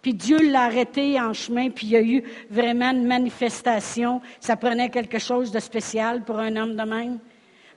Puis 0.00 0.14
Dieu 0.14 0.38
l'a 0.50 0.64
arrêté 0.64 1.20
en 1.20 1.32
chemin, 1.32 1.70
puis 1.70 1.86
il 1.86 1.92
y 1.92 1.96
a 1.96 2.02
eu 2.02 2.22
vraiment 2.50 2.90
une 2.90 3.06
manifestation. 3.06 4.20
Ça 4.38 4.56
prenait 4.56 4.90
quelque 4.90 5.18
chose 5.18 5.50
de 5.50 5.58
spécial 5.58 6.22
pour 6.22 6.38
un 6.38 6.54
homme 6.56 6.76
de 6.76 6.82
même. 6.82 7.18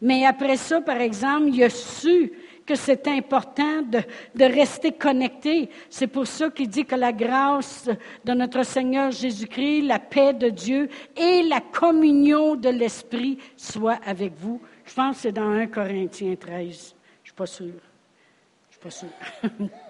Mais 0.02 0.26
après 0.26 0.58
ça, 0.58 0.82
par 0.82 1.02
exemple, 1.02 1.50
il 1.50 1.64
a 1.64 1.70
su 1.70 2.32
que 2.66 2.76
c'est 2.76 3.08
important 3.08 3.82
de, 3.82 4.04
rester 4.44 4.92
connecté. 4.92 5.70
C'est 5.90 6.08
pour 6.08 6.28
ça 6.28 6.50
qu'il 6.50 6.68
dit 6.68 6.86
que 6.86 6.96
la 6.96 7.14
grâce 7.14 7.90
de 8.26 8.34
notre 8.34 8.64
Seigneur 8.64 9.10
Jésus-Christ, 9.12 9.84
la 9.84 10.00
paix 10.00 10.34
de 10.34 10.50
Dieu 10.50 10.90
et 11.16 11.44
la 11.44 11.62
communion 11.62 12.56
de 12.56 12.70
l'Esprit 12.70 13.40
soient 13.56 14.00
avec 14.06 14.34
vous. 14.36 14.62
Je 14.86 14.94
pense 14.94 15.16
que 15.16 15.22
c'est 15.24 15.32
dans 15.32 15.50
1 15.50 15.68
Corinthiens 15.68 16.36
13. 16.36 16.60
Je 16.60 16.62
ne 16.62 16.74
suis 17.24 17.34
pas 17.34 17.46
sûre. 17.46 17.82
Je 18.70 18.74
suis 18.74 18.84
pas 18.84 18.90
sûre. 18.90 19.70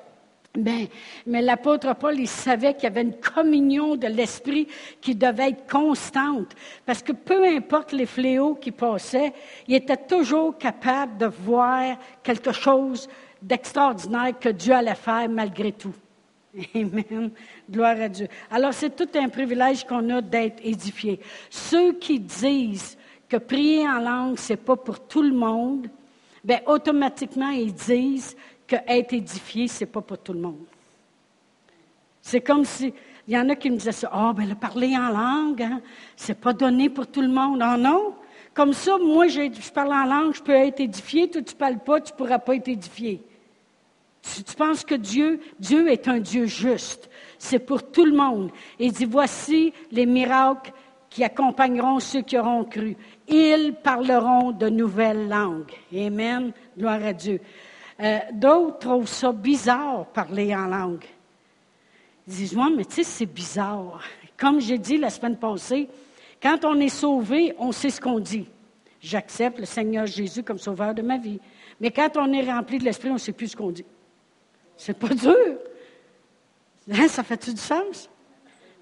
Ben, 0.57 0.87
mais 1.27 1.43
l'apôtre 1.43 1.93
Paul, 1.95 2.19
il 2.19 2.27
savait 2.27 2.73
qu'il 2.73 2.85
y 2.85 2.87
avait 2.87 3.03
une 3.03 3.19
communion 3.19 3.95
de 3.95 4.07
l'esprit 4.07 4.67
qui 4.99 5.13
devait 5.13 5.49
être 5.49 5.71
constante, 5.71 6.55
parce 6.83 7.03
que 7.03 7.11
peu 7.11 7.45
importe 7.45 7.91
les 7.91 8.07
fléaux 8.07 8.55
qui 8.55 8.71
passaient, 8.71 9.33
il 9.67 9.75
était 9.75 9.97
toujours 9.97 10.57
capable 10.57 11.17
de 11.19 11.27
voir 11.27 11.97
quelque 12.23 12.51
chose 12.51 13.07
d'extraordinaire 13.39 14.39
que 14.39 14.49
Dieu 14.49 14.73
allait 14.73 14.95
faire 14.95 15.29
malgré 15.29 15.71
tout. 15.71 15.93
Amen. 16.73 17.29
Gloire 17.69 18.01
à 18.01 18.09
Dieu. 18.09 18.27
Alors, 18.49 18.73
c'est 18.73 18.95
tout 18.95 19.09
un 19.15 19.29
privilège 19.29 19.83
qu'on 19.85 20.09
a 20.09 20.21
d'être 20.21 20.59
édifié. 20.65 21.19
Ceux 21.51 21.93
qui 21.93 22.19
disent 22.19 22.97
que 23.29 23.37
prier 23.37 23.87
en 23.87 23.99
langue, 23.99 24.37
c'est 24.39 24.57
pas 24.57 24.75
pour 24.75 25.01
tout 25.07 25.21
le 25.21 25.33
monde, 25.33 25.87
ben, 26.43 26.61
automatiquement, 26.65 27.49
ils 27.49 27.73
disent 27.73 28.35
qu'être 28.67 29.13
édifié, 29.13 29.67
ce 29.67 29.81
n'est 29.81 29.89
pas 29.89 30.01
pour 30.01 30.17
tout 30.17 30.33
le 30.33 30.41
monde. 30.41 30.65
C'est 32.21 32.41
comme 32.41 32.65
si, 32.65 32.93
il 33.27 33.33
y 33.33 33.37
en 33.37 33.47
a 33.49 33.55
qui 33.55 33.69
me 33.69 33.77
disaient 33.77 33.91
ça, 33.91 34.09
ah, 34.11 34.29
oh, 34.29 34.33
ben 34.33 34.47
le 34.47 34.55
parler 34.55 34.95
en 34.97 35.09
langue, 35.09 35.63
hein, 35.63 35.81
c'est 36.15 36.39
pas 36.39 36.53
donné 36.53 36.89
pour 36.89 37.07
tout 37.07 37.21
le 37.21 37.29
monde. 37.29 37.61
Ah 37.61 37.77
non, 37.77 38.15
comme 38.53 38.73
ça, 38.73 38.97
moi, 38.97 39.27
je 39.27 39.71
parle 39.71 39.93
en 39.93 40.05
langue, 40.05 40.33
je 40.35 40.41
peux 40.41 40.51
être 40.51 40.79
édifié, 40.79 41.29
toi, 41.29 41.41
tu 41.41 41.53
ne 41.53 41.59
parles 41.59 41.79
pas, 41.79 42.01
tu 42.01 42.11
ne 42.11 42.17
pourras 42.17 42.39
pas 42.39 42.55
être 42.55 42.67
édifié. 42.67 43.21
Tu, 44.21 44.43
tu, 44.43 44.55
penses 44.55 44.83
que 44.83 44.95
Dieu, 44.95 45.39
Dieu 45.59 45.89
est 45.89 46.07
un 46.07 46.19
Dieu 46.19 46.47
juste. 46.47 47.09
C'est 47.37 47.59
pour 47.59 47.91
tout 47.91 48.03
le 48.03 48.15
monde. 48.15 48.51
Il 48.79 48.91
dit, 48.91 49.05
voici 49.05 49.73
les 49.91 50.05
miracles 50.05 50.73
qui 51.09 51.23
accompagneront 51.23 51.99
ceux 51.99 52.21
qui 52.21 52.37
auront 52.37 52.63
cru. 52.63 52.97
Ils 53.27 53.73
parleront 53.83 54.51
de 54.51 54.69
nouvelles 54.69 55.29
langues. 55.29 55.71
Amen. 55.95 56.51
Gloire 56.77 57.03
à 57.03 57.13
Dieu. 57.13 57.39
Euh, 57.99 58.19
d'autres 58.31 58.79
trouvent 58.79 59.07
ça 59.07 59.31
bizarre, 59.31 60.05
parler 60.07 60.55
en 60.55 60.67
langue. 60.67 61.05
Ils 62.27 62.33
disent, 62.33 62.57
mais 62.75 62.85
tu 62.85 62.95
sais, 62.95 63.03
c'est 63.03 63.25
bizarre. 63.25 64.01
Comme 64.37 64.59
j'ai 64.59 64.77
dit 64.77 64.97
la 64.97 65.09
semaine 65.09 65.37
passée, 65.37 65.89
quand 66.41 66.63
on 66.65 66.79
est 66.79 66.89
sauvé, 66.89 67.55
on 67.57 67.71
sait 67.71 67.89
ce 67.89 67.99
qu'on 67.99 68.19
dit. 68.19 68.47
J'accepte 69.01 69.59
le 69.59 69.65
Seigneur 69.65 70.05
Jésus 70.05 70.43
comme 70.43 70.59
sauveur 70.59 70.93
de 70.93 71.01
ma 71.01 71.17
vie. 71.17 71.39
Mais 71.79 71.91
quand 71.91 72.17
on 72.17 72.31
est 72.33 72.51
rempli 72.51 72.77
de 72.77 72.83
l'Esprit, 72.83 73.09
on 73.09 73.13
ne 73.13 73.19
sait 73.19 73.31
plus 73.31 73.49
ce 73.49 73.55
qu'on 73.55 73.71
dit. 73.71 73.85
C'est 74.75 74.97
pas 74.97 75.09
dur. 75.09 75.57
Hein, 76.91 77.07
ça 77.07 77.23
fait-tu 77.23 77.53
du 77.53 77.61
sens? 77.61 78.09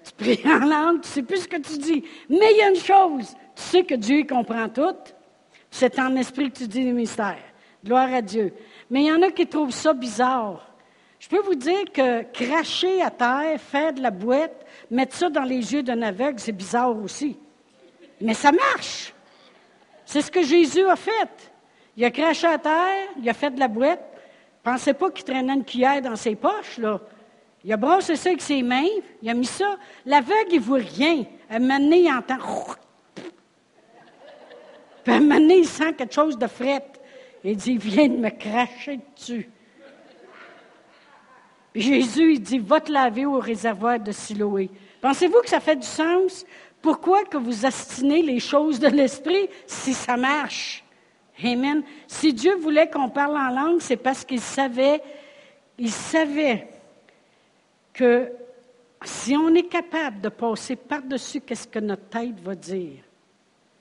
Tu 0.04 0.12
pries 0.12 0.40
en 0.44 0.58
langue, 0.58 1.00
tu 1.00 1.08
ne 1.08 1.12
sais 1.14 1.22
plus 1.22 1.42
ce 1.42 1.48
que 1.48 1.56
tu 1.56 1.78
dis. 1.78 2.04
Mais 2.28 2.52
il 2.52 2.58
y 2.58 2.62
a 2.62 2.70
une 2.70 2.76
chose, 2.76 3.34
tu 3.56 3.62
sais 3.62 3.84
que 3.84 3.94
Dieu 3.94 4.24
comprend 4.24 4.68
tout. 4.68 4.96
C'est 5.70 5.98
en 5.98 6.14
esprit 6.16 6.50
que 6.50 6.58
tu 6.58 6.68
dis 6.68 6.84
les 6.84 6.92
mystères. 6.92 7.42
Gloire 7.84 8.12
à 8.12 8.22
Dieu. 8.22 8.52
Mais 8.90 9.02
il 9.02 9.06
y 9.06 9.12
en 9.12 9.22
a 9.22 9.30
qui 9.30 9.46
trouvent 9.46 9.72
ça 9.72 9.92
bizarre. 9.92 10.66
Je 11.18 11.28
peux 11.28 11.40
vous 11.40 11.54
dire 11.54 11.90
que 11.92 12.22
cracher 12.22 13.02
à 13.02 13.10
terre, 13.10 13.60
faire 13.60 13.92
de 13.92 14.02
la 14.02 14.10
boîte, 14.10 14.64
mettre 14.90 15.16
ça 15.16 15.28
dans 15.28 15.42
les 15.42 15.72
yeux 15.72 15.82
d'un 15.82 16.02
aveugle, 16.02 16.38
c'est 16.38 16.52
bizarre 16.52 16.96
aussi. 16.96 17.38
Mais 18.20 18.34
ça 18.34 18.52
marche. 18.52 19.12
C'est 20.04 20.20
ce 20.20 20.30
que 20.30 20.42
Jésus 20.42 20.86
a 20.86 20.96
fait. 20.96 21.52
Il 21.96 22.04
a 22.04 22.10
craché 22.10 22.46
à 22.46 22.58
terre, 22.58 23.08
il 23.20 23.28
a 23.28 23.34
fait 23.34 23.50
de 23.50 23.58
la 23.58 23.68
boîte. 23.68 24.02
Pensez 24.62 24.94
pas 24.94 25.10
qu'il 25.10 25.24
traînait 25.24 25.54
une 25.54 25.64
cuillère 25.64 26.02
dans 26.02 26.16
ses 26.16 26.36
poches, 26.36 26.78
là. 26.78 27.00
Il 27.64 27.72
a 27.72 27.76
brossé 27.76 28.14
ça 28.14 28.28
avec 28.28 28.42
ses 28.42 28.62
mains, 28.62 28.86
il 29.22 29.28
a 29.28 29.34
mis 29.34 29.46
ça. 29.46 29.76
L'aveugle, 30.04 30.50
il 30.52 30.60
ne 30.60 30.64
voit 30.64 30.78
rien. 30.78 31.24
À 31.50 31.56
un 31.56 31.58
moment 31.58 31.80
donné, 31.80 32.02
il 32.02 32.12
entend. 32.12 32.36
Puis 35.02 35.12
à 35.12 35.16
un 35.16 35.20
moment 35.20 35.40
donné, 35.40 35.58
il 35.58 35.66
sent 35.66 35.94
quelque 35.94 36.14
chose 36.14 36.38
de 36.38 36.46
fret. 36.46 36.84
Il 37.48 37.56
dit, 37.56 37.76
viens 37.76 38.08
de 38.08 38.16
me 38.16 38.28
cracher 38.28 38.98
dessus. 39.14 39.48
Jésus, 41.76 42.32
il 42.32 42.40
dit, 42.40 42.58
va 42.58 42.80
te 42.80 42.90
laver 42.90 43.24
au 43.24 43.38
réservoir 43.38 44.00
de 44.00 44.10
Siloé. 44.10 44.68
Pensez-vous 45.00 45.42
que 45.42 45.48
ça 45.48 45.60
fait 45.60 45.76
du 45.76 45.86
sens? 45.86 46.44
Pourquoi 46.82 47.24
que 47.24 47.36
vous 47.36 47.64
astinez 47.64 48.22
les 48.22 48.40
choses 48.40 48.80
de 48.80 48.88
l'esprit 48.88 49.48
si 49.64 49.94
ça 49.94 50.16
marche? 50.16 50.82
Amen. 51.40 51.84
Si 52.08 52.32
Dieu 52.32 52.56
voulait 52.56 52.90
qu'on 52.90 53.10
parle 53.10 53.36
en 53.36 53.50
langue, 53.50 53.80
c'est 53.80 53.96
parce 53.96 54.24
qu'il 54.24 54.40
savait, 54.40 55.00
il 55.78 55.92
savait 55.92 56.66
que 57.92 58.32
si 59.04 59.36
on 59.36 59.54
est 59.54 59.68
capable 59.68 60.20
de 60.20 60.30
passer 60.30 60.74
par-dessus 60.74 61.42
qu'est-ce 61.42 61.68
que 61.68 61.78
notre 61.78 62.08
tête 62.08 62.40
va 62.40 62.56
dire, 62.56 63.04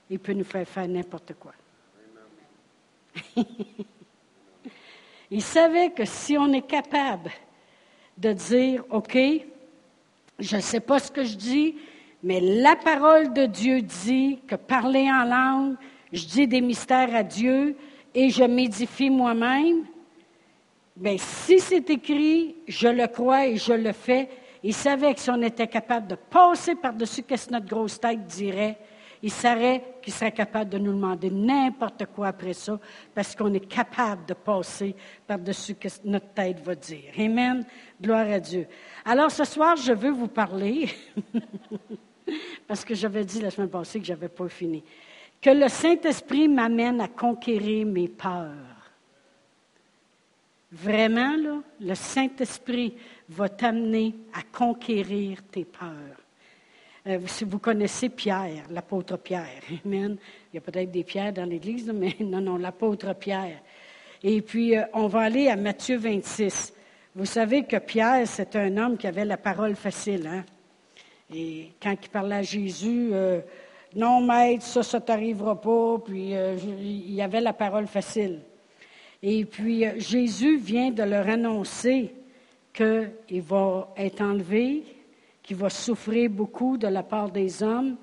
il 0.07 0.19
peut 0.19 0.33
nous 0.33 0.43
faire 0.43 0.67
faire 0.67 0.87
n'importe 0.87 1.33
quoi. 1.39 1.53
Il 5.31 5.41
savait 5.41 5.89
que 5.89 6.05
si 6.05 6.37
on 6.37 6.53
est 6.53 6.65
capable 6.65 7.31
de 8.17 8.31
dire, 8.31 8.83
OK, 8.89 9.17
je 10.39 10.55
ne 10.55 10.61
sais 10.61 10.79
pas 10.79 10.99
ce 10.99 11.11
que 11.11 11.23
je 11.23 11.35
dis, 11.35 11.75
mais 12.23 12.39
la 12.39 12.75
parole 12.75 13.33
de 13.33 13.45
Dieu 13.45 13.81
dit 13.81 14.39
que 14.47 14.55
parler 14.55 15.09
en 15.11 15.23
langue, 15.23 15.75
je 16.11 16.25
dis 16.25 16.47
des 16.47 16.61
mystères 16.61 17.13
à 17.13 17.23
Dieu 17.23 17.75
et 18.13 18.29
je 18.29 18.43
m'édifie 18.43 19.09
moi-même. 19.09 19.85
Bien, 20.95 21.17
si 21.17 21.59
c'est 21.59 21.89
écrit, 21.89 22.55
je 22.67 22.87
le 22.87 23.07
crois 23.07 23.47
et 23.47 23.57
je 23.57 23.73
le 23.73 23.91
fais. 23.91 24.29
Il 24.63 24.73
savait 24.73 25.13
que 25.13 25.19
si 25.19 25.29
on 25.29 25.41
était 25.41 25.67
capable 25.67 26.07
de 26.07 26.15
passer 26.15 26.75
par-dessus 26.75 27.23
ce 27.27 27.45
que 27.47 27.51
notre 27.51 27.67
grosse 27.67 27.99
tête 27.99 28.25
dirait, 28.25 28.77
il 29.21 29.31
serait 29.31 29.97
qu'il 30.01 30.13
serait 30.13 30.31
capable 30.31 30.69
de 30.69 30.77
nous 30.77 30.93
demander 30.93 31.29
n'importe 31.29 32.05
quoi 32.07 32.27
après 32.27 32.53
ça, 32.53 32.79
parce 33.13 33.35
qu'on 33.35 33.53
est 33.53 33.67
capable 33.67 34.25
de 34.25 34.33
passer 34.33 34.95
par-dessus 35.25 35.75
ce 35.81 35.99
que 35.99 36.07
notre 36.07 36.29
tête 36.29 36.59
va 36.61 36.75
dire. 36.75 37.11
Amen. 37.17 37.65
Gloire 38.01 38.29
à 38.29 38.39
Dieu. 38.39 38.67
Alors 39.03 39.31
ce 39.31 39.43
soir, 39.43 39.75
je 39.75 39.93
veux 39.93 40.11
vous 40.11 40.27
parler, 40.27 40.89
parce 42.67 42.83
que 42.83 42.95
j'avais 42.95 43.25
dit 43.25 43.41
la 43.41 43.51
semaine 43.51 43.69
passée 43.69 43.99
que 43.99 44.05
je 44.05 44.13
n'avais 44.13 44.29
pas 44.29 44.47
fini. 44.49 44.83
Que 45.41 45.51
le 45.51 45.67
Saint-Esprit 45.67 46.47
m'amène 46.47 47.01
à 47.01 47.07
conquérir 47.07 47.85
mes 47.85 48.07
peurs. 48.07 48.75
Vraiment, 50.71 51.37
là, 51.37 51.61
le 51.79 51.95
Saint-Esprit 51.95 52.95
va 53.29 53.47
t'amener 53.47 54.13
à 54.33 54.41
conquérir 54.41 55.43
tes 55.43 55.63
peurs. 55.63 56.24
Euh, 57.07 57.19
si 57.27 57.45
vous 57.45 57.59
connaissez 57.59 58.09
Pierre, 58.09 58.63
l'apôtre 58.71 59.17
Pierre, 59.17 59.61
Amen. 59.85 60.17
Il 60.51 60.55
y 60.55 60.57
a 60.57 60.61
peut-être 60.61 60.89
des 60.89 61.03
pierres 61.03 61.33
dans 61.33 61.45
l'Église, 61.45 61.91
mais 61.93 62.15
non, 62.19 62.41
non, 62.41 62.57
l'apôtre 62.57 63.13
Pierre. 63.13 63.61
Et 64.23 64.41
puis, 64.41 64.75
euh, 64.75 64.81
on 64.93 65.05
va 65.07 65.21
aller 65.21 65.47
à 65.47 65.55
Matthieu 65.55 65.97
26. 65.97 66.73
Vous 67.13 67.25
savez 67.25 67.63
que 67.63 67.77
Pierre, 67.77 68.27
c'est 68.27 68.55
un 68.55 68.75
homme 68.77 68.97
qui 68.97 69.05
avait 69.05 69.23
la 69.23 69.37
parole 69.37 69.75
facile. 69.75 70.25
Hein? 70.25 70.43
Et 71.31 71.73
quand 71.81 71.95
il 72.01 72.09
parlait 72.09 72.37
à 72.37 72.41
Jésus, 72.41 73.09
euh, 73.13 73.41
non, 73.95 74.21
maître, 74.21 74.63
ça, 74.63 74.81
ça 74.81 74.99
t'arrivera 74.99 75.61
pas. 75.61 75.99
Puis, 75.99 76.33
il 76.33 77.21
avait 77.21 77.39
la 77.39 77.53
parole 77.53 77.85
facile. 77.85 78.39
Et 79.21 79.45
puis, 79.45 79.85
Jésus 79.99 80.57
vient 80.57 80.89
de 80.89 81.03
leur 81.03 81.29
annoncer 81.29 82.15
qu'il 82.73 83.41
va 83.43 83.93
être 83.95 84.21
enlevé, 84.21 84.83
qu'il 85.45 85.57
va 85.57 85.69
souffrir 85.69 86.29
beaucoup 86.29 86.75
de 86.75 86.87
la 86.87 87.03
part 87.03 87.29
des 87.29 87.61
hommes. 87.61 87.95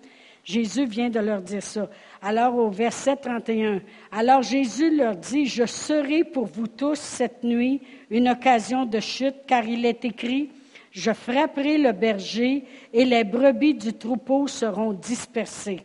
Jésus 0.44 0.87
vient 0.87 1.11
de 1.11 1.18
leur 1.18 1.42
dire 1.42 1.62
ça. 1.62 1.88
Alors 2.20 2.57
au 2.57 2.70
verset 2.70 3.16
31, 3.16 3.81
alors 4.12 4.42
Jésus 4.42 4.96
leur 4.96 5.16
dit, 5.16 5.46
je 5.46 5.66
serai 5.66 6.24
pour 6.24 6.46
vous 6.46 6.68
tous 6.68 6.98
cette 6.98 7.42
nuit 7.42 7.81
une 8.11 8.28
occasion 8.28 8.87
de 8.87 9.00
chute, 9.00 9.35
car 9.46 9.64
il 9.64 9.85
est 9.85 10.05
écrit, 10.05 10.50
je 10.92 11.12
frapperai 11.12 11.78
le 11.78 11.92
berger 11.92 12.64
et 12.92 13.05
les 13.05 13.24
brebis 13.24 13.74
du 13.74 13.92
troupeau 13.92 14.46
seront 14.46 14.92
dispersées. 14.92 15.81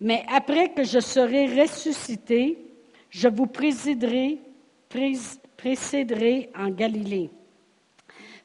Mais 0.00 0.24
après 0.34 0.70
que 0.70 0.84
je 0.84 1.00
serai 1.00 1.46
ressuscité, 1.62 2.58
je 3.08 3.28
vous 3.28 3.46
présiderai, 3.46 4.38
précéderai 5.56 6.50
en 6.58 6.68
Galilée. 6.68 7.30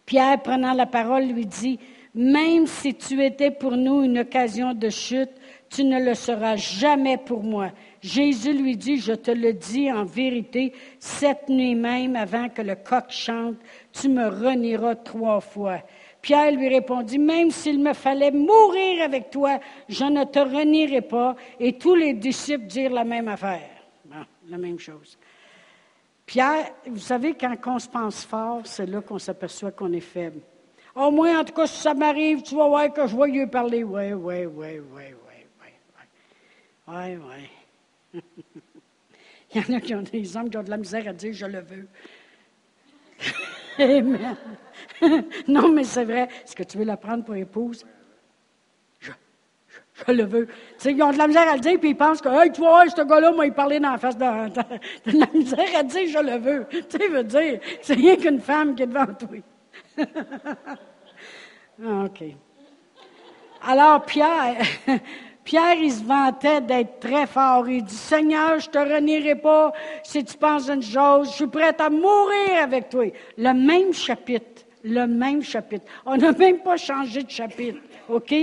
Pierre, 0.05 0.41
prenant 0.41 0.73
la 0.73 0.85
parole, 0.85 1.25
lui 1.25 1.45
dit, 1.45 1.79
Même 2.13 2.67
si 2.67 2.93
tu 2.93 3.24
étais 3.24 3.52
pour 3.52 3.78
nous 3.78 4.04
une 4.04 4.19
occasion 4.19 4.74
de 4.74 4.89
chute, 4.89 5.32
tu 5.69 5.86
ne 5.86 6.04
le 6.04 6.13
seras 6.13 6.58
jamais 6.58 7.17
pour 7.17 7.41
moi. 7.41 7.71
Jésus 8.02 8.54
lui 8.54 8.76
dit, 8.76 8.97
Je 8.97 9.13
te 9.13 9.32
le 9.32 9.54
dis 9.54 9.89
en 9.89 10.04
vérité, 10.04 10.74
cette 11.00 11.47
nuit 11.47 11.76
même, 11.76 12.17
avant 12.17 12.50
que 12.50 12.62
le 12.62 12.76
coq 12.76 13.06
chante, 13.10 13.56
tu 13.93 14.10
me 14.10 14.28
renieras 14.28 14.95
trois 14.95 15.39
fois. 15.39 15.80
Pierre 16.21 16.52
lui 16.52 16.67
répondit, 16.67 17.17
Même 17.17 17.50
s'il 17.50 17.82
me 17.82 17.93
fallait 17.93 18.32
mourir 18.32 19.04
avec 19.04 19.30
toi, 19.30 19.60
je 19.88 20.04
ne 20.04 20.26
te 20.26 20.39
renierai 20.39 21.02
pas. 21.02 21.38
Et 21.62 21.78
tous 21.78 21.95
les 21.95 22.13
disciples 22.13 22.65
dirent 22.65 22.91
la 22.91 23.06
même 23.06 23.30
affaire. 23.30 23.69
la 24.50 24.58
même 24.58 24.80
chose. 24.80 25.17
Pierre, 26.26 26.71
vous 26.86 27.00
savez, 27.00 27.34
quand 27.34 27.56
on 27.67 27.80
se 27.80 27.88
pense 27.88 28.26
fort, 28.26 28.62
c'est 28.65 28.86
là 28.86 29.00
qu'on 29.00 29.19
s'aperçoit 29.19 29.71
qu'on 29.71 29.93
est 29.93 30.02
faible. 30.02 30.41
Au 30.95 31.10
moins, 31.10 31.39
en 31.39 31.43
tout 31.43 31.54
cas, 31.54 31.67
si 31.67 31.82
ça 31.82 31.93
m'arrive, 31.93 32.41
tu 32.41 32.56
vas 32.56 32.67
voir 32.67 32.91
que 32.91 33.08
je 33.08 33.15
vais 33.15 33.27
lui 33.27 33.47
parler. 33.47 33.84
Oui, 33.84 34.13
oui, 34.13 34.45
oui, 34.45 34.80
oui, 34.80 34.80
oui, 34.93 35.04
oui. 35.60 35.69
Oui, 36.88 37.17
oui. 38.13 38.21
Il 39.54 39.62
y 39.62 39.73
en 39.73 39.77
a 39.77 39.82
qui 39.82 39.95
ont 39.95 40.01
des 40.01 40.38
hommes 40.38 40.49
qui 40.49 40.58
ont 40.58 40.63
de 40.63 40.69
la 40.69 40.77
misère 40.77 41.08
à 41.08 41.13
dire 41.13 41.34
je 41.34 41.45
le 41.45 41.60
veux. 41.60 41.88
Amen. 43.80 44.36
non, 45.47 45.69
mais 45.69 45.84
c'est 45.84 46.06
vrai. 46.06 46.30
Est-ce 46.43 46.56
que 46.56 46.63
tu 46.63 46.77
veux 46.77 46.86
la 46.86 46.97
prendre 46.97 47.23
pour 47.23 47.36
épouse? 47.36 47.86
je 50.08 50.13
le 50.13 50.23
veux. 50.23 50.47
ils 50.86 51.04
ont 51.04 51.12
de 51.12 51.17
la 51.17 51.27
misère 51.27 51.47
à 51.47 51.56
le 51.56 51.60
dire, 51.60 51.80
puis 51.80 51.89
ils 51.89 51.95
pensent 51.95 52.21
que, 52.21 52.30
hey, 52.30 52.51
tu 52.51 52.62
vois, 52.62 52.88
ce 52.89 53.01
gars-là, 53.04 53.32
moi, 53.34 53.45
il 53.45 53.54
parlait 53.54 53.80
dans 53.80 53.91
la 53.91 53.97
face 53.97 54.17
de, 54.17 54.49
de, 54.49 55.19
la 55.19 55.27
misère 55.34 55.75
à 55.75 55.84
dire, 55.84 56.08
je 56.08 56.19
le 56.19 56.38
veux. 56.38 56.67
Tu 56.69 56.97
sais, 56.97 57.08
veut 57.08 57.23
dire, 57.23 57.60
c'est 57.82 57.93
rien 57.93 58.15
qu'une 58.15 58.39
femme 58.39 58.73
qui 58.73 58.84
est 58.84 58.88
devant 58.88 59.06
toi. 59.06 59.38
Ah, 61.83 62.05
OK. 62.05 62.23
Alors, 63.63 64.05
Pierre, 64.05 64.57
Pierre, 65.43 65.75
il 65.81 65.91
se 65.91 66.03
vantait 66.03 66.61
d'être 66.61 66.99
très 66.99 67.25
fort. 67.25 67.67
Il 67.67 67.83
dit, 67.83 67.95
Seigneur, 67.95 68.59
je 68.59 68.69
te 68.69 68.77
renierai 68.77 69.35
pas 69.35 69.71
si 70.03 70.23
tu 70.23 70.37
penses 70.37 70.69
une 70.69 70.83
chose. 70.83 71.29
Je 71.29 71.35
suis 71.35 71.47
prêt 71.47 71.75
à 71.79 71.89
mourir 71.89 72.61
avec 72.61 72.89
toi. 72.89 73.11
Le 73.37 73.53
même 73.53 73.93
chapitre. 73.93 74.63
Le 74.83 75.05
même 75.05 75.41
chapitre. 75.41 75.85
On 76.05 76.17
n'a 76.17 76.31
même 76.31 76.59
pas 76.59 76.77
changé 76.77 77.23
de 77.23 77.29
chapitre. 77.29 77.79
OK? 78.09 78.33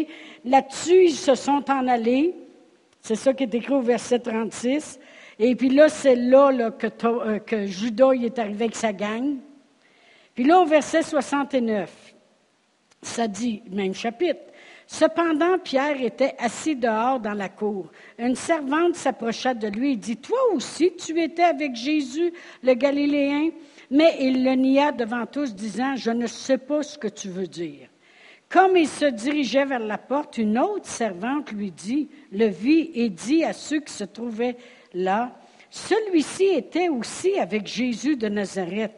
Là-dessus, 0.45 1.05
ils 1.05 1.17
se 1.17 1.35
sont 1.35 1.65
en 1.71 1.87
allés. 1.87 2.35
C'est 3.01 3.17
ça 3.17 3.33
qui 3.33 3.45
est 3.45 3.55
écrit 3.55 3.73
au 3.73 3.81
verset 3.81 4.19
36. 4.19 4.99
Et 5.39 5.55
puis 5.55 5.69
là, 5.69 5.89
c'est 5.89 6.17
là, 6.17 6.51
euh, 6.51 7.39
que, 7.39 7.67
Judas 7.67 8.13
est 8.13 8.39
arrivé 8.39 8.65
avec 8.65 8.77
sa 8.77 8.93
gang. 8.93 9.37
Puis 10.39 10.47
là, 10.47 10.61
au 10.61 10.67
verset 10.67 11.03
69, 11.03 12.15
ça 13.03 13.27
dit, 13.27 13.61
même 13.73 13.93
chapitre. 13.93 14.39
Cependant, 14.87 15.59
Pierre 15.59 16.01
était 16.01 16.37
assis 16.39 16.77
dehors 16.77 17.19
dans 17.19 17.35
la 17.35 17.49
cour. 17.49 17.91
Une 18.21 18.37
servante 18.37 18.95
s'approcha 18.95 19.53
de 19.53 19.67
lui 19.67 19.95
et 19.95 19.97
dit, 19.97 20.17
Toi 20.17 20.39
aussi, 20.55 20.93
tu 20.95 21.21
étais 21.21 21.43
avec 21.43 21.75
Jésus, 21.75 22.33
le 22.63 22.75
Galiléen. 22.75 23.51
Mais 23.91 24.15
il 24.21 24.45
le 24.45 24.53
nia 24.53 24.93
devant 24.93 25.27
tous, 25.27 25.57
disant, 25.57 25.97
Je 25.97 26.13
ne 26.13 26.29
sais 26.29 26.59
pas 26.59 26.85
ce 26.85 26.97
que 26.97 27.09
tu 27.09 27.31
veux 27.31 27.49
dire. 27.49 27.89
Comme 28.49 28.77
il 28.77 28.87
se 28.87 29.07
dirigeait 29.07 29.65
vers 29.65 29.81
la 29.81 29.99
porte, 29.99 30.39
une 30.39 30.57
autre 30.57 30.87
servante 30.87 31.51
lui 31.51 31.73
dit, 31.73 32.11
le 32.31 32.47
vit 32.47 32.93
et 32.95 33.09
dit 33.09 33.43
à 33.43 33.53
ceux 33.53 33.81
qui 33.81 33.93
se 33.93 34.05
trouvaient 34.05 34.57
là, 34.95 35.33
celui-ci 35.69 36.45
était 36.45 36.91
aussi 36.91 37.41
avec 37.41 37.67
Jésus 37.67 38.17
de 38.17 38.29
Nazareth. 38.29 38.93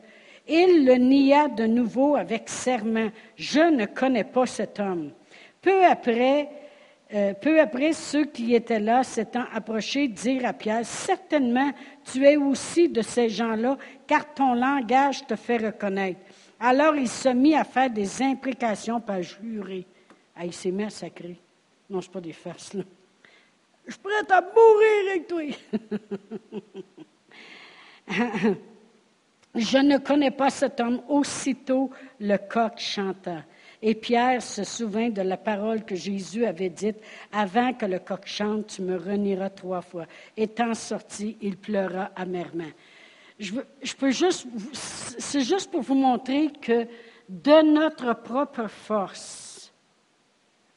Il 0.52 0.84
le 0.84 0.94
nia 0.94 1.46
de 1.46 1.64
nouveau 1.64 2.16
avec 2.16 2.48
serment. 2.48 3.10
Je 3.36 3.60
ne 3.60 3.86
connais 3.86 4.24
pas 4.24 4.46
cet 4.46 4.80
homme. 4.80 5.12
Peu 5.62 5.84
après, 5.84 6.48
euh, 7.14 7.34
peu 7.34 7.60
après, 7.60 7.92
ceux 7.92 8.24
qui 8.24 8.54
étaient 8.56 8.80
là, 8.80 9.04
s'étant 9.04 9.44
approchés, 9.54 10.08
dirent 10.08 10.46
à 10.46 10.52
Pierre, 10.52 10.84
Certainement, 10.84 11.70
tu 12.04 12.24
es 12.24 12.36
aussi 12.36 12.88
de 12.88 13.00
ces 13.00 13.28
gens-là, 13.28 13.78
car 14.08 14.34
ton 14.34 14.54
langage 14.54 15.24
te 15.24 15.36
fait 15.36 15.58
reconnaître. 15.58 16.20
Alors 16.58 16.96
il 16.96 17.08
se 17.08 17.28
mit 17.28 17.54
à 17.54 17.62
faire 17.62 17.88
des 17.88 18.20
imprécations, 18.20 19.00
pas 19.00 19.22
jurer. 19.22 19.86
Ah, 20.34 20.44
il 20.44 20.52
s'est 20.52 20.74
sacrer. 20.90 21.36
Non, 21.88 22.00
ce 22.00 22.10
pas 22.10 22.20
des 22.20 22.32
farces, 22.32 22.74
là. 22.74 22.82
Je 23.86 23.92
suis 23.92 24.00
prête 24.00 24.30
à 24.30 24.40
mourir 24.40 25.10
avec 25.10 25.26
toi. 25.26 25.42
Je 29.54 29.78
ne 29.78 29.98
connais 29.98 30.30
pas 30.30 30.50
cet 30.50 30.80
homme. 30.80 31.02
Aussitôt, 31.08 31.90
le 32.20 32.36
coq 32.36 32.78
chanta. 32.78 33.44
Et 33.82 33.94
Pierre 33.94 34.42
se 34.42 34.62
souvint 34.62 35.08
de 35.08 35.22
la 35.22 35.36
parole 35.36 35.84
que 35.84 35.94
Jésus 35.94 36.44
avait 36.44 36.68
dite, 36.68 36.98
Avant 37.32 37.72
que 37.72 37.86
le 37.86 37.98
coq 37.98 38.26
chante, 38.26 38.66
tu 38.66 38.82
me 38.82 38.96
renieras 38.96 39.50
trois 39.50 39.80
fois. 39.80 40.06
Étant 40.36 40.74
sorti, 40.74 41.36
il 41.40 41.56
pleura 41.56 42.10
amèrement 42.14 42.70
je, 43.40 43.94
peux 43.98 44.10
juste, 44.10 44.46
c'est 44.72 45.40
juste 45.40 45.70
pour 45.70 45.80
vous 45.80 45.94
montrer 45.94 46.50
que 46.60 46.86
de 47.28 47.72
notre 47.72 48.12
propre 48.14 48.68
force, 48.68 49.72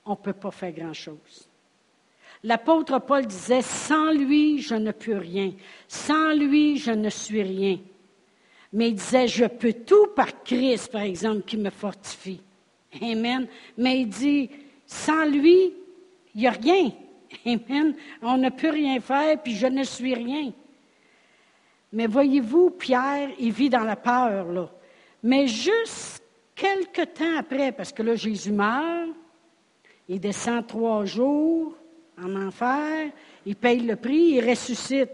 on 0.06 0.12
ne 0.12 0.16
peut 0.16 0.34
pas 0.34 0.52
faire 0.52 0.72
grand-chose. 0.72 1.50
L'apôtre 2.44 3.00
Paul 3.00 3.26
disait, 3.26 3.62
sans 3.62 4.12
lui, 4.12 4.62
je 4.62 4.76
ne 4.76 4.92
peux 4.92 5.18
rien. 5.18 5.54
Sans 5.88 6.34
lui, 6.34 6.78
je 6.78 6.92
ne 6.92 7.10
suis 7.10 7.42
rien. 7.42 7.80
Mais 8.74 8.90
il 8.90 8.96
disait, 8.96 9.28
je 9.28 9.46
peux 9.46 9.74
tout 9.74 10.08
par 10.16 10.44
Christ, 10.44 10.92
par 10.92 11.04
exemple, 11.04 11.44
qui 11.44 11.58
me 11.58 11.70
fortifie. 11.70 12.42
Amen. 13.02 13.48
Mais 13.78 14.02
il 14.02 14.10
dit, 14.10 14.50
sans 14.86 15.26
lui, 15.26 15.74
il 16.34 16.42
n'y 16.42 16.48
a 16.48 16.52
rien. 16.52 16.92
Amen. 17.46 17.96
On 18.22 18.38
ne 18.38 18.50
peut 18.50 18.70
rien 18.70 19.00
faire, 19.00 19.42
puis 19.42 19.56
je 19.56 19.68
ne 19.68 19.84
suis 19.84 20.16
rien. 20.16 20.52
Mais 21.92 22.08
voyez-vous, 22.08 22.72
Pierre, 22.72 23.30
il 23.40 23.52
vit 23.52 23.70
dans 23.70 23.84
la 23.84 23.96
peur, 23.96 24.52
là. 24.52 24.70
Mais 25.22 25.48
juste 25.48 26.24
quelques 26.56 27.14
temps 27.14 27.38
après, 27.38 27.72
parce 27.72 27.92
que 27.92 28.02
là, 28.02 28.16
Jésus 28.16 28.52
meurt, 28.52 29.10
il 30.10 30.20
descend 30.20 30.66
trois 30.66 31.06
jours 31.06 31.76
en 32.22 32.48
enfer, 32.48 33.12
il 33.46 33.56
paye 33.56 33.82
le 33.82 33.96
prix, 33.96 34.36
il 34.36 34.50
ressuscite. 34.50 35.10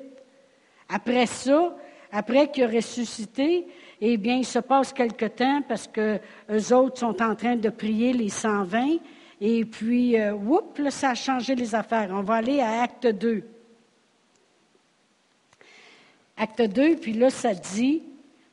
Après 0.87 1.25
ça, 1.25 1.75
après 2.11 2.49
qu'il 2.49 2.63
a 2.63 2.67
ressuscité, 2.67 3.67
eh 4.01 4.17
bien, 4.17 4.37
il 4.37 4.45
se 4.45 4.59
passe 4.59 4.93
quelque 4.93 5.25
temps 5.25 5.61
parce 5.67 5.87
que 5.87 6.19
les 6.47 6.73
autres 6.73 6.99
sont 6.99 7.21
en 7.21 7.35
train 7.35 7.55
de 7.55 7.69
prier 7.69 8.13
les 8.13 8.29
120. 8.29 8.97
Et 9.41 9.65
puis, 9.65 10.19
euh, 10.19 10.35
là, 10.77 10.91
ça 10.91 11.11
a 11.11 11.15
changé 11.15 11.55
les 11.55 11.75
affaires. 11.75 12.09
On 12.11 12.21
va 12.21 12.35
aller 12.35 12.59
à 12.61 12.83
Acte 12.83 13.07
2. 13.07 13.43
Acte 16.37 16.61
2, 16.61 16.95
puis 16.95 17.13
là, 17.13 17.29
ça 17.29 17.53
dit, 17.53 18.01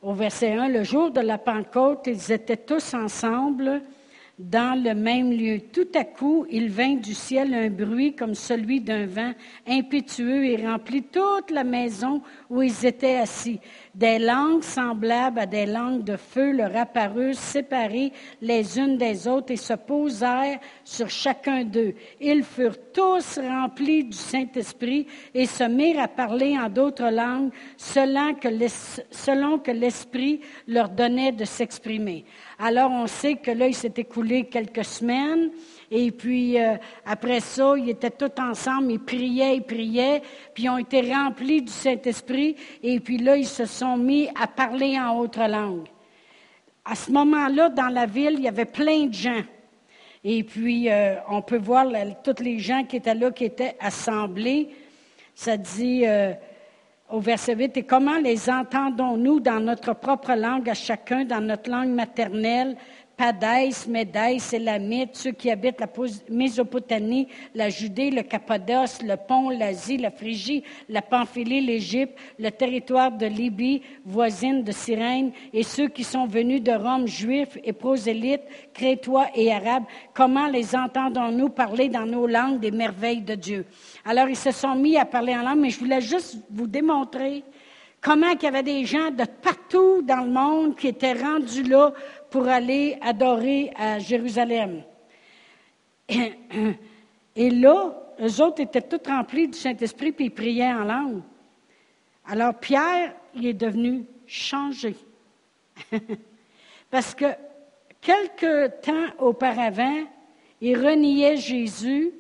au 0.03 0.12
verset 0.12 0.53
1, 0.53 0.69
le 0.69 0.83
jour 0.83 1.11
de 1.11 1.21
la 1.21 1.38
Pentecôte, 1.38 2.07
ils 2.07 2.33
étaient 2.33 2.57
tous 2.57 2.95
ensemble 2.95 3.83
dans 4.38 4.79
le 4.83 4.94
même 4.94 5.33
lieu. 5.33 5.61
Tout 5.72 5.88
à 5.94 6.05
coup, 6.05 6.44
il 6.51 6.68
vint 6.68 6.96
du 6.96 7.14
ciel 7.14 7.55
un 7.55 7.70
bruit 7.70 8.14
comme 8.14 8.35
celui 8.35 8.83
d'un 8.83 9.07
vent 9.07 9.33
impétueux 9.66 10.44
et 10.44 10.66
remplit 10.66 11.05
toute 11.05 11.51
la 11.51 11.64
maison 11.64 12.20
où 12.51 12.61
ils 12.61 12.85
étaient 12.85 13.16
assis. 13.16 13.61
Des 13.94 14.18
langues 14.18 14.62
semblables 14.62 15.38
à 15.38 15.46
des 15.46 15.64
langues 15.64 16.05
de 16.05 16.16
feu 16.16 16.53
leur 16.53 16.77
apparurent 16.77 17.35
séparées 17.35 18.12
les 18.42 18.79
unes 18.79 18.99
des 18.99 19.27
autres 19.27 19.53
et 19.53 19.57
se 19.57 19.72
posèrent 19.72 20.61
sur 20.85 21.09
chacun 21.09 21.64
d'eux. 21.64 21.94
Ils 22.20 22.44
furent 22.44 22.77
tous 22.92 23.38
remplis 23.38 24.05
du 24.05 24.16
Saint-Esprit 24.16 25.07
et 25.33 25.46
se 25.46 25.64
mirent 25.64 26.01
à 26.01 26.09
parler 26.09 26.59
en 26.59 26.68
d'autres 26.68 27.11
langues 27.11 27.53
selon 27.79 28.35
que 28.35 29.70
l'Esprit 29.70 30.40
leur 30.68 30.90
donnait 30.90 31.33
de 31.33 31.46
s'exprimer. 31.46 32.27
Alors 32.59 32.90
on 32.90 33.07
sait 33.07 33.37
que 33.37 33.51
là, 33.51 33.66
il 33.66 33.75
s'est 33.75 33.92
écoulé 33.97 34.45
quelques 34.45 34.85
semaines. 34.85 35.51
Et 35.90 36.11
puis, 36.11 36.61
euh, 36.61 36.77
après 37.05 37.40
ça, 37.40 37.75
ils 37.77 37.90
étaient 37.90 38.11
tous 38.11 38.40
ensemble, 38.40 38.92
ils 38.92 38.99
priaient, 38.99 39.57
ils 39.57 39.62
priaient, 39.62 40.23
puis 40.53 40.64
ils 40.64 40.71
ont 40.71 40.79
été 40.79 41.12
remplis 41.12 41.62
du 41.62 41.71
Saint-Esprit, 41.71 42.57
et 42.83 42.99
puis 42.99 43.19
là, 43.19 43.37
ils 43.37 43.47
se 43.47 43.66
sont 43.66 43.97
mis 43.97 44.29
à 44.40 44.49
parler 44.49 44.99
en 44.99 45.16
autre 45.19 45.47
langue. 45.47 45.87
À 46.85 46.95
ce 46.95 47.12
moment-là, 47.12 47.69
dans 47.69 47.88
la 47.88 48.07
ville, 48.07 48.35
il 48.38 48.45
y 48.45 48.49
avait 48.49 48.64
plein 48.64 49.07
de 49.07 49.14
gens. 49.14 49.42
Et 50.25 50.42
puis, 50.42 50.90
euh, 50.90 51.16
on 51.29 51.40
peut 51.40 51.59
voir 51.59 51.87
tous 52.25 52.42
les 52.42 52.59
gens 52.59 52.83
qui 52.85 52.97
étaient 52.97 53.14
là, 53.14 53.31
qui 53.31 53.45
étaient 53.45 53.77
assemblés. 53.79 54.71
Ça 55.37 55.57
dit 55.57 56.05
euh, 56.05 56.33
au 57.11 57.21
verset 57.21 57.55
8, 57.55 57.77
et 57.77 57.83
comment 57.85 58.19
les 58.19 58.51
entendons-nous 58.51 59.40
dans 59.40 59.61
notre 59.61 59.95
propre 59.95 60.35
langue 60.35 60.69
à 60.69 60.75
chacun, 60.75 61.25
dans 61.25 61.40
notre 61.40 61.71
langue 61.71 61.90
maternelle 61.90 62.77
Padès, 63.16 63.87
Médès, 63.88 64.52
Élamites, 64.52 65.16
ceux 65.16 65.33
qui 65.33 65.50
habitent 65.50 65.81
la 65.81 65.88
Mésopotamie, 66.29 67.29
la 67.55 67.70
Judée, 67.70 68.11
le 68.11 68.22
Cappadoce, 68.22 69.00
le 69.02 69.16
Pont, 69.16 69.48
l'Asie, 69.48 69.96
la 69.96 70.11
Phrygie, 70.11 70.62
la 70.90 71.00
Pamphylie, 71.00 71.62
l'Égypte, 71.62 72.18
le 72.38 72.50
territoire 72.50 73.11
de 73.11 73.24
Libye, 73.24 73.81
voisine 74.05 74.62
de 74.62 74.70
Cyrène, 74.70 75.33
et 75.55 75.62
ceux 75.62 75.88
qui 75.88 76.05
sont 76.05 76.26
venus 76.26 76.62
de 76.62 76.72
Rome, 76.72 77.07
juifs 77.07 77.57
et 77.64 77.72
prosélytes, 77.72 78.44
crétois 78.74 79.29
et 79.35 79.50
arabes, 79.50 79.85
comment 80.12 80.48
les 80.48 80.76
entendons-nous 80.76 81.48
parler 81.48 81.88
dans 81.88 82.05
nos 82.05 82.26
langues 82.26 82.61
des 82.61 82.70
merveilles 82.70 83.22
de 83.22 83.35
Dieu? 83.35 83.64
Alors, 84.05 84.29
ils 84.29 84.37
se 84.37 84.50
sont 84.50 84.74
mis 84.74 84.98
à 84.98 85.07
parler 85.07 85.35
en 85.35 85.42
langue, 85.42 85.61
mais 85.61 85.70
je 85.70 85.79
voulais 85.79 86.02
juste 86.02 86.37
vous 86.50 86.66
démontrer 86.66 87.44
comment 88.07 88.31
il 88.31 88.42
y 88.42 88.46
avait 88.46 88.62
des 88.62 88.85
gens 88.85 89.11
de 89.11 89.24
partout 89.42 90.02
dans 90.02 90.22
le 90.22 90.31
monde 90.31 90.76
qui 90.76 90.88
étaient 90.88 91.14
rendus 91.14 91.64
là 91.64 91.92
pour 92.37 92.49
aller 92.49 92.99
adorer 93.01 93.72
à 93.77 93.99
Jérusalem. 93.99 94.83
Et 97.35 97.49
là, 97.49 97.94
eux 98.20 98.42
autres 98.42 98.61
étaient 98.61 98.83
tous 98.83 99.09
remplis 99.11 99.49
du 99.49 99.57
Saint-Esprit, 99.57 100.12
puis 100.12 100.27
ils 100.27 100.31
priaient 100.31 100.75
en 100.75 100.85
langue. 100.85 101.22
Alors 102.27 102.53
Pierre, 102.53 103.14
il 103.35 103.46
est 103.46 103.55
devenu 103.55 104.05
changé. 104.27 104.96
Parce 106.90 107.14
que 107.14 107.25
quelque 108.03 108.66
temps 108.83 109.14
auparavant, 109.18 110.05
il 110.61 110.77
reniait 110.77 111.38
Jésus, 111.38 112.12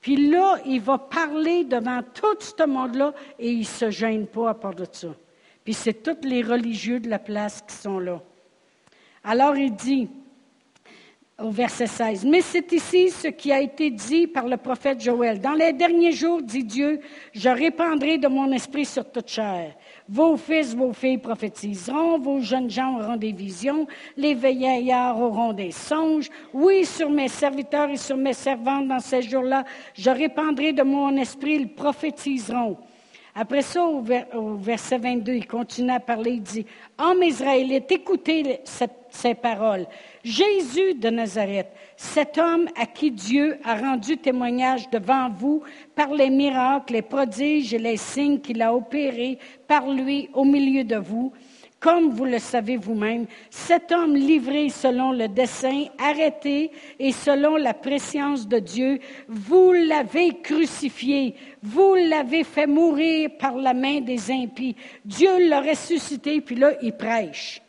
puis 0.00 0.30
là, 0.30 0.58
il 0.64 0.80
va 0.80 0.96
parler 0.96 1.64
devant 1.64 2.02
tout 2.14 2.38
ce 2.38 2.64
monde-là 2.64 3.14
et 3.36 3.50
il 3.50 3.58
ne 3.58 3.64
se 3.64 3.90
gêne 3.90 4.28
pas 4.28 4.50
à 4.50 4.54
part 4.54 4.76
de 4.76 4.86
ça. 4.92 5.08
Puis 5.64 5.74
c'est 5.74 6.04
tous 6.04 6.24
les 6.24 6.42
religieux 6.42 7.00
de 7.00 7.10
la 7.10 7.18
place 7.18 7.60
qui 7.66 7.74
sont 7.74 7.98
là. 7.98 8.22
Alors 9.22 9.56
il 9.56 9.74
dit 9.74 10.08
au 11.42 11.50
verset 11.50 11.86
16, 11.86 12.24
Mais 12.26 12.42
c'est 12.42 12.70
ici 12.72 13.10
ce 13.10 13.28
qui 13.28 13.50
a 13.52 13.60
été 13.60 13.90
dit 13.90 14.26
par 14.26 14.46
le 14.46 14.56
prophète 14.56 15.00
Joël. 15.00 15.40
Dans 15.40 15.54
les 15.54 15.72
derniers 15.72 16.12
jours, 16.12 16.42
dit 16.42 16.64
Dieu, 16.64 17.00
je 17.32 17.48
répandrai 17.48 18.18
de 18.18 18.28
mon 18.28 18.52
esprit 18.52 18.84
sur 18.84 19.10
toute 19.10 19.28
chair. 19.28 19.74
Vos 20.08 20.36
fils, 20.36 20.74
vos 20.74 20.92
filles 20.92 21.18
prophétiseront, 21.18 22.18
vos 22.18 22.40
jeunes 22.40 22.70
gens 22.70 22.98
auront 22.98 23.16
des 23.16 23.32
visions, 23.32 23.86
les 24.16 24.34
vieillards 24.34 25.18
auront 25.18 25.52
des 25.52 25.70
songes. 25.70 26.28
Oui, 26.52 26.84
sur 26.84 27.08
mes 27.08 27.28
serviteurs 27.28 27.88
et 27.88 27.96
sur 27.96 28.16
mes 28.16 28.34
servantes 28.34 28.88
dans 28.88 29.00
ces 29.00 29.22
jours-là, 29.22 29.64
je 29.94 30.10
répandrai 30.10 30.72
de 30.72 30.82
mon 30.82 31.16
esprit, 31.16 31.54
ils 31.54 31.74
prophétiseront. 31.74 32.76
Après 33.34 33.62
ça, 33.62 33.84
au, 33.84 34.02
verset 34.56 34.98
22, 34.98 35.34
il 35.34 35.46
continue 35.46 35.92
à 35.92 36.00
parler, 36.00 36.32
il 36.32 36.42
dit, 36.42 36.66
Hommes 36.98 37.22
Israélites, 37.22 37.90
écoutez 37.92 38.60
ces 39.10 39.34
paroles. 39.34 39.86
Jésus 40.24 40.94
de 40.94 41.10
Nazareth, 41.10 41.68
cet 41.96 42.38
homme 42.38 42.66
à 42.76 42.86
qui 42.86 43.10
Dieu 43.10 43.58
a 43.64 43.76
rendu 43.76 44.18
témoignage 44.18 44.90
devant 44.90 45.30
vous 45.30 45.62
par 45.94 46.12
les 46.12 46.30
miracles, 46.30 46.94
les 46.94 47.02
prodiges 47.02 47.72
et 47.72 47.78
les 47.78 47.96
signes 47.96 48.40
qu'il 48.40 48.62
a 48.62 48.74
opérés 48.74 49.38
par 49.66 49.88
lui 49.88 50.28
au 50.34 50.44
milieu 50.44 50.84
de 50.84 50.96
vous, 50.96 51.32
comme 51.80 52.10
vous 52.10 52.26
le 52.26 52.38
savez 52.38 52.76
vous-même, 52.76 53.26
cet 53.48 53.90
homme 53.90 54.14
livré 54.14 54.68
selon 54.68 55.12
le 55.12 55.28
dessein, 55.28 55.86
arrêté 55.98 56.70
et 56.98 57.10
selon 57.10 57.56
la 57.56 57.72
préscience 57.72 58.46
de 58.46 58.58
Dieu, 58.58 58.98
vous 59.28 59.72
l'avez 59.72 60.40
crucifié, 60.42 61.34
vous 61.62 61.94
l'avez 61.94 62.44
fait 62.44 62.66
mourir 62.66 63.30
par 63.38 63.56
la 63.56 63.72
main 63.72 64.00
des 64.00 64.30
impies. 64.30 64.76
Dieu 65.06 65.48
l'a 65.48 65.62
ressuscité, 65.62 66.42
puis 66.42 66.56
là, 66.56 66.72
il 66.82 66.92
prêche. 66.92 67.62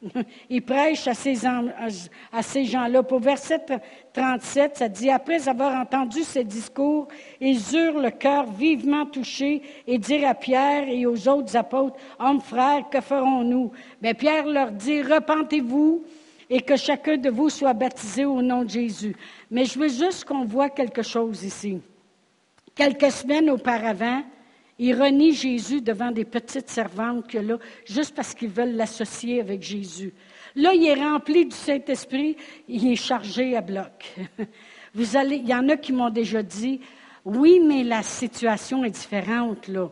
Il 0.50 0.62
prêche 0.62 1.08
à 1.08 1.14
ces, 1.14 1.34
gens-là. 1.34 3.02
Pour 3.02 3.20
verset 3.20 3.64
37, 4.12 4.76
ça 4.76 4.88
dit, 4.88 5.10
après 5.10 5.48
avoir 5.48 5.80
entendu 5.80 6.22
ces 6.22 6.44
discours, 6.44 7.08
ils 7.40 7.60
eurent 7.74 8.00
le 8.00 8.10
cœur 8.10 8.50
vivement 8.50 9.06
touché 9.06 9.62
et 9.86 9.98
dirent 9.98 10.28
à 10.28 10.34
Pierre 10.34 10.88
et 10.88 11.04
aux 11.06 11.28
autres 11.28 11.56
apôtres, 11.56 11.96
Hommes 12.18 12.40
frères, 12.40 12.88
que 12.90 13.00
ferons-nous? 13.00 13.72
Mais 14.00 14.14
Pierre 14.14 14.46
leur 14.46 14.70
dit, 14.70 15.02
repentez-vous 15.02 16.04
et 16.50 16.60
que 16.62 16.76
chacun 16.76 17.16
de 17.16 17.28
vous 17.28 17.50
soit 17.50 17.74
baptisé 17.74 18.24
au 18.24 18.40
nom 18.40 18.64
de 18.64 18.70
Jésus. 18.70 19.16
Mais 19.50 19.64
je 19.64 19.78
veux 19.78 19.88
juste 19.88 20.24
qu'on 20.24 20.44
voit 20.44 20.70
quelque 20.70 21.02
chose 21.02 21.42
ici. 21.42 21.80
Quelques 22.74 23.10
semaines 23.10 23.50
auparavant, 23.50 24.22
ils 24.78 24.94
renient 24.94 25.32
Jésus 25.32 25.80
devant 25.80 26.10
des 26.10 26.24
petites 26.24 26.70
servantes 26.70 27.26
que 27.26 27.38
là, 27.38 27.58
juste 27.84 28.14
parce 28.14 28.34
qu'ils 28.34 28.50
veulent 28.50 28.76
l'associer 28.76 29.40
avec 29.40 29.62
Jésus. 29.62 30.12
Là, 30.54 30.72
il 30.72 30.86
est 30.86 30.94
rempli 30.94 31.46
du 31.46 31.54
Saint-Esprit, 31.54 32.36
il 32.68 32.92
est 32.92 32.96
chargé 32.96 33.56
à 33.56 33.60
bloc. 33.60 34.14
Vous 34.94 35.16
allez, 35.16 35.36
il 35.36 35.48
y 35.48 35.54
en 35.54 35.68
a 35.68 35.76
qui 35.76 35.92
m'ont 35.92 36.10
déjà 36.10 36.42
dit, 36.42 36.80
oui, 37.24 37.60
mais 37.60 37.84
la 37.84 38.02
situation 38.02 38.84
est 38.84 38.90
différente, 38.90 39.68
là. 39.68 39.90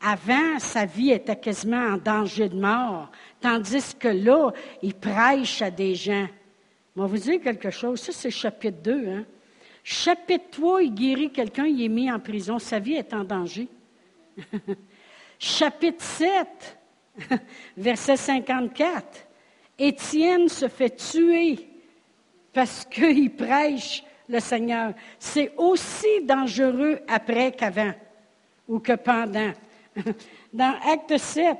Avant, 0.00 0.58
sa 0.58 0.84
vie 0.84 1.10
était 1.10 1.36
quasiment 1.36 1.94
en 1.94 1.96
danger 1.96 2.48
de 2.48 2.56
mort, 2.56 3.10
tandis 3.40 3.94
que 3.98 4.08
là, 4.08 4.52
il 4.82 4.94
prêche 4.94 5.62
à 5.62 5.70
des 5.70 5.94
gens. 5.94 6.28
Je 6.94 7.02
vais 7.02 7.08
vous 7.08 7.18
dire 7.18 7.40
quelque 7.40 7.70
chose, 7.70 8.00
ça 8.00 8.12
c'est 8.12 8.30
chapitre 8.30 8.78
2. 8.82 9.08
Hein? 9.08 9.24
Chapitre 9.82 10.44
3, 10.50 10.82
il 10.82 10.94
guérit 10.94 11.30
quelqu'un, 11.30 11.66
il 11.66 11.82
est 11.82 11.88
mis 11.88 12.10
en 12.10 12.20
prison, 12.20 12.58
sa 12.58 12.78
vie 12.78 12.94
est 12.94 13.14
en 13.14 13.24
danger. 13.24 13.68
Chapitre 15.38 16.02
7, 16.02 16.78
verset 17.76 18.16
54. 18.16 19.04
Étienne 19.78 20.48
se 20.48 20.68
fait 20.68 20.96
tuer 20.96 21.68
parce 22.52 22.84
qu'il 22.84 23.30
prêche 23.36 24.02
le 24.28 24.40
Seigneur. 24.40 24.94
C'est 25.18 25.52
aussi 25.56 26.22
dangereux 26.22 27.00
après 27.06 27.52
qu'avant 27.52 27.92
ou 28.68 28.78
que 28.78 28.94
pendant. 28.94 29.52
Dans 30.52 30.74
Acte 30.90 31.16
7, 31.16 31.56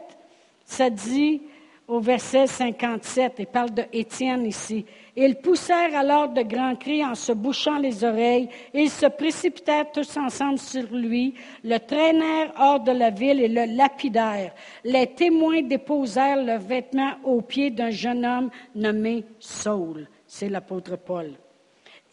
ça 0.64 0.90
dit 0.90 1.42
au 1.88 2.00
verset 2.00 2.46
57, 2.46 3.34
il 3.38 3.46
parle 3.46 3.72
de 3.72 3.84
Étienne 3.92 4.44
ici. 4.44 4.84
Ils 5.14 5.36
poussèrent 5.36 5.94
alors 5.94 6.28
de 6.28 6.42
grands 6.42 6.74
cris 6.74 7.04
en 7.04 7.14
se 7.14 7.32
bouchant 7.32 7.78
les 7.78 8.04
oreilles. 8.04 8.48
Ils 8.74 8.90
se 8.90 9.06
précipitèrent 9.06 9.90
tous 9.92 10.16
ensemble 10.16 10.58
sur 10.58 10.84
lui, 10.92 11.34
le 11.62 11.78
traînèrent 11.78 12.52
hors 12.58 12.80
de 12.80 12.92
la 12.92 13.10
ville 13.10 13.40
et 13.40 13.48
le 13.48 13.76
lapidèrent. 13.76 14.52
Les 14.84 15.06
témoins 15.06 15.62
déposèrent 15.62 16.42
leurs 16.42 16.60
vêtements 16.60 17.14
aux 17.24 17.40
pieds 17.40 17.70
d'un 17.70 17.90
jeune 17.90 18.26
homme 18.26 18.50
nommé 18.74 19.24
Saul. 19.38 20.08
C'est 20.26 20.48
l'apôtre 20.48 20.96
Paul. 20.96 21.32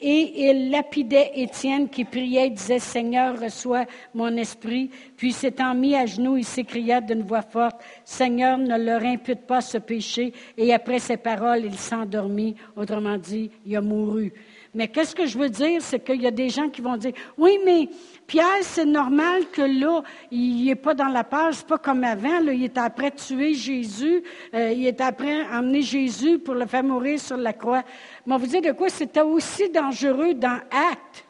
Et 0.05 0.49
il 0.49 0.69
lapidait 0.69 1.31
Étienne 1.33 1.87
qui 1.87 2.03
priait, 2.03 2.49
disait, 2.49 2.79
Seigneur, 2.79 3.39
reçois 3.39 3.85
mon 4.13 4.35
esprit. 4.35 4.89
Puis 5.15 5.31
s'étant 5.31 5.73
mis 5.73 5.95
à 5.95 6.05
genoux, 6.05 6.35
il 6.35 6.43
s'écria 6.43 6.99
d'une 6.99 7.21
voix 7.21 7.41
forte, 7.41 7.81
Seigneur, 8.03 8.57
ne 8.57 8.77
leur 8.77 9.01
impute 9.01 9.47
pas 9.47 9.61
ce 9.61 9.77
péché. 9.77 10.33
Et 10.57 10.73
après 10.73 10.99
ces 10.99 11.15
paroles, 11.15 11.63
il 11.63 11.77
s'endormit. 11.77 12.55
Autrement 12.75 13.17
dit, 13.17 13.49
il 13.65 13.77
a 13.77 13.81
mouru. 13.81 14.33
Mais 14.75 14.89
qu'est-ce 14.89 15.15
que 15.15 15.25
je 15.25 15.37
veux 15.37 15.49
dire, 15.49 15.81
c'est 15.81 16.03
qu'il 16.03 16.21
y 16.21 16.27
a 16.27 16.31
des 16.31 16.49
gens 16.49 16.67
qui 16.67 16.81
vont 16.81 16.97
dire, 16.97 17.13
oui, 17.37 17.57
mais 17.63 17.87
Pierre, 18.27 18.61
c'est 18.61 18.85
normal 18.85 19.43
que 19.51 19.61
là, 19.61 20.01
il 20.31 20.65
n'est 20.65 20.75
pas 20.75 20.93
dans 20.93 21.07
la 21.07 21.23
page, 21.23 21.55
c'est 21.55 21.67
pas 21.67 21.77
comme 21.77 22.03
avant, 22.03 22.39
là, 22.39 22.53
il 22.53 22.63
est 22.63 22.77
après 22.77 23.11
tuer 23.11 23.53
Jésus, 23.53 24.23
euh, 24.53 24.71
il 24.71 24.85
est 24.87 25.01
après 25.01 25.45
emmener 25.51 25.81
Jésus 25.81 26.39
pour 26.39 26.55
le 26.55 26.65
faire 26.65 26.83
mourir 26.83 27.19
sur 27.19 27.37
la 27.37 27.53
croix. 27.53 27.83
Mais 28.25 28.37
vous 28.37 28.47
dire 28.47 28.61
de 28.61 28.71
quoi 28.71 28.89
c'était 28.89 29.21
aussi 29.21 29.69
dangereux 29.69 30.33
dans 30.33 30.59
Acte. 30.71 31.25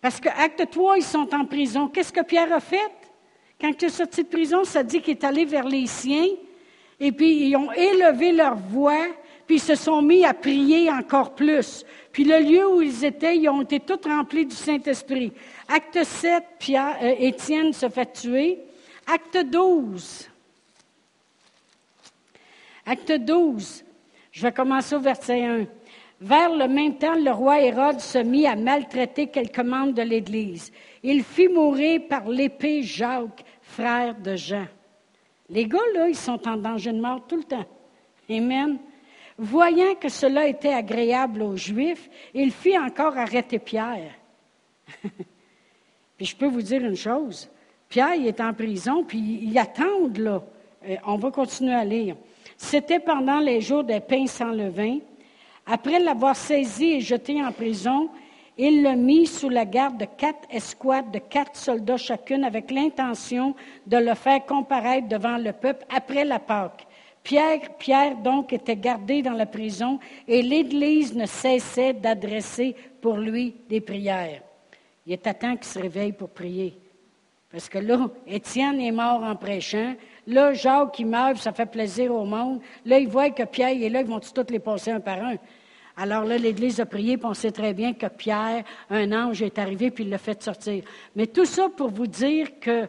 Parce 0.00 0.20
que 0.20 0.28
Acte 0.28 0.70
3, 0.70 0.98
ils 0.98 1.02
sont 1.02 1.34
en 1.34 1.44
prison. 1.46 1.88
Qu'est-ce 1.88 2.12
que 2.12 2.22
Pierre 2.22 2.52
a 2.52 2.60
fait? 2.60 2.92
Quand 3.60 3.70
il 3.70 3.84
est 3.84 3.88
sorti 3.88 4.22
de 4.22 4.28
prison, 4.28 4.64
ça 4.64 4.82
dit 4.82 5.00
qu'il 5.00 5.12
est 5.12 5.24
allé 5.24 5.44
vers 5.44 5.66
les 5.66 5.86
siens, 5.86 6.26
et 7.00 7.12
puis 7.12 7.48
ils 7.48 7.56
ont 7.56 7.72
élevé 7.72 8.32
leur 8.32 8.56
voix, 8.56 9.06
puis 9.46 9.56
ils 9.56 9.60
se 9.60 9.74
sont 9.74 10.00
mis 10.02 10.24
à 10.24 10.34
prier 10.34 10.90
encore 10.90 11.34
plus. 11.34 11.84
Puis 12.12 12.24
le 12.24 12.38
lieu 12.40 12.68
où 12.68 12.82
ils 12.82 13.04
étaient, 13.04 13.36
ils 13.36 13.48
ont 13.48 13.62
été 13.62 13.80
tous 13.80 14.08
remplis 14.08 14.46
du 14.46 14.54
Saint-Esprit. 14.54 15.32
Acte 15.68 16.02
7, 16.02 16.44
Pierre, 16.58 16.96
euh, 17.02 17.14
Étienne 17.18 17.72
se 17.72 17.88
fait 17.88 18.12
tuer. 18.12 18.58
Acte 19.06 19.36
12. 19.36 20.28
Acte 22.86 23.12
12. 23.12 23.84
Je 24.32 24.42
vais 24.42 24.52
commencer 24.52 24.94
au 24.94 25.00
verset 25.00 25.44
1. 25.44 25.66
Vers 26.20 26.54
le 26.54 26.68
même 26.68 26.96
temps, 26.96 27.14
le 27.14 27.30
roi 27.30 27.60
Hérode 27.60 28.00
se 28.00 28.18
mit 28.18 28.46
à 28.46 28.56
maltraiter 28.56 29.26
quelques 29.26 29.58
membres 29.58 29.92
de 29.92 30.02
l'Église. 30.02 30.72
Il 31.02 31.22
fit 31.22 31.48
mourir 31.48 32.02
par 32.08 32.28
l'épée 32.28 32.82
Jacques, 32.82 33.44
frère 33.60 34.14
de 34.14 34.36
Jean. 34.36 34.66
Les 35.50 35.66
gars, 35.66 35.78
là, 35.94 36.08
ils 36.08 36.16
sont 36.16 36.48
en 36.48 36.56
danger 36.56 36.92
de 36.92 37.00
mort 37.00 37.26
tout 37.26 37.36
le 37.36 37.44
temps. 37.44 37.66
Amen. 38.30 38.78
Voyant 39.38 39.94
que 39.96 40.08
cela 40.08 40.46
était 40.46 40.72
agréable 40.72 41.42
aux 41.42 41.56
Juifs, 41.56 42.08
il 42.32 42.52
fit 42.52 42.78
encore 42.78 43.18
arrêter 43.18 43.58
Pierre. 43.58 44.12
puis 46.16 46.26
je 46.26 46.36
peux 46.36 46.46
vous 46.46 46.62
dire 46.62 46.84
une 46.84 46.96
chose. 46.96 47.48
Pierre 47.88 48.24
est 48.24 48.40
en 48.40 48.54
prison, 48.54 49.04
puis 49.04 49.40
il 49.42 49.58
attend 49.58 50.08
là. 50.16 50.42
Euh, 50.88 50.96
on 51.06 51.16
va 51.16 51.30
continuer 51.30 51.74
à 51.74 51.84
lire. 51.84 52.16
C'était 52.56 53.00
pendant 53.00 53.40
les 53.40 53.60
jours 53.60 53.84
des 53.84 54.00
pains 54.00 54.26
sans 54.26 54.52
levain. 54.52 54.98
Après 55.66 55.98
l'avoir 55.98 56.36
saisi 56.36 56.92
et 56.92 57.00
jeté 57.00 57.42
en 57.42 57.50
prison, 57.50 58.10
il 58.56 58.82
le 58.82 58.94
mit 58.94 59.26
sous 59.26 59.48
la 59.48 59.64
garde 59.64 59.98
de 59.98 60.04
quatre 60.04 60.46
escouades 60.50 61.10
de 61.10 61.18
quatre 61.18 61.56
soldats 61.56 61.96
chacune 61.96 62.44
avec 62.44 62.70
l'intention 62.70 63.54
de 63.86 63.96
le 63.96 64.14
faire 64.14 64.44
comparaître 64.46 65.08
devant 65.08 65.38
le 65.38 65.52
peuple 65.52 65.84
après 65.88 66.24
la 66.24 66.38
Pâque. 66.38 66.86
Pierre, 67.24 67.60
Pierre 67.78 68.16
donc 68.16 68.52
était 68.52 68.76
gardé 68.76 69.22
dans 69.22 69.32
la 69.32 69.46
prison 69.46 69.98
et 70.28 70.42
l'Église 70.42 71.16
ne 71.16 71.24
cessait 71.24 71.94
d'adresser 71.94 72.76
pour 73.00 73.16
lui 73.16 73.54
des 73.68 73.80
prières. 73.80 74.42
Il 75.06 75.14
est 75.14 75.26
à 75.26 75.32
temps 75.32 75.56
qu'il 75.56 75.64
se 75.64 75.78
réveille 75.78 76.12
pour 76.12 76.28
prier. 76.28 76.78
Parce 77.50 77.68
que 77.70 77.78
là, 77.78 78.10
Étienne 78.26 78.78
est 78.78 78.92
mort 78.92 79.22
en 79.22 79.36
prêchant. 79.36 79.94
Là, 80.26 80.52
Jacques 80.52 80.92
qui 80.92 81.04
meurt, 81.06 81.38
ça 81.38 81.52
fait 81.52 81.66
plaisir 81.66 82.14
au 82.14 82.24
monde. 82.24 82.60
Là, 82.84 82.98
il 82.98 83.08
voit 83.08 83.30
que 83.30 83.44
Pierre 83.44 83.70
est 83.70 83.88
là, 83.88 84.02
ils 84.02 84.06
vont 84.06 84.20
tous 84.20 84.50
les 84.50 84.58
passer 84.58 84.90
un 84.90 85.00
par 85.00 85.22
un. 85.24 85.36
Alors 85.96 86.24
là, 86.24 86.36
l'Église 86.36 86.80
a 86.80 86.86
prié, 86.86 87.16
puis 87.16 87.26
on 87.26 87.34
sait 87.34 87.52
très 87.52 87.72
bien 87.72 87.94
que 87.94 88.06
Pierre, 88.06 88.64
un 88.90 89.12
ange, 89.12 89.40
est 89.40 89.58
arrivé, 89.58 89.90
puis 89.90 90.04
il 90.04 90.10
l'a 90.10 90.18
fait 90.18 90.42
sortir. 90.42 90.84
Mais 91.16 91.26
tout 91.26 91.46
ça 91.46 91.68
pour 91.74 91.90
vous 91.90 92.08
dire 92.08 92.58
que 92.60 92.88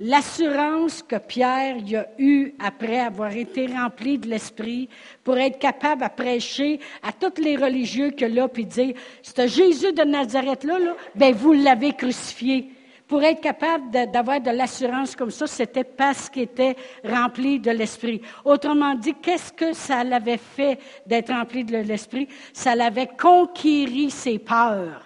l'assurance 0.00 1.02
que 1.02 1.16
Pierre 1.16 1.76
a 1.76 2.06
eue 2.18 2.54
après 2.58 3.00
avoir 3.00 3.32
été 3.32 3.66
rempli 3.66 4.18
de 4.18 4.28
l'Esprit 4.28 4.88
pour 5.24 5.38
être 5.38 5.58
capable 5.58 6.04
à 6.04 6.08
prêcher 6.08 6.78
à 7.02 7.12
tous 7.12 7.42
les 7.42 7.56
religieux 7.56 8.12
que 8.12 8.24
là, 8.24 8.48
puis 8.48 8.64
dire, 8.64 8.94
ce 9.22 9.46
Jésus 9.46 9.92
de 9.92 10.04
Nazareth-là, 10.04 10.78
là, 10.78 10.94
ben 11.14 11.34
vous 11.34 11.52
l'avez 11.52 11.92
crucifié. 11.92 12.72
Pour 13.08 13.22
être 13.22 13.40
capable 13.40 13.90
d'avoir 13.90 14.38
de, 14.38 14.50
l'assurance 14.50 15.16
comme 15.16 15.30
ça, 15.30 15.46
c'était 15.46 15.82
parce 15.82 16.28
qu'il 16.28 16.42
était 16.42 16.76
rempli 17.02 17.58
de 17.58 17.70
l'Esprit. 17.70 18.20
Autrement 18.44 18.94
dit, 18.94 19.14
qu'est-ce 19.14 19.50
que 19.50 19.72
ça 19.72 20.04
l'avait 20.04 20.36
fait 20.36 20.78
d'être 21.06 21.32
rempli 21.32 21.64
de 21.64 21.78
l'Esprit? 21.78 22.28
Ça 22.52 22.74
l'avait 22.74 23.06
conquéri 23.06 24.10
ses 24.10 24.38
peurs. 24.38 25.02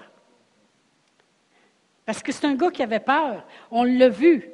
Parce 2.05 2.25
que 2.25 2.33
c'est 2.33 2.45
un 2.45 2.57
gars 2.57 2.73
qui 2.73 2.83
avait 2.83 2.99
peur. 2.99 3.47
On 3.71 3.85
l'a 3.85 4.09
vu. 4.09 4.51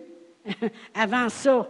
avant 0.94 1.28
ça. 1.28 1.68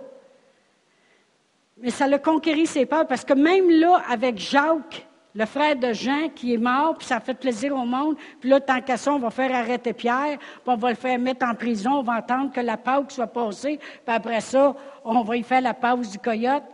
Mais 1.81 1.91
ça 1.91 2.07
l'a 2.07 2.19
conquéri 2.19 2.67
ses 2.67 2.87
peurs 2.87 3.07
parce 3.07 3.25
que 3.25 3.35
même 3.35 3.71
là, 3.71 4.03
avec 4.09 4.39
Jacques, 4.39 5.07
le 5.35 5.47
frère 5.47 5.77
de 5.77 5.93
Jean 5.93 6.29
qui 6.35 6.55
est 6.55 6.59
mort, 6.59 6.97
puis 6.97 7.07
ça 7.07 7.21
fait 7.21 7.35
plaisir 7.35 7.73
au 7.75 7.85
monde, 7.85 8.17
puis 8.41 8.51
là, 8.51 8.61
tant 8.61 8.81
qu'à 8.81 8.97
ça, 8.97 9.13
on 9.13 9.19
va 9.19 9.31
faire 9.31 9.55
arrêter 9.55 9.93
Pierre, 9.93 10.39
puis 10.39 10.63
on 10.67 10.77
va 10.77 10.91
le 10.91 10.97
faire 10.97 11.19
mettre 11.19 11.47
en 11.47 11.55
prison, 11.55 11.99
on 11.99 12.03
va 12.03 12.15
attendre 12.15 12.53
que 12.53 12.61
la 12.61 12.77
Pâque 12.77 13.13
soit 13.13 13.29
passée, 13.29 13.79
puis 13.79 14.15
après 14.15 14.41
ça, 14.41 14.75
on 15.05 15.23
va 15.23 15.37
y 15.37 15.43
faire 15.45 15.61
la 15.61 15.75
pause 15.75 16.11
du 16.11 16.19
coyote. 16.19 16.65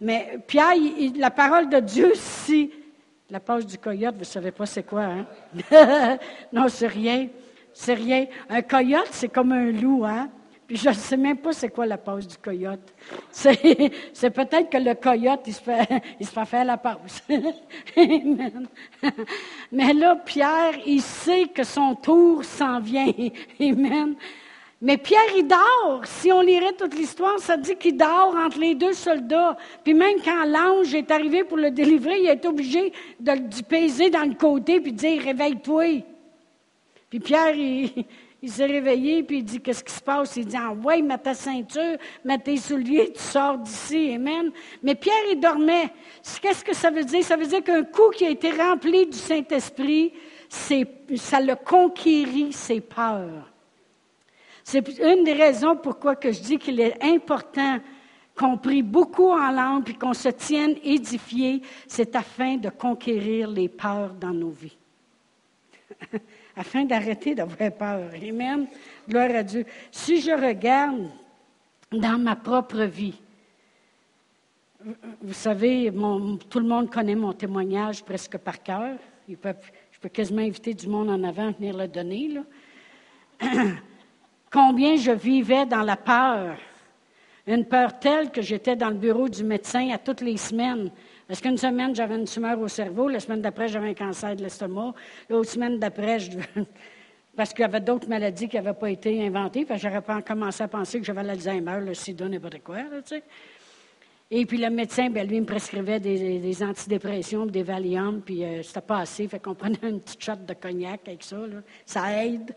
Mais 0.00 0.38
Pierre, 0.46 0.74
la 1.16 1.30
parole 1.30 1.68
de 1.68 1.80
Dieu, 1.80 2.12
si 2.14 2.70
la 3.28 3.40
pause 3.40 3.66
du 3.66 3.78
coyote, 3.78 4.14
vous 4.14 4.20
ne 4.20 4.24
savez 4.24 4.52
pas 4.52 4.66
c'est 4.66 4.82
quoi, 4.84 5.04
hein? 5.04 5.26
non, 6.52 6.68
c'est 6.68 6.86
rien. 6.86 7.28
C'est 7.72 7.94
rien. 7.94 8.26
Un 8.50 8.62
coyote, 8.62 9.08
c'est 9.10 9.30
comme 9.30 9.52
un 9.52 9.72
loup, 9.72 10.04
hein? 10.04 10.28
Je 10.76 10.88
ne 10.88 10.94
sais 10.94 11.16
même 11.16 11.36
pas 11.36 11.52
c'est 11.52 11.68
quoi 11.68 11.86
la 11.86 11.98
pause 11.98 12.26
du 12.26 12.36
coyote. 12.36 12.94
C'est, 13.30 13.56
peut-être 14.30 14.70
que 14.70 14.78
le 14.78 14.94
coyote, 14.94 15.42
il 15.46 15.54
se 15.54 15.60
fait, 15.60 15.88
il 16.20 16.26
se 16.26 16.32
fait 16.32 16.46
faire 16.46 16.64
la 16.64 16.78
pause. 16.78 17.22
Mais 19.72 19.92
là, 19.92 20.16
Pierre, 20.16 20.74
il 20.86 21.02
sait 21.02 21.48
que 21.54 21.64
son 21.64 21.94
tour 21.94 22.44
s'en 22.44 22.80
vient. 22.80 23.12
Amen. 23.60 24.14
Mais 24.80 24.96
Pierre, 24.96 25.20
il 25.36 25.46
dort. 25.46 26.00
Si 26.04 26.32
on 26.32 26.40
lirait 26.40 26.72
toute 26.72 26.94
l'histoire, 26.96 27.38
ça 27.38 27.56
dit 27.56 27.76
qu'il 27.76 27.96
dort 27.96 28.34
entre 28.36 28.58
les 28.58 28.74
deux 28.74 28.94
soldats. 28.94 29.56
Puis 29.84 29.94
même 29.94 30.20
quand 30.24 30.44
l'ange 30.44 30.92
est 30.94 31.10
arrivé 31.10 31.44
pour 31.44 31.56
le 31.56 31.70
délivrer, 31.70 32.18
il 32.20 32.26
est 32.26 32.44
obligé 32.46 32.92
de 33.20 33.32
le 33.32 33.62
peser 33.62 34.10
dans 34.10 34.28
le 34.28 34.34
côté 34.34 34.80
puis 34.80 34.92
de 34.92 34.96
dire 34.96 35.22
Réveille-toi. 35.22 36.04
Puis 37.08 37.20
Pierre, 37.20 37.54
il, 37.54 38.04
il 38.42 38.50
s'est 38.50 38.66
réveillé, 38.66 39.22
puis 39.22 39.38
il 39.38 39.44
dit, 39.44 39.60
qu'est-ce 39.60 39.84
qui 39.84 39.92
se 39.92 40.00
passe? 40.00 40.36
Il 40.36 40.46
dit, 40.46 40.58
envoie, 40.58 41.00
mets 41.00 41.16
ta 41.16 41.32
ceinture, 41.32 41.96
mets 42.24 42.38
tes 42.38 42.56
souliers, 42.56 43.12
tu 43.12 43.20
sors 43.20 43.56
d'ici, 43.56 44.14
amen. 44.16 44.50
Mais 44.82 44.96
Pierre, 44.96 45.14
il 45.30 45.38
dormait. 45.38 45.92
Qu'est-ce 46.40 46.64
que 46.64 46.74
ça 46.74 46.90
veut 46.90 47.04
dire? 47.04 47.22
Ça 47.22 47.36
veut 47.36 47.46
dire 47.46 47.62
qu'un 47.62 47.84
coup 47.84 48.10
qui 48.10 48.26
a 48.26 48.30
été 48.30 48.50
rempli 48.50 49.06
du 49.06 49.16
Saint-Esprit, 49.16 50.12
ça 50.48 51.40
l'a 51.40 51.54
conquéri 51.54 52.52
ses 52.52 52.80
peurs. 52.80 53.48
C'est 54.64 54.86
une 54.98 55.22
des 55.22 55.34
raisons 55.34 55.76
pourquoi 55.76 56.16
que 56.16 56.32
je 56.32 56.40
dis 56.40 56.58
qu'il 56.58 56.80
est 56.80 57.02
important 57.02 57.78
qu'on 58.36 58.58
prie 58.58 58.82
beaucoup 58.82 59.30
en 59.30 59.52
langue 59.52 59.84
puis 59.84 59.94
qu'on 59.94 60.14
se 60.14 60.30
tienne 60.30 60.76
édifié, 60.82 61.62
c'est 61.86 62.16
afin 62.16 62.56
de 62.56 62.70
conquérir 62.70 63.48
les 63.48 63.68
peurs 63.68 64.14
dans 64.14 64.32
nos 64.32 64.50
vies. 64.50 64.78
afin 66.56 66.84
d'arrêter 66.84 67.34
d'avoir 67.34 67.72
peur. 67.72 68.10
Amen. 68.14 68.66
Gloire 69.08 69.34
à 69.34 69.42
Dieu. 69.42 69.64
Si 69.90 70.20
je 70.20 70.30
regarde 70.30 71.08
dans 71.90 72.18
ma 72.18 72.36
propre 72.36 72.82
vie, 72.82 73.18
vous 75.20 75.32
savez, 75.32 75.92
tout 76.50 76.58
le 76.58 76.66
monde 76.66 76.90
connaît 76.90 77.14
mon 77.14 77.32
témoignage 77.32 78.02
presque 78.04 78.36
par 78.38 78.62
cœur. 78.62 78.96
je 79.28 79.98
peux 80.00 80.08
quasiment 80.08 80.42
inviter 80.42 80.74
du 80.74 80.88
monde 80.88 81.10
en 81.10 81.22
avant 81.22 81.48
à 81.48 81.52
venir 81.52 81.76
le 81.76 81.86
donner. 81.86 82.40
Combien 84.50 84.96
je 84.96 85.12
vivais 85.12 85.66
dans 85.66 85.82
la 85.82 85.96
peur. 85.96 86.56
Une 87.46 87.64
peur 87.64 87.98
telle 87.98 88.30
que 88.30 88.42
j'étais 88.42 88.76
dans 88.76 88.90
le 88.90 88.96
bureau 88.96 89.28
du 89.28 89.42
médecin 89.42 89.90
à 89.90 89.98
toutes 89.98 90.20
les 90.20 90.36
semaines 90.36 90.90
parce 91.32 91.40
qu'une 91.40 91.56
semaine, 91.56 91.94
j'avais 91.94 92.16
une 92.16 92.26
tumeur 92.26 92.60
au 92.60 92.68
cerveau, 92.68 93.08
la 93.08 93.18
semaine 93.18 93.40
d'après, 93.40 93.66
j'avais 93.66 93.88
un 93.88 93.94
cancer 93.94 94.36
de 94.36 94.42
l'estomac, 94.42 94.92
l'autre 95.30 95.48
semaine 95.48 95.78
d'après, 95.78 96.18
parce 97.34 97.54
qu'il 97.54 97.62
y 97.62 97.64
avait 97.64 97.80
d'autres 97.80 98.06
maladies 98.06 98.50
qui 98.50 98.56
n'avaient 98.56 98.74
pas 98.74 98.90
été 98.90 99.26
inventées, 99.26 99.66
j'aurais 99.76 100.02
pas 100.02 100.20
commencé 100.20 100.62
à 100.62 100.68
penser 100.68 101.00
que 101.00 101.06
j'avais 101.06 101.22
l'Alzheimer, 101.22 101.80
le 101.86 101.94
sida, 101.94 102.28
n'importe 102.28 102.62
quoi, 102.62 102.82
tu 102.82 102.90
sais. 103.06 103.22
Et 104.30 104.44
puis 104.44 104.58
le 104.58 104.68
médecin, 104.68 105.08
ben, 105.08 105.26
lui, 105.26 105.40
me 105.40 105.46
prescrivait 105.46 106.00
des, 106.00 106.62
antidépressions, 106.62 107.46
des 107.46 107.62
Valium, 107.62 108.20
puis 108.20 108.44
euh, 108.44 108.62
c'était 108.62 108.82
pas 108.82 108.98
assez, 108.98 109.26
fait 109.26 109.40
qu'on 109.40 109.54
prenait 109.54 109.78
une 109.84 110.02
petite 110.02 110.22
shot 110.22 110.36
de 110.36 110.52
cognac 110.52 111.00
avec 111.06 111.22
ça, 111.22 111.38
là. 111.38 111.62
Ça 111.86 112.26
aide. 112.26 112.54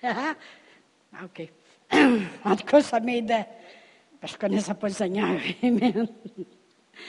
OK. 0.04 1.48
en 2.44 2.54
tout 2.54 2.64
cas, 2.64 2.80
ça 2.80 3.00
m'aidait. 3.00 3.48
Parce 4.20 4.36
que 4.36 4.40
je 4.40 4.46
ne 4.46 4.50
connaissais 4.50 4.74
pas 4.74 4.86
le 4.86 4.94
Seigneur. 4.94 5.36
Amen. 5.64 6.06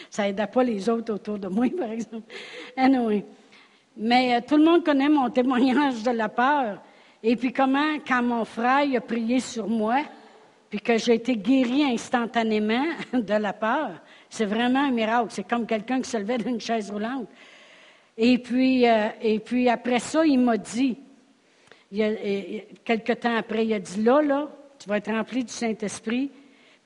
Ça 0.09 0.23
n'aidait 0.23 0.47
pas 0.47 0.63
les 0.63 0.89
autres 0.89 1.13
autour 1.13 1.37
de 1.37 1.47
moi, 1.47 1.67
par 1.77 1.91
exemple. 1.91 2.31
Anyway. 2.75 3.25
Mais 3.97 4.35
euh, 4.35 4.39
tout 4.47 4.55
le 4.55 4.63
monde 4.63 4.83
connaît 4.83 5.09
mon 5.09 5.29
témoignage 5.29 6.03
de 6.03 6.11
la 6.11 6.29
peur. 6.29 6.81
Et 7.21 7.35
puis 7.35 7.51
comment, 7.51 7.97
quand 8.07 8.23
mon 8.23 8.45
frère 8.45 8.87
a 8.95 9.01
prié 9.01 9.41
sur 9.41 9.67
moi, 9.67 9.97
puis 10.69 10.79
que 10.79 10.97
j'ai 10.97 11.15
été 11.15 11.35
guéri 11.35 11.83
instantanément 11.83 12.85
de 13.13 13.33
la 13.33 13.53
peur, 13.53 13.91
c'est 14.29 14.45
vraiment 14.45 14.85
un 14.85 14.91
miracle. 14.91 15.27
C'est 15.29 15.47
comme 15.47 15.65
quelqu'un 15.65 16.01
qui 16.01 16.09
se 16.09 16.17
levait 16.17 16.37
d'une 16.37 16.61
chaise 16.61 16.91
roulante. 16.91 17.27
Et 18.17 18.37
puis, 18.37 18.87
euh, 18.87 19.09
et 19.21 19.39
puis 19.39 19.67
après 19.67 19.99
ça, 19.99 20.25
il 20.25 20.39
m'a 20.39 20.57
dit, 20.57 20.97
il 21.91 21.99
y 21.99 22.63
quelque 22.85 23.13
temps 23.13 23.35
après, 23.35 23.65
il 23.65 23.73
a 23.73 23.79
dit, 23.79 24.03
là, 24.03 24.21
là, 24.21 24.47
tu 24.77 24.87
vas 24.87 24.97
être 24.97 25.11
rempli 25.11 25.43
du 25.43 25.51
Saint-Esprit. 25.51 26.29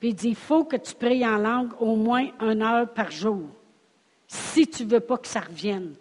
Il 0.06 0.14
dit, 0.14 0.28
il 0.28 0.36
faut 0.36 0.64
que 0.64 0.76
tu 0.76 0.94
pries 0.94 1.26
en 1.26 1.38
langue 1.38 1.72
au 1.80 1.96
moins 1.96 2.28
une 2.38 2.60
heure 2.60 2.92
par 2.92 3.10
jour, 3.10 3.40
si 4.28 4.66
tu 4.66 4.84
ne 4.84 4.90
veux 4.90 5.00
pas 5.00 5.16
que 5.16 5.26
ça 5.26 5.40
revienne. 5.40 5.94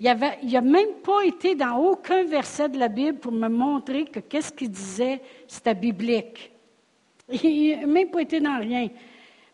Il 0.00 0.06
n'a 0.06 0.60
même 0.60 0.94
pas 1.04 1.24
été 1.24 1.54
dans 1.54 1.76
aucun 1.76 2.24
verset 2.24 2.70
de 2.70 2.78
la 2.78 2.88
Bible 2.88 3.18
pour 3.20 3.30
me 3.30 3.48
montrer 3.48 4.06
que 4.06 4.18
qu'est-ce 4.18 4.50
qu'il 4.50 4.72
disait, 4.72 5.22
c'était 5.46 5.76
biblique. 5.76 6.50
Il 7.44 7.78
n'a 7.78 7.86
même 7.86 8.10
pas 8.10 8.22
été 8.22 8.40
dans 8.40 8.58
rien. 8.58 8.88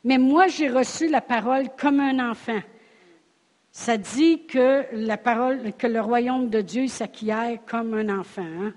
Mais 0.03 0.17
moi, 0.17 0.47
j'ai 0.47 0.71
reçu 0.71 1.09
la 1.09 1.21
parole 1.21 1.67
comme 1.79 2.01
un 2.01 2.31
enfant. 2.31 2.61
Ça 3.73 3.99
dit 3.99 4.47
que 4.47 4.87
la 4.93 5.19
parole, 5.19 5.75
que 5.77 5.87
le 5.87 6.01
royaume 6.01 6.49
de 6.49 6.63
Dieu 6.63 6.87
s'acquiert 6.87 7.59
comme 7.67 7.93
un 7.93 8.21
enfant. 8.21 8.41
Hein. 8.43 8.73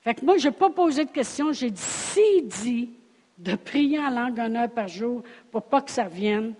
Fait 0.00 0.14
que 0.14 0.24
moi, 0.24 0.38
je 0.38 0.48
n'ai 0.48 0.54
pas 0.54 0.70
posé 0.70 1.04
de 1.04 1.10
question. 1.10 1.52
J'ai 1.52 1.70
dit, 1.70 1.80
s'il 1.80 2.48
dit 2.48 2.90
de 3.38 3.54
prier 3.54 3.98
en 3.98 4.10
langue 4.10 4.38
une 4.38 4.56
heure 4.56 4.70
par 4.70 4.88
jour 4.88 5.22
pour 5.50 5.62
pas 5.62 5.82
que 5.82 5.90
ça 5.90 6.04
revienne, 6.04 6.54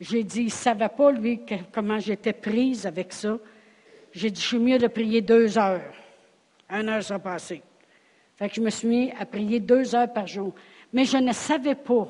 j'ai 0.00 0.24
dit, 0.24 0.40
il 0.40 0.44
ne 0.46 0.50
savait 0.50 0.88
pas, 0.88 1.12
lui, 1.12 1.40
comment 1.72 1.98
j'étais 1.98 2.32
prise 2.32 2.86
avec 2.86 3.12
ça. 3.12 3.38
J'ai 4.12 4.30
dit, 4.30 4.40
je 4.40 4.46
suis 4.46 4.58
mieux 4.58 4.78
de 4.78 4.86
prier 4.86 5.20
deux 5.20 5.58
heures. 5.58 5.92
Une 6.70 6.88
heure 6.88 7.02
sera 7.02 7.18
passée. 7.18 7.62
Fait 8.36 8.48
que 8.48 8.54
je 8.54 8.60
me 8.62 8.70
suis 8.70 8.88
mis 8.88 9.12
à 9.12 9.26
prier 9.26 9.60
deux 9.60 9.94
heures 9.94 10.10
par 10.10 10.26
jour. 10.26 10.54
Mais 10.92 11.04
je 11.04 11.18
ne 11.18 11.32
savais 11.32 11.74
pas 11.74 12.08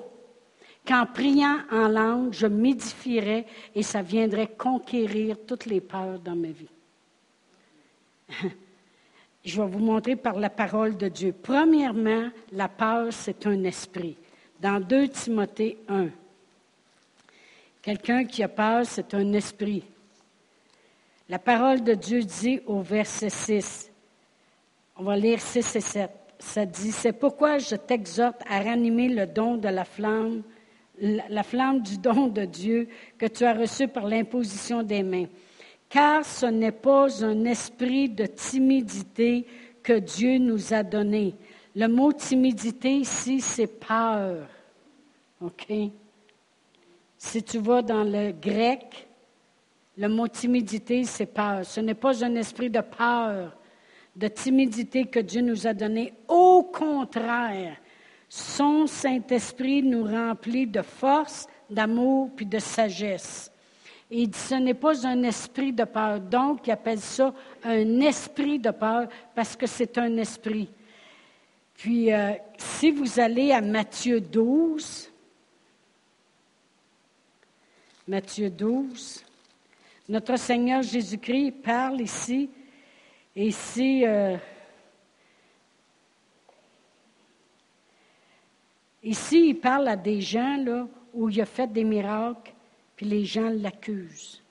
qu'en 0.86 1.04
priant 1.04 1.58
en 1.70 1.88
langue, 1.88 2.32
je 2.32 2.46
m'édifierais 2.46 3.46
et 3.74 3.82
ça 3.82 4.02
viendrait 4.02 4.46
conquérir 4.46 5.36
toutes 5.46 5.66
les 5.66 5.80
peurs 5.80 6.20
dans 6.20 6.36
ma 6.36 6.48
vie. 6.48 6.70
je 9.44 9.60
vais 9.60 9.68
vous 9.68 9.78
montrer 9.78 10.16
par 10.16 10.38
la 10.38 10.50
parole 10.50 10.96
de 10.96 11.08
Dieu. 11.08 11.34
Premièrement, 11.42 12.30
la 12.52 12.68
peur, 12.68 13.12
c'est 13.12 13.46
un 13.46 13.64
esprit. 13.64 14.16
Dans 14.60 14.80
2 14.80 15.08
Timothée 15.08 15.78
1, 15.88 16.08
Quelqu'un 17.82 18.24
qui 18.24 18.42
a 18.42 18.48
peur, 18.48 18.84
c'est 18.84 19.14
un 19.14 19.32
esprit. 19.32 19.82
La 21.30 21.38
parole 21.38 21.82
de 21.82 21.94
Dieu 21.94 22.22
dit 22.22 22.60
au 22.66 22.82
verset 22.82 23.30
6, 23.30 23.90
on 24.96 25.04
va 25.04 25.16
lire 25.16 25.40
6 25.40 25.76
et 25.76 25.80
7, 25.80 26.10
ça 26.38 26.66
dit, 26.66 26.92
c'est 26.92 27.14
pourquoi 27.14 27.56
je 27.56 27.76
t'exhorte 27.76 28.42
à 28.46 28.60
ranimer 28.60 29.08
le 29.08 29.26
don 29.26 29.56
de 29.56 29.68
la 29.68 29.86
flamme, 29.86 30.42
la 31.00 31.42
flamme 31.42 31.80
du 31.80 31.96
don 31.96 32.26
de 32.26 32.44
Dieu 32.44 32.88
que 33.16 33.26
tu 33.26 33.44
as 33.44 33.54
reçu 33.54 33.88
par 33.88 34.06
l'imposition 34.06 34.82
des 34.82 35.02
mains. 35.02 35.26
Car 35.90 36.24
ce 36.24 36.46
n'est 36.46 36.72
pas 36.72 37.24
un 37.24 37.44
esprit 37.44 38.08
de 38.08 38.24
timidité 38.24 39.44
que 39.82 39.98
Dieu 39.98 40.38
nous 40.38 40.72
a 40.72 40.84
donné. 40.84 41.34
Le 41.74 41.88
mot 41.88 42.12
timidité 42.12 42.98
ici, 42.98 43.40
c'est 43.40 43.66
peur. 43.66 44.46
OK? 45.40 45.66
Si 47.18 47.42
tu 47.42 47.58
vas 47.58 47.82
dans 47.82 48.04
le 48.04 48.30
grec, 48.30 49.08
le 49.96 50.08
mot 50.08 50.28
timidité, 50.28 51.02
c'est 51.04 51.26
peur. 51.26 51.64
Ce 51.64 51.80
n'est 51.80 51.94
pas 51.94 52.24
un 52.24 52.36
esprit 52.36 52.70
de 52.70 52.80
peur, 52.80 53.56
de 54.14 54.28
timidité 54.28 55.06
que 55.06 55.18
Dieu 55.18 55.42
nous 55.42 55.66
a 55.66 55.74
donné. 55.74 56.14
Au 56.28 56.62
contraire, 56.62 57.76
son 58.28 58.86
Saint-Esprit 58.86 59.82
nous 59.82 60.04
remplit 60.04 60.68
de 60.68 60.82
force, 60.82 61.48
d'amour 61.68 62.30
puis 62.36 62.46
de 62.46 62.60
sagesse. 62.60 63.49
Il 64.10 64.28
dit, 64.28 64.38
ce 64.38 64.56
n'est 64.56 64.74
pas 64.74 65.06
un 65.06 65.22
esprit 65.22 65.72
de 65.72 65.84
peur. 65.84 66.20
Donc, 66.20 66.66
il 66.66 66.72
appelle 66.72 67.00
ça 67.00 67.32
un 67.62 68.00
esprit 68.00 68.58
de 68.58 68.70
peur 68.70 69.08
parce 69.34 69.54
que 69.54 69.66
c'est 69.66 69.96
un 69.98 70.16
esprit. 70.16 70.68
Puis, 71.74 72.12
euh, 72.12 72.32
si 72.58 72.90
vous 72.90 73.20
allez 73.20 73.52
à 73.52 73.60
Matthieu 73.60 74.20
12, 74.20 75.10
Matthieu 78.10 78.50
12. 78.50 79.24
Notre 80.08 80.36
Seigneur 80.36 80.82
Jésus-Christ 80.82 81.52
parle 81.62 82.00
ici, 82.00 82.50
euh, 83.36 84.36
ici, 89.04 89.48
il 89.50 89.54
parle 89.54 89.86
à 89.86 89.94
des 89.94 90.20
gens 90.20 90.56
là, 90.56 90.88
où 91.14 91.28
il 91.28 91.40
a 91.40 91.46
fait 91.46 91.72
des 91.72 91.84
miracles, 91.84 92.52
puis 93.00 93.08
les 93.08 93.24
gens 93.24 93.48
l'accusent. 93.48 94.42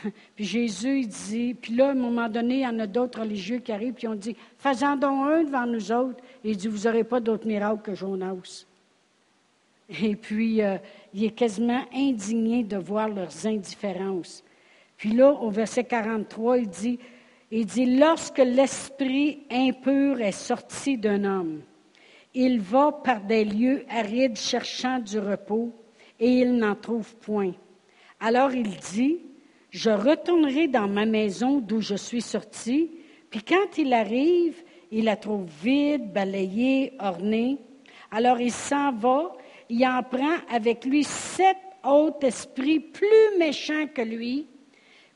puis 0.36 0.44
Jésus, 0.44 1.00
il 1.00 1.08
dit, 1.08 1.54
puis 1.54 1.74
là, 1.74 1.88
à 1.88 1.90
un 1.90 1.94
moment 1.94 2.28
donné, 2.28 2.58
il 2.58 2.60
y 2.60 2.66
en 2.68 2.78
a 2.78 2.86
d'autres 2.86 3.18
religieux 3.18 3.58
qui 3.58 3.72
arrivent, 3.72 3.94
puis 3.94 4.06
ont 4.06 4.14
dit, 4.14 4.36
faisons 4.58 4.94
donc 4.94 5.28
un 5.28 5.42
devant 5.42 5.66
nous 5.66 5.90
autres. 5.90 6.22
Et 6.44 6.52
il 6.52 6.56
dit, 6.56 6.68
vous 6.68 6.84
n'aurez 6.86 7.02
pas 7.02 7.18
d'autres 7.18 7.48
miracles 7.48 7.82
que 7.82 7.96
Jonas. 7.96 8.64
Et 9.88 10.14
puis, 10.14 10.62
euh, 10.62 10.76
il 11.12 11.24
est 11.24 11.32
quasiment 11.32 11.84
indigné 11.92 12.62
de 12.62 12.76
voir 12.76 13.08
leurs 13.08 13.44
indifférences. 13.44 14.44
Puis 14.96 15.10
là, 15.10 15.32
au 15.32 15.50
verset 15.50 15.82
43, 15.82 16.58
il 16.58 16.68
dit, 16.68 17.00
il 17.50 17.66
dit, 17.66 17.98
lorsque 17.98 18.38
l'esprit 18.38 19.40
impur 19.50 20.20
est 20.20 20.30
sorti 20.30 20.96
d'un 20.96 21.24
homme, 21.24 21.62
il 22.34 22.60
va 22.60 22.92
par 22.92 23.20
des 23.22 23.44
lieux 23.44 23.84
arides 23.90 24.36
cherchant 24.36 25.00
du 25.00 25.18
repos 25.18 25.72
et 26.20 26.30
il 26.30 26.56
n'en 26.56 26.76
trouve 26.76 27.16
point. 27.16 27.52
Alors 28.20 28.52
il 28.52 28.76
dit, 28.76 29.18
je 29.70 29.90
retournerai 29.90 30.68
dans 30.68 30.88
ma 30.88 31.06
maison 31.06 31.60
d'où 31.60 31.80
je 31.80 31.94
suis 31.94 32.22
sorti, 32.22 32.90
puis 33.30 33.42
quand 33.42 33.78
il 33.78 33.92
arrive, 33.92 34.56
il 34.90 35.04
la 35.04 35.16
trouve 35.16 35.46
vide, 35.62 36.12
balayée, 36.12 36.92
ornée. 36.98 37.58
Alors 38.10 38.40
il 38.40 38.52
s'en 38.52 38.92
va 38.92 39.32
il 39.70 39.86
en 39.86 40.02
prend 40.02 40.36
avec 40.52 40.84
lui 40.84 41.04
sept 41.04 41.56
autres 41.84 42.26
esprits 42.26 42.80
plus 42.80 43.38
méchants 43.38 43.86
que 43.94 44.02
lui, 44.02 44.46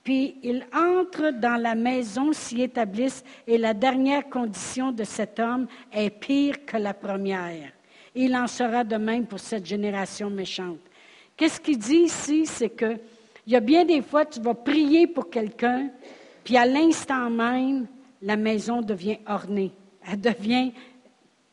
puis 0.05 0.37
il 0.43 0.65
entre 0.73 1.33
dans 1.33 1.61
la 1.61 1.75
maison, 1.75 2.33
s'y 2.33 2.63
établissent, 2.63 3.25
et 3.47 3.59
la 3.59 3.75
dernière 3.75 4.29
condition 4.29 4.93
de 4.93 5.03
cet 5.03 5.41
homme 5.41 5.67
est 5.93 6.11
pire 6.11 6.65
que 6.65 6.77
la 6.77 6.95
première. 6.95 7.73
Il 8.15 8.37
en 8.37 8.47
sera 8.47 8.85
de 8.85 8.97
même 8.97 9.27
pour 9.27 9.41
cette 9.41 9.67
génération 9.67 10.31
méchante. 10.31 10.79
Qu'est-ce 11.37 11.61
qu'il 11.61 11.79
dit 11.79 12.05
ici? 12.05 12.47
C'est 12.47 12.71
que 12.71 12.97
il 13.47 13.53
y 13.53 13.57
a 13.57 13.61
bien 13.61 13.85
des 13.85 14.01
fois, 14.01 14.25
tu 14.25 14.41
vas 14.41 14.55
prier 14.55 15.07
pour 15.07 15.29
quelqu'un, 15.29 15.91
puis 16.43 16.57
à 16.57 16.65
l'instant 16.65 17.29
même, 17.29 17.87
la 18.23 18.37
maison 18.37 18.81
devient 18.81 19.19
ornée. 19.27 19.73
Elle 20.11 20.21
devient 20.21 20.73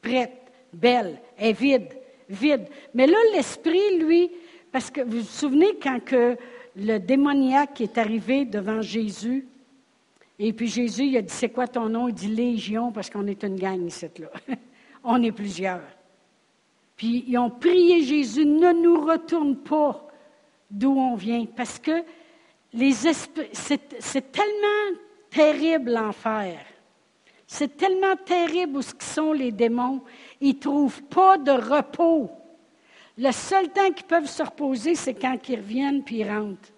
prête, 0.01 0.51
belle, 0.73 1.19
elle 1.37 1.49
est 1.49 1.53
vide 1.53 1.89
vide. 2.31 2.67
Mais 2.93 3.07
là, 3.07 3.17
l'esprit, 3.33 3.99
lui, 3.99 4.31
parce 4.71 4.89
que 4.89 5.01
vous 5.01 5.19
vous 5.19 5.23
souvenez 5.23 5.77
quand 5.81 5.99
que 6.03 6.37
le 6.75 6.97
démoniaque 6.97 7.81
est 7.81 7.97
arrivé 7.97 8.45
devant 8.45 8.81
Jésus, 8.81 9.45
et 10.39 10.53
puis 10.53 10.67
Jésus, 10.67 11.03
il 11.03 11.17
a 11.17 11.21
dit, 11.21 11.33
c'est 11.33 11.49
quoi 11.49 11.67
ton 11.67 11.89
nom? 11.89 12.07
Il 12.07 12.15
dit 12.15 12.27
Légion, 12.27 12.91
parce 12.91 13.09
qu'on 13.09 13.27
est 13.27 13.43
une 13.43 13.57
gang 13.57 13.85
ici, 13.85 14.07
là. 14.17 14.31
on 15.03 15.21
est 15.21 15.31
plusieurs. 15.31 15.81
Puis 17.01 17.25
ils 17.29 17.37
ont 17.39 17.49
prié 17.49 18.03
Jésus, 18.03 18.45
ne 18.45 18.71
nous 18.73 19.03
retourne 19.03 19.55
pas 19.55 20.07
d'où 20.69 20.91
on 20.91 21.15
vient, 21.15 21.47
parce 21.47 21.79
que 21.79 22.03
c'est 22.71 24.31
tellement 24.31 24.99
terrible 25.31 25.93
l'enfer. 25.93 26.59
C'est 27.47 27.75
tellement 27.75 28.15
terrible 28.23 28.77
où 28.77 28.81
sont 28.99 29.33
les 29.33 29.51
démons. 29.51 30.03
Ils 30.41 30.53
ne 30.53 30.59
trouvent 30.59 31.01
pas 31.05 31.39
de 31.39 31.49
repos. 31.49 32.29
Le 33.17 33.31
seul 33.31 33.69
temps 33.69 33.91
qu'ils 33.91 34.05
peuvent 34.05 34.29
se 34.29 34.43
reposer, 34.43 34.93
c'est 34.93 35.15
quand 35.15 35.39
ils 35.49 35.55
reviennent 35.55 36.03
puis 36.03 36.17
ils 36.17 36.29
rentrent 36.29 36.71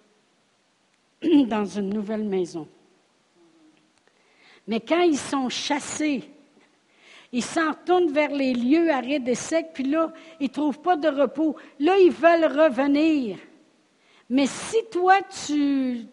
dans 1.48 1.66
une 1.66 1.90
nouvelle 1.90 2.24
maison. 2.24 2.66
Mais 4.66 4.80
quand 4.80 5.02
ils 5.02 5.18
sont 5.18 5.50
chassés, 5.50 6.24
ils 7.34 7.42
s'en 7.42 7.70
retournent 7.72 8.12
vers 8.12 8.30
les 8.30 8.54
lieux 8.54 8.92
arides 8.92 9.26
et 9.26 9.34
secs, 9.34 9.70
puis 9.74 9.82
là, 9.82 10.12
ils 10.38 10.44
ne 10.44 10.52
trouvent 10.52 10.80
pas 10.80 10.96
de 10.96 11.08
repos. 11.08 11.56
Là, 11.80 11.98
ils 11.98 12.12
veulent 12.12 12.44
revenir. 12.44 13.38
Mais 14.30 14.46
si 14.46 14.76
toi, 14.92 15.16
tu 15.44 16.06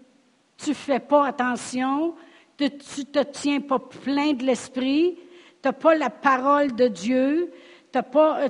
ne 0.67 0.73
fais 0.73 0.99
pas 0.99 1.27
attention, 1.27 2.15
tu 2.57 2.63
ne 2.63 2.69
te 3.03 3.19
tiens 3.19 3.61
pas 3.61 3.77
plein 3.77 4.33
de 4.33 4.43
l'esprit, 4.43 5.15
tu 5.61 5.67
n'as 5.67 5.73
pas 5.73 5.93
la 5.93 6.09
parole 6.09 6.75
de 6.75 6.87
Dieu, 6.87 7.51
tu 7.93 7.99
as, 7.99 8.49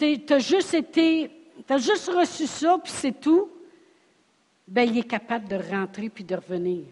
euh, 0.00 0.38
juste 0.38 0.72
été, 0.72 1.30
as 1.68 1.76
juste 1.76 2.08
reçu 2.08 2.46
ça, 2.46 2.78
puis 2.82 2.92
c'est 2.92 3.20
tout, 3.20 3.50
ben, 4.66 4.88
il 4.88 5.00
est 5.00 5.08
capable 5.08 5.48
de 5.48 5.56
rentrer 5.56 6.08
puis 6.08 6.24
de 6.24 6.34
revenir. 6.34 6.86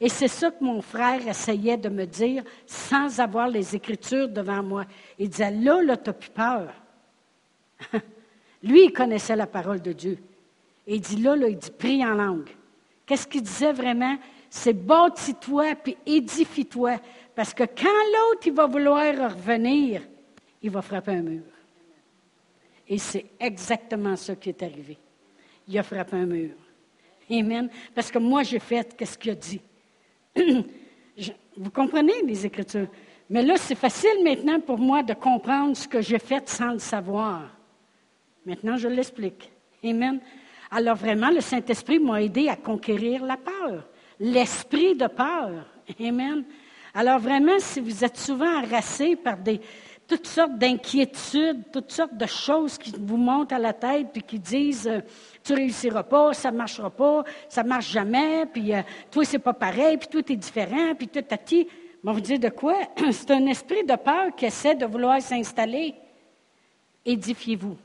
Et 0.00 0.08
c'est 0.08 0.28
ça 0.28 0.50
que 0.50 0.64
mon 0.64 0.80
frère 0.80 1.26
essayait 1.28 1.76
de 1.76 1.90
me 1.90 2.06
dire 2.06 2.42
sans 2.66 3.20
avoir 3.20 3.48
les 3.48 3.76
Écritures 3.76 4.28
devant 4.28 4.62
moi. 4.62 4.86
Il 5.18 5.28
disait, 5.28 5.50
là, 5.50 5.82
là, 5.82 5.96
tu 5.96 6.08
n'as 6.08 6.14
plus 6.14 6.30
peur. 6.30 6.72
Lui, 8.62 8.86
il 8.86 8.92
connaissait 8.92 9.36
la 9.36 9.46
parole 9.46 9.82
de 9.82 9.92
Dieu. 9.92 10.18
Et 10.86 10.94
il 10.96 11.00
dit, 11.00 11.16
là, 11.16 11.36
là, 11.36 11.48
il 11.48 11.58
dit, 11.58 11.70
prie 11.70 12.04
en 12.04 12.14
langue. 12.14 12.48
Qu'est-ce 13.04 13.26
qu'il 13.26 13.42
disait 13.42 13.72
vraiment? 13.72 14.16
C'est 14.48 14.72
bâtis-toi 14.72 15.74
puis 15.76 15.96
édifie-toi. 16.06 16.98
Parce 17.34 17.52
que 17.52 17.64
quand 17.64 17.84
l'autre, 17.84 18.46
il 18.46 18.52
va 18.52 18.66
vouloir 18.66 19.32
revenir, 19.32 20.02
il 20.62 20.70
va 20.70 20.80
frapper 20.80 21.12
un 21.12 21.22
mur. 21.22 21.42
Et 22.88 22.98
c'est 22.98 23.26
exactement 23.38 24.16
ça 24.16 24.34
qui 24.34 24.48
est 24.48 24.62
arrivé. 24.62 24.98
Il 25.68 25.78
a 25.78 25.82
frappé 25.82 26.16
un 26.16 26.26
mur. 26.26 26.50
Amen. 27.30 27.70
Parce 27.94 28.10
que 28.10 28.18
moi, 28.18 28.42
j'ai 28.42 28.58
fait 28.58 28.96
qu'est-ce 28.96 29.16
qu'il 29.16 29.30
a 29.30 29.34
dit. 29.36 29.60
Vous 30.36 31.70
comprenez 31.70 32.22
les 32.24 32.46
Écritures? 32.46 32.88
Mais 33.28 33.42
là, 33.42 33.56
c'est 33.56 33.74
facile 33.74 34.24
maintenant 34.24 34.60
pour 34.60 34.78
moi 34.78 35.02
de 35.02 35.14
comprendre 35.14 35.76
ce 35.76 35.86
que 35.86 36.00
j'ai 36.00 36.18
fait 36.18 36.48
sans 36.48 36.72
le 36.72 36.78
savoir. 36.78 37.56
Maintenant, 38.44 38.76
je 38.76 38.88
l'explique. 38.88 39.50
Amen. 39.84 40.20
Alors 40.70 40.96
vraiment, 40.96 41.30
le 41.30 41.40
Saint-Esprit 41.40 41.98
m'a 41.98 42.22
aidé 42.22 42.48
à 42.48 42.56
conquérir 42.56 43.24
la 43.24 43.36
peur, 43.36 43.88
l'esprit 44.18 44.94
de 44.94 45.06
peur. 45.06 45.66
Amen. 46.00 46.44
Alors 46.94 47.18
vraiment, 47.18 47.58
si 47.58 47.80
vous 47.80 48.04
êtes 48.04 48.16
souvent 48.16 48.58
harassé 48.58 49.16
par 49.16 49.36
des, 49.36 49.60
toutes 50.10 50.26
sortes 50.26 50.58
d'inquiétudes, 50.58 51.70
toutes 51.72 51.92
sortes 51.92 52.16
de 52.16 52.26
choses 52.26 52.76
qui 52.76 52.92
vous 52.98 53.16
montent 53.16 53.52
à 53.52 53.60
la 53.60 53.72
tête, 53.72 54.08
puis 54.12 54.24
qui 54.24 54.40
disent 54.40 54.88
euh, 54.88 55.02
tu 55.44 55.54
réussiras 55.54 56.02
pas, 56.02 56.32
ça 56.32 56.50
marchera 56.50 56.90
pas, 56.90 57.22
ça 57.48 57.62
marche 57.62 57.92
jamais, 57.92 58.44
puis 58.46 58.74
euh, 58.74 58.82
toi 59.08 59.24
c'est 59.24 59.38
pas 59.38 59.52
pareil, 59.52 59.98
puis 59.98 60.08
tout 60.08 60.32
est 60.32 60.36
différent, 60.36 60.96
puis 60.98 61.06
tout 61.06 61.24
à 61.30 61.38
ti. 61.38 61.68
On 62.02 62.12
vous 62.12 62.20
dire 62.20 62.40
de 62.40 62.48
quoi? 62.48 62.74
C'est 63.12 63.30
un 63.30 63.46
esprit 63.46 63.84
de 63.84 63.94
peur 63.94 64.34
qui 64.34 64.46
essaie 64.46 64.74
de 64.74 64.86
vouloir 64.86 65.20
s'installer. 65.20 65.94
Édifiez-vous. 67.04 67.76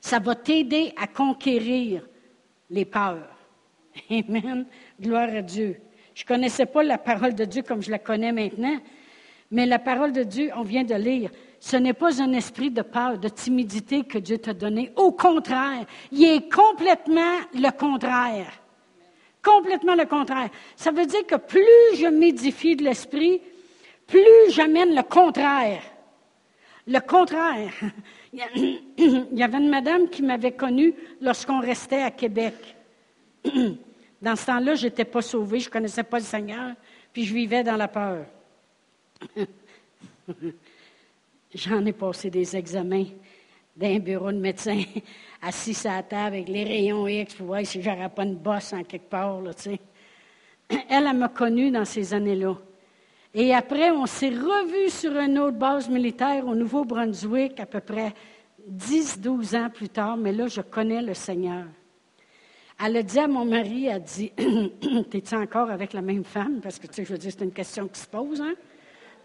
Ça 0.00 0.20
va 0.20 0.36
t'aider 0.36 0.94
à 0.96 1.08
conquérir 1.08 2.06
les 2.70 2.84
peurs. 2.84 3.28
Amen. 4.08 4.64
Gloire 5.00 5.28
à 5.28 5.42
Dieu. 5.42 5.80
Je 6.14 6.22
ne 6.22 6.28
connaissais 6.28 6.66
pas 6.66 6.84
la 6.84 6.96
parole 6.96 7.34
de 7.34 7.44
Dieu 7.44 7.62
comme 7.62 7.82
je 7.82 7.90
la 7.90 7.98
connais 7.98 8.32
maintenant, 8.32 8.78
mais 9.52 9.66
la 9.66 9.78
parole 9.78 10.12
de 10.12 10.22
Dieu, 10.22 10.50
on 10.56 10.62
vient 10.62 10.82
de 10.82 10.94
lire, 10.94 11.30
ce 11.60 11.76
n'est 11.76 11.92
pas 11.92 12.20
un 12.22 12.32
esprit 12.32 12.70
de 12.70 12.80
peur, 12.82 13.18
de 13.18 13.28
timidité 13.28 14.02
que 14.02 14.18
Dieu 14.18 14.38
t'a 14.38 14.54
donné. 14.54 14.90
Au 14.96 15.12
contraire, 15.12 15.84
il 16.10 16.24
est 16.24 16.52
complètement 16.52 17.36
le 17.54 17.70
contraire. 17.70 18.50
Complètement 19.44 19.94
le 19.94 20.06
contraire. 20.06 20.48
Ça 20.74 20.90
veut 20.90 21.04
dire 21.04 21.26
que 21.26 21.36
plus 21.36 21.96
je 21.96 22.06
m'édifie 22.06 22.76
de 22.76 22.82
l'esprit, 22.82 23.42
plus 24.06 24.50
j'amène 24.50 24.94
le 24.94 25.02
contraire. 25.02 25.82
Le 26.86 26.98
contraire. 26.98 27.72
Il 28.32 29.28
y 29.32 29.42
avait 29.42 29.58
une 29.58 29.68
madame 29.68 30.08
qui 30.08 30.22
m'avait 30.22 30.52
connue 30.52 30.94
lorsqu'on 31.20 31.60
restait 31.60 32.02
à 32.02 32.10
Québec. 32.10 32.54
Dans 34.22 34.34
ce 34.34 34.46
temps-là, 34.46 34.76
je 34.76 34.86
n'étais 34.86 35.04
pas 35.04 35.20
sauvée, 35.20 35.60
je 35.60 35.68
ne 35.68 35.72
connaissais 35.72 36.04
pas 36.04 36.18
le 36.18 36.24
Seigneur, 36.24 36.72
puis 37.12 37.24
je 37.24 37.34
vivais 37.34 37.62
dans 37.62 37.76
la 37.76 37.88
peur. 37.88 38.24
J'en 41.54 41.84
ai 41.84 41.92
passé 41.92 42.30
des 42.30 42.56
examens 42.56 43.04
d'un 43.76 43.98
bureau 43.98 44.32
de 44.32 44.38
médecin, 44.38 44.82
assis 45.42 45.76
à 45.86 45.96
la 45.96 46.02
table 46.02 46.36
avec 46.36 46.48
les 46.48 46.64
rayons 46.64 47.06
X 47.08 47.34
pour 47.34 47.46
voir 47.46 47.64
si 47.64 47.82
j'aurais 47.82 48.08
pas 48.08 48.24
une 48.24 48.36
bosse 48.36 48.72
en 48.72 48.84
quelque 48.84 49.08
part. 49.08 49.40
Elle, 50.68 51.06
elle 51.06 51.16
m'a 51.16 51.28
connue 51.28 51.70
dans 51.70 51.84
ces 51.84 52.14
années-là. 52.14 52.56
Et 53.34 53.54
après, 53.54 53.90
on 53.90 54.06
s'est 54.06 54.30
revus 54.30 54.90
sur 54.90 55.16
une 55.18 55.38
autre 55.38 55.56
base 55.56 55.88
militaire 55.88 56.46
au 56.46 56.54
Nouveau-Brunswick, 56.54 57.60
à 57.60 57.66
peu 57.66 57.80
près 57.80 58.14
10-12 58.70 59.56
ans 59.56 59.70
plus 59.70 59.88
tard, 59.88 60.16
mais 60.16 60.32
là, 60.32 60.46
je 60.48 60.60
connais 60.60 61.02
le 61.02 61.14
Seigneur. 61.14 61.64
Elle 62.82 62.96
a 62.96 63.02
dit 63.02 63.18
à 63.18 63.28
mon 63.28 63.44
mari, 63.44 63.86
elle 63.86 63.96
a 63.96 63.98
dit, 63.98 64.32
t'es-tu 65.10 65.34
encore 65.34 65.70
avec 65.70 65.92
la 65.92 66.02
même 66.02 66.24
femme? 66.24 66.60
Parce 66.62 66.78
que, 66.78 66.86
tu 66.86 66.94
sais, 66.94 67.04
je 67.04 67.12
veux 67.12 67.18
dire, 67.18 67.32
c'est 67.36 67.44
une 67.44 67.52
question 67.52 67.88
qui 67.88 68.00
se 68.00 68.06
pose, 68.06 68.40
hein? 68.40 68.54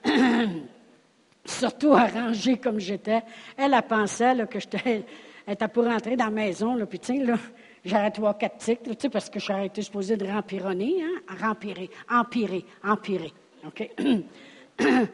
Surtout 1.46 1.94
arrangée 1.94 2.58
comme 2.58 2.80
j'étais. 2.80 3.22
Elle 3.56 3.74
a 3.74 3.82
pensé 3.82 4.34
que 4.50 4.60
j'étais 4.60 5.06
elle 5.48 5.54
était 5.54 5.68
pour 5.70 5.86
rentrer 5.86 6.18
dans 6.18 6.26
la 6.26 6.32
maison, 6.32 6.76
là, 6.76 6.86
puis 6.86 7.00
sais, 7.02 7.20
là, 7.20 7.38
trois, 8.12 8.34
quatre 8.34 8.62
parce 9.10 9.30
que 9.30 9.40
j'aurais 9.40 9.68
été 9.68 9.82
supposée 9.82 10.18
de 10.18 10.28
rempironner, 10.28 11.02
hein, 11.02 11.22
rempirer, 11.42 11.90
empirer, 12.12 12.66
empirer? 12.84 13.32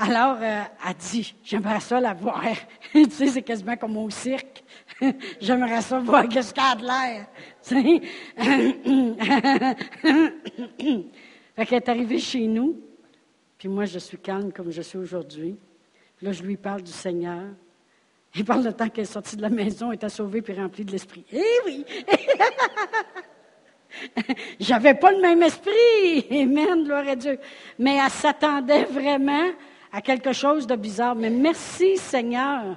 Alors, 0.00 0.36
euh, 0.40 0.62
elle 0.88 0.94
dit, 0.94 1.34
j'aimerais 1.44 1.80
ça 1.80 2.00
la 2.00 2.14
voir. 2.14 2.40
tu 2.92 3.10
sais, 3.10 3.26
c'est 3.26 3.42
quasiment 3.42 3.76
comme 3.76 3.98
au 3.98 4.08
cirque. 4.08 4.64
j'aimerais 5.40 5.82
ça 5.82 5.98
voir 5.98 6.26
qu'est-ce 6.28 6.54
qu'elle 6.54 6.64
a 6.64 6.76
de 6.76 6.86
l'air. 6.86 7.26
Tu 7.68 8.00
fait 11.56 11.66
qu'elle 11.66 11.76
est 11.76 11.88
arrivée 11.90 12.20
chez 12.20 12.46
nous, 12.46 12.80
puis 13.58 13.68
moi, 13.68 13.84
je 13.84 13.98
suis 13.98 14.18
calme 14.18 14.52
comme 14.52 14.70
je 14.70 14.82
suis 14.82 14.98
aujourd'hui. 14.98 15.56
Là, 16.22 16.32
je 16.32 16.42
lui 16.42 16.56
parle 16.56 16.82
du 16.82 16.92
Seigneur. 16.92 17.44
Il 18.34 18.44
parle 18.44 18.64
de 18.64 18.70
temps 18.70 18.88
qu'elle 18.88 19.02
est 19.02 19.12
sortie 19.12 19.36
de 19.36 19.42
la 19.42 19.48
maison, 19.48 19.90
était 19.90 20.08
sauvée 20.08 20.42
puis 20.42 20.54
remplie 20.54 20.84
de 20.84 20.92
l'esprit. 20.92 21.24
Eh 21.32 21.42
oui! 21.66 21.84
J'avais 24.60 24.94
pas 24.94 25.10
le 25.10 25.20
même 25.20 25.42
esprit. 25.42 26.26
Amen, 26.30 26.84
gloire 26.84 27.08
à 27.08 27.16
Dieu. 27.16 27.38
Mais 27.78 27.96
elle 27.96 28.10
s'attendait 28.10 28.84
vraiment 28.84 29.50
à 29.92 30.02
quelque 30.02 30.32
chose 30.32 30.66
de 30.66 30.76
bizarre. 30.76 31.14
Mais 31.14 31.30
merci, 31.30 31.96
Seigneur, 31.96 32.76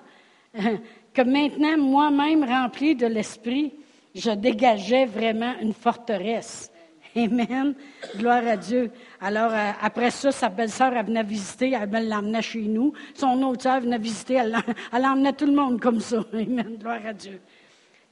que 1.13 1.21
maintenant, 1.21 1.77
moi-même, 1.77 2.43
remplie 2.43 2.95
de 2.95 3.07
l'esprit, 3.07 3.73
je 4.15 4.31
dégageais 4.31 5.05
vraiment 5.05 5.53
une 5.61 5.73
forteresse. 5.73 6.70
Amen. 7.15 7.75
Gloire 8.15 8.47
à 8.47 8.57
Dieu. 8.57 8.91
Alors, 9.19 9.51
euh, 9.51 9.71
après 9.81 10.11
ça, 10.11 10.31
sa 10.31 10.49
belle-sœur, 10.49 10.93
elle 10.93 11.05
venait 11.05 11.23
visiter, 11.23 11.73
elle 11.73 12.07
l'emmenait 12.07 12.41
chez 12.41 12.61
nous. 12.61 12.93
Son 13.13 13.41
autre 13.43 13.63
sœur 13.63 13.81
venait 13.81 13.97
visiter, 13.97 14.35
elle, 14.35 14.57
elle 14.93 15.05
emmenait 15.05 15.33
tout 15.33 15.45
le 15.45 15.53
monde 15.53 15.79
comme 15.79 15.99
ça. 15.99 16.23
Amen. 16.33 16.77
Gloire 16.79 17.05
à 17.05 17.13
Dieu. 17.13 17.41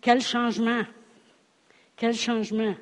Quel 0.02 0.22
changement. 0.22 0.82
Quel 1.96 2.14
changement. 2.14 2.76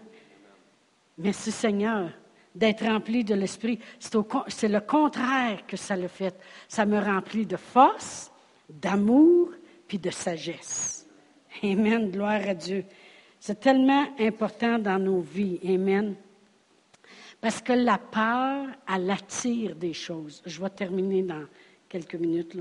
Merci 1.17 1.51
Seigneur 1.51 2.09
d'être 2.53 2.85
rempli 2.85 3.23
de 3.23 3.35
l'Esprit. 3.35 3.79
C'est 3.99 4.67
le 4.67 4.79
contraire 4.79 5.65
que 5.67 5.77
ça 5.77 5.95
le 5.95 6.07
fait. 6.07 6.35
Ça 6.67 6.85
me 6.87 6.99
remplit 6.99 7.45
de 7.45 7.57
force, 7.57 8.31
d'amour, 8.67 9.51
puis 9.87 9.99
de 9.99 10.09
sagesse. 10.09 11.07
Amen. 11.63 12.09
Gloire 12.09 12.41
à 12.47 12.55
Dieu. 12.55 12.83
C'est 13.47 13.61
tellement 13.61 14.13
important 14.19 14.77
dans 14.77 14.99
nos 14.99 15.21
vies. 15.21 15.57
Amen. 15.63 16.15
Parce 17.39 17.61
que 17.61 17.71
la 17.71 17.97
peur, 17.97 18.67
elle 18.93 19.09
attire 19.09 19.73
des 19.73 19.93
choses. 19.93 20.43
Je 20.45 20.61
vais 20.61 20.69
terminer 20.69 21.23
dans 21.23 21.45
quelques 21.87 22.15
minutes. 22.15 22.57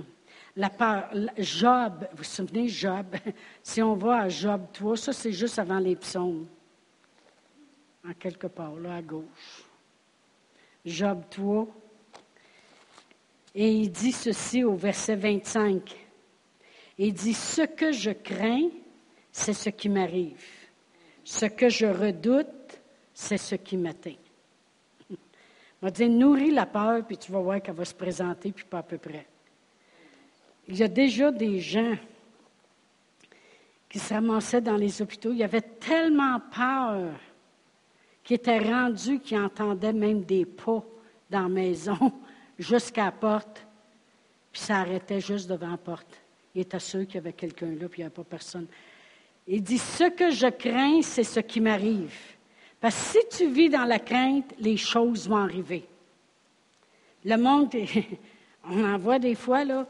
La 0.54 0.70
peur, 0.70 1.10
Job, 1.38 2.06
vous 2.12 2.18
vous 2.18 2.22
souvenez, 2.22 2.68
Job, 2.68 3.06
si 3.64 3.82
on 3.82 3.96
va 3.96 4.18
à 4.18 4.28
Job 4.28 4.66
3, 4.72 4.96
ça 4.96 5.12
c'est 5.12 5.32
juste 5.32 5.58
avant 5.58 5.80
les 5.80 5.96
psaumes, 5.96 6.46
en 8.08 8.12
quelque 8.12 8.46
part, 8.46 8.76
là 8.76 8.94
à 8.94 9.02
gauche. 9.02 9.64
Job 10.84 11.24
3, 11.30 11.66
et 13.56 13.72
il 13.72 13.90
dit 13.90 14.12
ceci 14.12 14.62
au 14.62 14.76
verset 14.76 15.16
25. 15.16 15.96
Il 16.96 17.12
dit, 17.12 17.34
ce 17.34 17.62
que 17.62 17.90
je 17.90 18.12
crains, 18.12 18.68
c'est 19.32 19.52
ce 19.52 19.70
qui 19.70 19.88
m'arrive. 19.88 20.55
Ce 21.26 21.44
que 21.44 21.68
je 21.68 21.86
redoute, 21.86 22.80
c'est 23.12 23.36
ce 23.36 23.56
qui 23.56 23.76
m'atteint. 23.76 24.14
On 25.10 25.16
va 25.82 25.90
dire, 25.90 26.08
nourris 26.08 26.52
la 26.52 26.66
peur, 26.66 27.04
puis 27.04 27.18
tu 27.18 27.32
vas 27.32 27.40
voir 27.40 27.60
qu'elle 27.60 27.74
va 27.74 27.84
se 27.84 27.94
présenter, 27.94 28.52
puis 28.52 28.64
pas 28.64 28.78
à 28.78 28.82
peu 28.84 28.96
près. 28.96 29.26
Il 30.68 30.76
y 30.76 30.84
a 30.84 30.88
déjà 30.88 31.32
des 31.32 31.58
gens 31.58 31.96
qui 33.88 33.98
se 33.98 34.14
ramassaient 34.14 34.60
dans 34.60 34.76
les 34.76 35.02
hôpitaux. 35.02 35.32
Il 35.32 35.38
y 35.38 35.42
avait 35.42 35.62
tellement 35.62 36.40
peur 36.54 37.10
qu'ils 38.22 38.36
étaient 38.36 38.60
rendus 38.60 39.18
qu'ils 39.18 39.40
entendaient 39.40 39.92
même 39.92 40.22
des 40.22 40.46
pas 40.46 40.84
dans 41.28 41.42
la 41.42 41.48
maison 41.48 42.12
jusqu'à 42.58 43.06
la 43.06 43.12
porte, 43.12 43.66
puis 44.52 44.62
ça 44.62 44.76
arrêtait 44.76 45.20
juste 45.20 45.50
devant 45.50 45.72
la 45.72 45.76
porte. 45.76 46.20
Il 46.54 46.60
était 46.60 46.78
sûr 46.78 47.04
qu'il 47.04 47.16
y 47.16 47.18
avait 47.18 47.32
quelqu'un 47.32 47.74
là, 47.74 47.88
puis 47.88 47.98
il 47.98 48.02
n'y 48.02 48.04
avait 48.04 48.14
pas 48.14 48.22
personne. 48.22 48.68
Il 49.46 49.62
dit, 49.62 49.78
ce 49.78 50.04
que 50.04 50.30
je 50.30 50.48
crains, 50.48 51.02
c'est 51.02 51.24
ce 51.24 51.40
qui 51.40 51.60
m'arrive. 51.60 52.16
Parce 52.80 52.94
que 52.94 53.18
si 53.18 53.38
tu 53.38 53.50
vis 53.50 53.68
dans 53.68 53.84
la 53.84 53.98
crainte, 53.98 54.52
les 54.58 54.76
choses 54.76 55.28
vont 55.28 55.36
arriver. 55.36 55.84
Le 57.24 57.36
monde, 57.36 57.72
on 58.68 58.84
en 58.84 58.98
voit 58.98 59.18
des 59.18 59.34
fois, 59.34 59.64
là. 59.64 59.86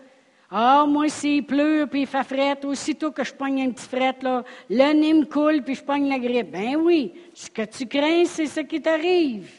Ah, 0.50 0.84
moi, 0.86 1.08
s'il 1.08 1.44
pleut, 1.44 1.88
puis 1.90 2.02
il 2.02 2.06
fait 2.06 2.22
fret, 2.22 2.64
aussitôt 2.64 3.10
que 3.10 3.24
je 3.24 3.34
pogne 3.34 3.62
un 3.62 3.70
petit 3.70 3.88
fret, 3.88 4.16
là, 4.22 4.44
le 4.70 4.92
nez 4.92 5.12
me 5.12 5.24
coule, 5.24 5.62
puis 5.62 5.74
je 5.74 5.82
pogne 5.82 6.08
la 6.08 6.20
grippe. 6.20 6.52
Ben 6.52 6.76
oui, 6.76 7.12
ce 7.34 7.50
que 7.50 7.62
tu 7.62 7.86
crains, 7.86 8.24
c'est 8.26 8.46
ce 8.46 8.60
qui 8.60 8.80
t'arrive. 8.80 9.50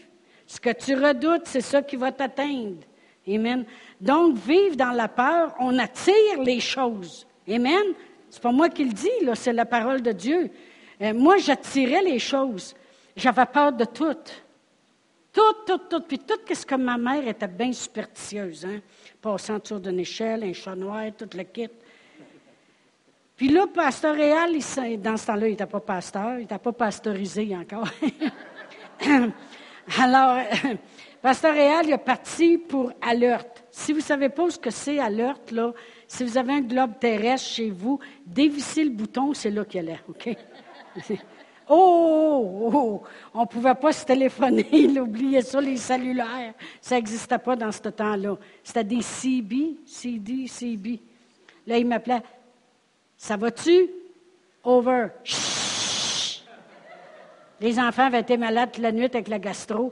Ce 0.45 0.59
que 0.59 0.69
tu 0.69 0.95
redoutes, 0.95 1.45
c'est 1.45 1.61
ça 1.61 1.81
qui 1.81 1.97
va 1.97 2.11
t'atteindre. 2.13 2.77
Amen. 3.27 3.65
Donc, 3.99 4.37
vivre 4.37 4.77
dans 4.77 4.91
la 4.91 5.09
peur, 5.09 5.53
on 5.59 5.77
attire 5.77 6.41
les 6.41 6.61
choses. 6.61 7.27
Amen. 7.49 7.83
C'est 8.29 8.41
pas 8.41 8.51
moi 8.51 8.69
qui 8.69 8.83
le 8.85 8.93
dis, 8.93 9.23
là, 9.23 9.35
c'est 9.35 9.53
la 9.53 9.65
parole 9.65 10.01
de 10.01 10.11
Dieu. 10.11 10.49
Euh, 11.01 11.13
moi, 11.13 11.37
j'attirais 11.37 12.01
les 12.01 12.19
choses. 12.19 12.75
J'avais 13.15 13.45
peur 13.45 13.71
de 13.71 13.85
tout. 13.85 14.17
Tout, 15.31 15.53
tout, 15.65 15.77
tout. 15.89 16.01
Puis 16.01 16.19
tout, 16.19 16.39
qu'est-ce 16.45 16.65
que 16.65 16.75
ma 16.75 16.97
mère 16.97 17.27
était 17.27 17.47
bien 17.47 17.71
superstitieuse, 17.71 18.65
hein? 18.65 18.79
Passant 19.21 19.55
autour 19.55 19.79
d'une 19.79 19.99
échelle, 19.99 20.43
un 20.43 20.53
chat 20.53 20.75
noir, 20.75 21.03
tout 21.17 21.29
le 21.35 21.43
kit. 21.43 21.69
Puis 23.35 23.49
là, 23.49 23.67
Pasteur 23.67 24.15
Réal, 24.15 24.53
dans 24.97 25.15
ce 25.15 25.27
temps-là, 25.27 25.47
il 25.47 25.51
n'était 25.51 25.67
pas 25.67 25.79
pasteur, 25.79 26.33
il 26.35 26.41
n'était 26.41 26.57
pas 26.57 26.71
pasteurisé 26.71 27.55
encore. 27.55 27.87
Alors, 29.99 30.39
Pasteur 31.21 31.53
Réal, 31.53 31.85
il 31.85 31.93
est 31.93 31.97
parti 31.99 32.57
pour 32.57 32.91
Alerte. 32.99 33.63
Si 33.69 33.91
vous 33.91 33.99
ne 33.99 34.03
savez 34.03 34.29
pas 34.29 34.49
ce 34.49 34.57
que 34.57 34.71
c'est 34.71 34.97
Alerte, 34.97 35.51
là, 35.51 35.71
si 36.07 36.23
vous 36.23 36.37
avez 36.37 36.53
un 36.53 36.61
globe 36.61 36.99
terrestre 36.99 37.49
chez 37.49 37.69
vous, 37.69 37.99
dévissez 38.25 38.83
le 38.83 38.91
bouton, 38.91 39.33
c'est 39.33 39.51
là 39.51 39.65
qu'il 39.65 39.89
est, 39.89 39.99
OK? 40.07 40.35
Oh, 41.69 42.61
oh, 42.63 42.71
oh, 42.73 43.03
on 43.33 43.41
ne 43.41 43.45
pouvait 43.45 43.75
pas 43.75 43.91
se 43.91 44.05
téléphoner, 44.05 44.65
il 44.71 44.97
oubliait 45.01 45.41
ça, 45.41 45.59
les 45.59 45.75
cellulaires. 45.75 46.53
Ça 46.79 46.95
n'existait 46.95 47.37
pas 47.39 47.57
dans 47.57 47.73
ce 47.73 47.89
temps-là. 47.89 48.37
C'était 48.63 48.85
des 48.85 49.01
CB, 49.01 49.75
CD, 49.85 50.47
CB. 50.47 51.01
Là, 51.65 51.77
il 51.77 51.85
m'appelait, 51.85 52.21
ça 53.17 53.35
va-tu? 53.35 53.89
Over. 54.63 55.07
Les 57.59 57.79
enfants 57.79 58.05
avaient 58.05 58.21
été 58.21 58.37
malades 58.37 58.77
la 58.77 58.91
nuit 58.93 59.05
avec 59.05 59.27
la 59.27 59.39
gastro. 59.39 59.91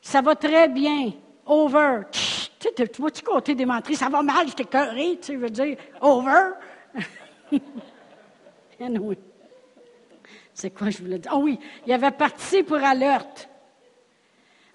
Ça 0.00 0.22
va 0.22 0.34
très 0.34 0.68
bien. 0.68 1.12
Over. 1.46 2.02
Tu 2.76 3.00
vois-tu 3.00 3.22
côté 3.22 3.54
des 3.54 3.66
menteries? 3.66 3.96
Ça 3.96 4.08
va 4.08 4.22
mal, 4.22 4.48
je 4.48 4.54
t'ai 4.54 4.64
tu 4.64 5.16
sais, 5.20 5.36
veux 5.36 5.50
dire, 5.50 5.76
over. 6.00 6.52
anyway. 8.80 9.18
C'est 10.54 10.70
quoi 10.70 10.90
je 10.90 10.98
voulais 10.98 11.18
dire? 11.18 11.30
Ah 11.32 11.38
oh 11.38 11.42
oui, 11.42 11.58
il 11.86 11.92
avait 11.92 12.10
parti 12.10 12.62
pour 12.62 12.76
alerte. 12.76 13.48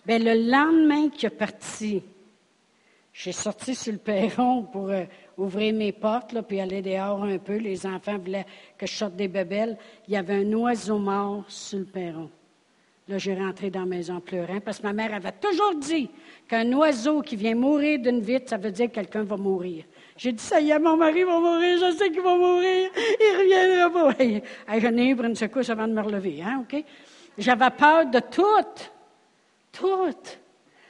Bien, 0.06 0.20
le 0.20 0.50
lendemain 0.50 1.10
qu'il 1.10 1.28
est 1.28 1.30
parti, 1.30 2.04
j'ai 3.14 3.32
sorti 3.32 3.76
sur 3.76 3.94
le 3.94 4.00
perron 4.00 4.64
pour 4.64 4.90
euh, 4.90 5.04
ouvrir 5.38 5.74
mes 5.74 5.92
portes, 5.92 6.34
là, 6.34 6.44
puis 6.44 6.60
aller 6.60 6.82
dehors 6.82 7.24
un 7.24 7.38
peu. 7.38 7.58
Les 7.58 7.86
enfants 7.86 8.18
voulaient 8.18 8.46
que 8.78 8.86
je 8.86 8.94
sorte 8.94 9.16
des 9.16 9.28
bébelles. 9.28 9.78
Il 10.08 10.14
y 10.14 10.18
avait 10.18 10.46
un 10.46 10.54
oiseau 10.54 10.98
mort 10.98 11.46
sur 11.48 11.80
le 11.80 11.86
perron. 11.86 12.30
Là, 13.10 13.18
j'ai 13.18 13.36
rentré 13.36 13.70
dans 13.70 13.82
la 13.82 13.86
maison 13.86 14.20
pleurant 14.20 14.60
parce 14.60 14.80
que 14.80 14.84
ma 14.84 14.92
mère 14.92 15.14
avait 15.14 15.32
toujours 15.32 15.76
dit 15.76 16.10
qu'un 16.48 16.70
oiseau 16.74 17.22
qui 17.22 17.38
vient 17.38 17.56
mourir 17.56 18.00
d'une 18.00 18.20
vitre, 18.20 18.50
ça 18.50 18.58
veut 18.58 18.72
dire 18.72 18.88
que 18.88 18.96
quelqu'un 18.96 19.24
va 19.24 19.38
mourir. 19.38 19.86
J'ai 20.18 20.34
dit, 20.34 20.44
ça 20.44 20.60
y 20.60 20.72
est, 20.72 20.80
mon 20.80 20.98
mari 20.98 21.24
va 21.24 21.40
mourir, 21.40 21.78
je 21.80 21.96
sais 21.96 22.10
qu'il 22.12 22.22
va 22.22 22.36
mourir, 22.36 22.90
il 22.96 23.38
reviendra 23.38 23.90
pas. 23.90 24.24
Hey, 24.68 24.82
j'en 24.82 24.98
ai 24.98 25.06
eu 25.06 25.24
une 25.24 25.36
secousse 25.36 25.70
avant 25.70 25.88
de 25.88 25.94
me 25.94 26.02
relever, 26.02 26.42
hein, 26.42 26.64
OK? 26.64 26.84
J'avais 27.38 27.70
peur 27.70 28.08
de 28.08 28.20
tout. 28.20 28.44
Tout. 29.72 30.34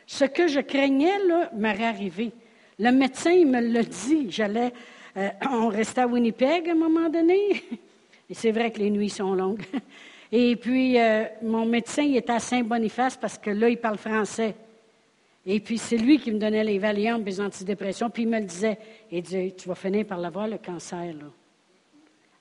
Ce 0.06 0.26
que 0.26 0.48
je 0.48 0.62
craignais, 0.62 1.20
là, 1.28 1.52
m'aurait 1.54 1.86
arrivé. 1.86 2.32
Le 2.80 2.92
médecin, 2.92 3.32
il 3.32 3.48
me 3.48 3.60
l'a 3.60 3.84
dit. 3.84 4.28
J'allais, 4.30 4.72
euh, 5.18 5.30
on 5.52 5.68
restait 5.68 6.02
à 6.02 6.08
Winnipeg 6.08 6.70
à 6.70 6.72
un 6.72 6.76
moment 6.76 7.10
donné. 7.10 7.64
Et 8.30 8.34
c'est 8.34 8.52
vrai 8.52 8.72
que 8.72 8.80
les 8.80 8.90
nuits 8.90 9.10
sont 9.10 9.34
longues. 9.34 9.64
Et 10.32 10.56
puis, 10.56 11.00
euh, 11.00 11.26
mon 11.42 11.66
médecin, 11.66 12.04
il 12.04 12.18
était 12.18 12.34
à 12.34 12.40
Saint-Boniface 12.40 13.18
parce 13.18 13.38
que 13.38 13.50
là, 13.50 13.70
il 13.70 13.78
parle 13.78 13.98
français. 13.98 14.56
Et 15.46 15.60
puis, 15.62 15.78
c'est 15.78 15.98
lui 15.98 16.20
qui 16.20 16.32
me 16.32 16.40
donnait 16.40 16.64
les 16.64 16.78
Valium, 16.78 17.24
les 17.24 17.40
antidépressions. 17.40 18.10
Puis, 18.10 18.24
il 18.24 18.30
me 18.30 18.40
le 18.40 18.46
disait. 18.46 18.78
Il 19.10 19.22
disait, 19.22 19.56
tu 19.58 19.70
vas 19.70 19.76
finir 19.76 20.06
par 20.06 20.18
l'avoir, 20.18 20.48
le 20.48 20.58
cancer, 20.58 21.14
là. 21.14 21.26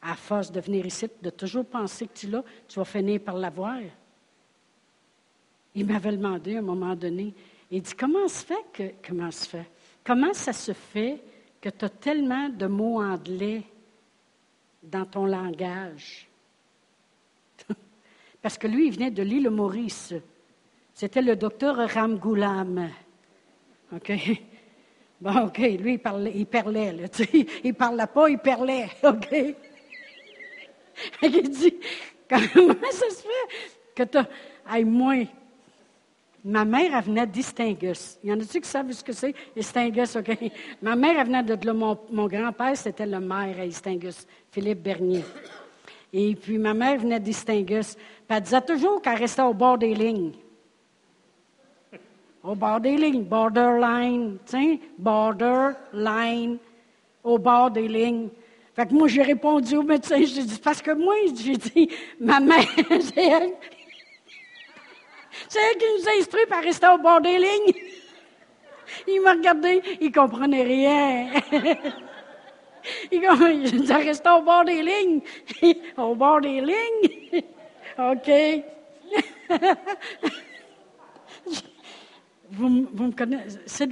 À 0.03 0.14
force 0.14 0.51
de 0.53 0.61
venir 0.61 0.87
ici, 0.87 1.09
de 1.22 1.30
toujours 1.30 1.64
penser 1.64 2.07
que 2.07 2.14
tu 2.14 2.28
l'as, 2.28 2.45
tu 2.68 2.78
vas 2.78 2.84
finir 2.84 3.20
par 3.20 3.37
l'avoir. 3.37 3.78
Il 5.74 5.87
m'avait 5.87 6.12
demandé 6.12 6.57
à 6.57 6.59
un 6.59 6.62
moment 6.62 6.95
donné, 6.95 7.34
il 7.70 7.82
dit, 7.82 7.95
comment 7.95 8.28
se 8.28 8.45
fait 8.45 8.64
que, 8.72 8.82
comment 9.07 9.30
se 9.30 9.49
fait? 9.49 9.66
Comment 10.05 10.32
ça 10.32 10.53
se 10.53 10.72
fait 10.72 11.20
que 11.61 11.68
tu 11.68 11.84
as 11.84 11.89
tellement 11.89 12.49
de 12.49 12.66
mots 12.66 13.01
anglais 13.01 13.62
dans 14.82 15.05
ton 15.05 15.26
langage? 15.26 16.26
Parce 18.47 18.59
que 18.59 18.68
lui, 18.68 18.86
il 18.86 18.92
venait 18.92 19.11
de 19.11 19.24
l'île 19.24 19.51
Maurice. 19.51 20.14
C'était 20.94 21.20
le 21.20 21.34
docteur 21.34 21.76
Ramgoulam. 21.90 22.90
OK? 23.92 24.12
Bon, 25.20 25.47
OK, 25.47 25.59
lui, 25.59 25.94
il 25.94 25.99
parlait, 25.99 26.32
il 26.32 26.47
parlait, 26.47 26.92
là. 26.92 27.09
Il 27.64 27.74
parlait 27.74 28.07
pas, 28.07 28.28
il 28.28 28.38
parlait, 28.38 28.86
OK? 29.03 29.57
il 31.22 31.51
dit, 31.51 31.74
comment 32.30 32.90
ça 32.92 33.11
se 33.11 33.22
fait 33.22 33.94
que 33.97 34.03
tu 34.05 34.18
as... 34.18 34.84
moi, 34.84 35.24
Ma 36.44 36.64
mère, 36.64 36.97
elle 36.97 37.05
venait 37.05 37.26
d'Istingus. 37.26 38.20
Y 38.22 38.32
en 38.32 38.38
a-tu 38.38 38.61
qui 38.61 38.68
savent 38.68 38.92
ce 38.92 39.03
que 39.03 39.12
c'est? 39.12 39.34
Istingus, 39.57 40.14
OK? 40.14 40.38
Ma 40.82 40.94
mère, 40.94 41.18
elle 41.18 41.26
venait 41.26 41.42
de 41.42 41.72
Mon, 41.72 41.99
mon 42.12 42.28
grand-père, 42.28 42.76
c'était 42.76 43.07
le 43.07 43.18
maire 43.18 43.59
à 43.59 43.64
Istingus, 43.64 44.24
Philippe 44.53 44.84
Bernier. 44.84 45.24
Et 46.12 46.34
puis, 46.34 46.59
ma 46.59 46.74
mère 46.74 46.98
venait 46.98 47.20
d'Istingus. 47.20 47.94
Puis, 47.94 48.04
elle 48.28 48.42
disait 48.42 48.61
toujours 48.62 49.02
qu'elle 49.02 49.18
restait 49.18 49.42
au 49.42 49.54
bord 49.54 49.78
des 49.78 49.94
lignes. 49.94 50.32
Au 52.42 52.54
bord 52.54 52.80
des 52.80 52.96
lignes. 52.96 53.24
Borderline. 53.24 54.38
Tu 54.48 54.80
borderline. 54.98 56.59
Au 57.22 57.38
bord 57.38 57.70
des 57.70 57.88
lignes. 57.88 58.28
Fait 58.74 58.86
que 58.86 58.92
moi, 58.92 59.09
j'ai 59.09 59.22
répondu 59.22 59.76
au 59.76 59.82
médecin, 59.82 60.18
j'ai 60.18 60.42
dit, 60.42 60.61
parce 60.62 60.82
que 60.82 60.90
moi, 60.90 61.14
j'ai 61.34 61.57
dit, 61.57 61.88
ma 62.20 62.40
mère, 62.40 62.66
c'est 63.00 63.26
elle 63.26 63.52
c'est 65.48 65.61
elle 65.61 65.78
qui 65.78 65.84
nous 65.98 66.09
a 66.09 66.12
instruits 66.18 66.46
par 66.48 66.62
rester 66.62 66.86
au 66.88 66.98
bord 66.98 67.20
des 67.20 67.38
lignes. 67.38 67.72
Il 69.07 69.20
m'a 69.22 69.32
regardé, 69.32 69.82
il 70.00 70.12
comprenait 70.12 70.62
rien. 70.62 71.28
Il 73.12 73.24
a 73.91 73.97
resté 73.97 74.28
au 74.30 74.43
bord 74.43 74.64
des 74.64 74.82
lignes. 74.82 75.20
Au 75.97 76.14
bord 76.14 76.41
des 76.41 76.61
lignes. 76.61 77.43
OK. 77.99 78.30
Vous, 82.51 82.68
me 82.68 83.11
connaissez. 83.12 83.89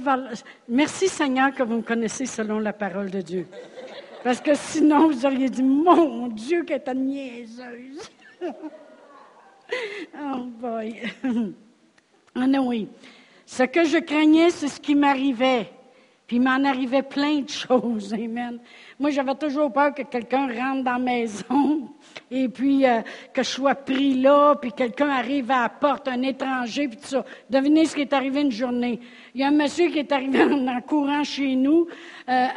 Merci 0.67 1.07
Seigneur 1.09 1.53
que 1.53 1.63
vous 1.63 1.77
me 1.77 1.81
connaissez 1.81 2.25
selon 2.25 2.59
la 2.59 2.73
parole 2.73 3.09
de 3.09 3.21
Dieu. 3.21 3.47
Parce 4.23 4.41
que 4.41 4.55
sinon, 4.55 5.09
vous 5.09 5.25
auriez 5.25 5.49
dit, 5.49 5.61
mon 5.61 6.27
Dieu, 6.27 6.63
qu'elle 6.63 6.81
est 6.85 6.93
niaiseuse. 6.95 8.09
oh 10.19 10.45
boy. 10.59 11.01
Ah 12.33 12.47
non, 12.47 12.67
oui. 12.67 12.87
Ce 13.45 13.63
que 13.63 13.83
je 13.83 13.99
craignais, 13.99 14.49
c'est 14.49 14.67
ce 14.67 14.79
qui 14.79 14.95
m'arrivait. 14.95 15.69
Puis 16.27 16.37
il 16.37 16.41
m'en 16.41 16.63
arrivait 16.63 17.03
plein 17.03 17.41
de 17.41 17.49
choses. 17.49 18.13
Amen. 18.13 18.59
Moi, 18.99 19.11
j'avais 19.11 19.35
toujours 19.35 19.71
peur 19.71 19.93
que 19.93 20.01
quelqu'un 20.01 20.47
rentre 20.47 20.83
dans 20.83 20.93
la 20.93 20.99
maison 20.99 21.89
et 22.31 22.49
puis 22.49 22.85
euh, 22.85 23.01
que 23.33 23.43
je 23.43 23.49
sois 23.49 23.75
pris 23.75 24.15
là, 24.15 24.55
puis 24.55 24.71
quelqu'un 24.71 25.09
arrive 25.09 25.51
à 25.51 25.63
la 25.63 25.69
porte, 25.69 26.07
un 26.07 26.21
étranger, 26.23 26.87
puis 26.87 26.97
tout 26.97 27.07
ça. 27.07 27.25
Devinez 27.49 27.85
ce 27.85 27.95
qui 27.95 28.01
est 28.01 28.13
arrivé 28.13 28.41
une 28.41 28.51
journée. 28.51 28.99
Il 29.35 29.41
y 29.41 29.43
a 29.43 29.47
un 29.47 29.51
monsieur 29.51 29.89
qui 29.89 29.99
est 29.99 30.11
arrivé 30.13 30.41
en, 30.43 30.79
courant 30.79 31.21
chez 31.25 31.57
nous 31.57 31.89
euh, 32.29 32.47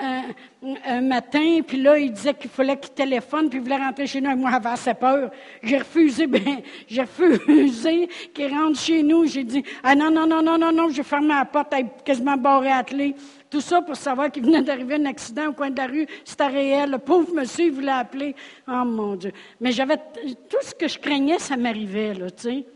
un, 0.87 1.01
matin, 1.01 1.59
puis 1.67 1.83
là, 1.83 1.99
il 1.99 2.13
disait 2.13 2.35
qu'il 2.35 2.49
fallait 2.49 2.79
qu'il 2.79 2.93
téléphone, 2.93 3.49
puis 3.49 3.59
il 3.59 3.63
voulait 3.65 3.79
rentrer 3.79 4.07
chez 4.07 4.21
nous. 4.21 4.31
Et 4.31 4.37
moi, 4.37 4.53
j'avais 4.53 4.69
assez 4.69 4.95
peur. 4.95 5.29
J'ai 5.61 5.79
refusé, 5.79 6.27
ben, 6.29 6.63
j'ai 6.87 7.01
refusé 7.01 8.09
qu'il 8.33 8.55
rentre 8.55 8.79
chez 8.79 9.03
nous. 9.03 9.27
J'ai 9.27 9.43
dit, 9.43 9.65
ah 9.83 9.97
non, 9.97 10.09
non, 10.09 10.25
non, 10.25 10.41
non, 10.41 10.57
non, 10.57 10.71
non, 10.71 10.89
j'ai 10.89 11.03
fermé 11.03 11.31
la 11.31 11.45
porte, 11.47 11.73
elle 11.73 11.89
quasiment 12.05 12.37
barré 12.37 12.71
à 12.71 12.85
clé. 12.85 13.17
Tout 13.51 13.61
ça 13.61 13.83
pour 13.83 13.97
savoir 13.97 14.31
qu'il 14.31 14.45
venait 14.45 14.63
d'arriver 14.63 14.95
un 14.95 15.07
accident 15.07 15.49
au 15.49 15.55
coin 15.55 15.71
de 15.71 15.79
la 15.79 15.89
rue. 15.89 16.07
C'était 16.25 16.47
réel. 16.47 16.93
Le 16.93 16.99
pauvre 16.99 17.35
monsieur, 17.35 17.65
il 17.65 17.73
voulait 17.73 17.91
appeler. 17.91 18.37
Oh 18.69 18.85
mon 18.85 19.17
Dieu. 19.17 19.33
Mais 19.61 19.73
j'avais 19.73 19.97
tout 19.97 20.63
ce 20.63 20.77
que 20.77 20.87
je 20.87 21.01
craignais, 21.01 21.41
ça 21.41 21.57
m'arrivait, 21.57 22.15
là, 22.15 22.31
tu 22.31 22.43
sais. 22.43 22.67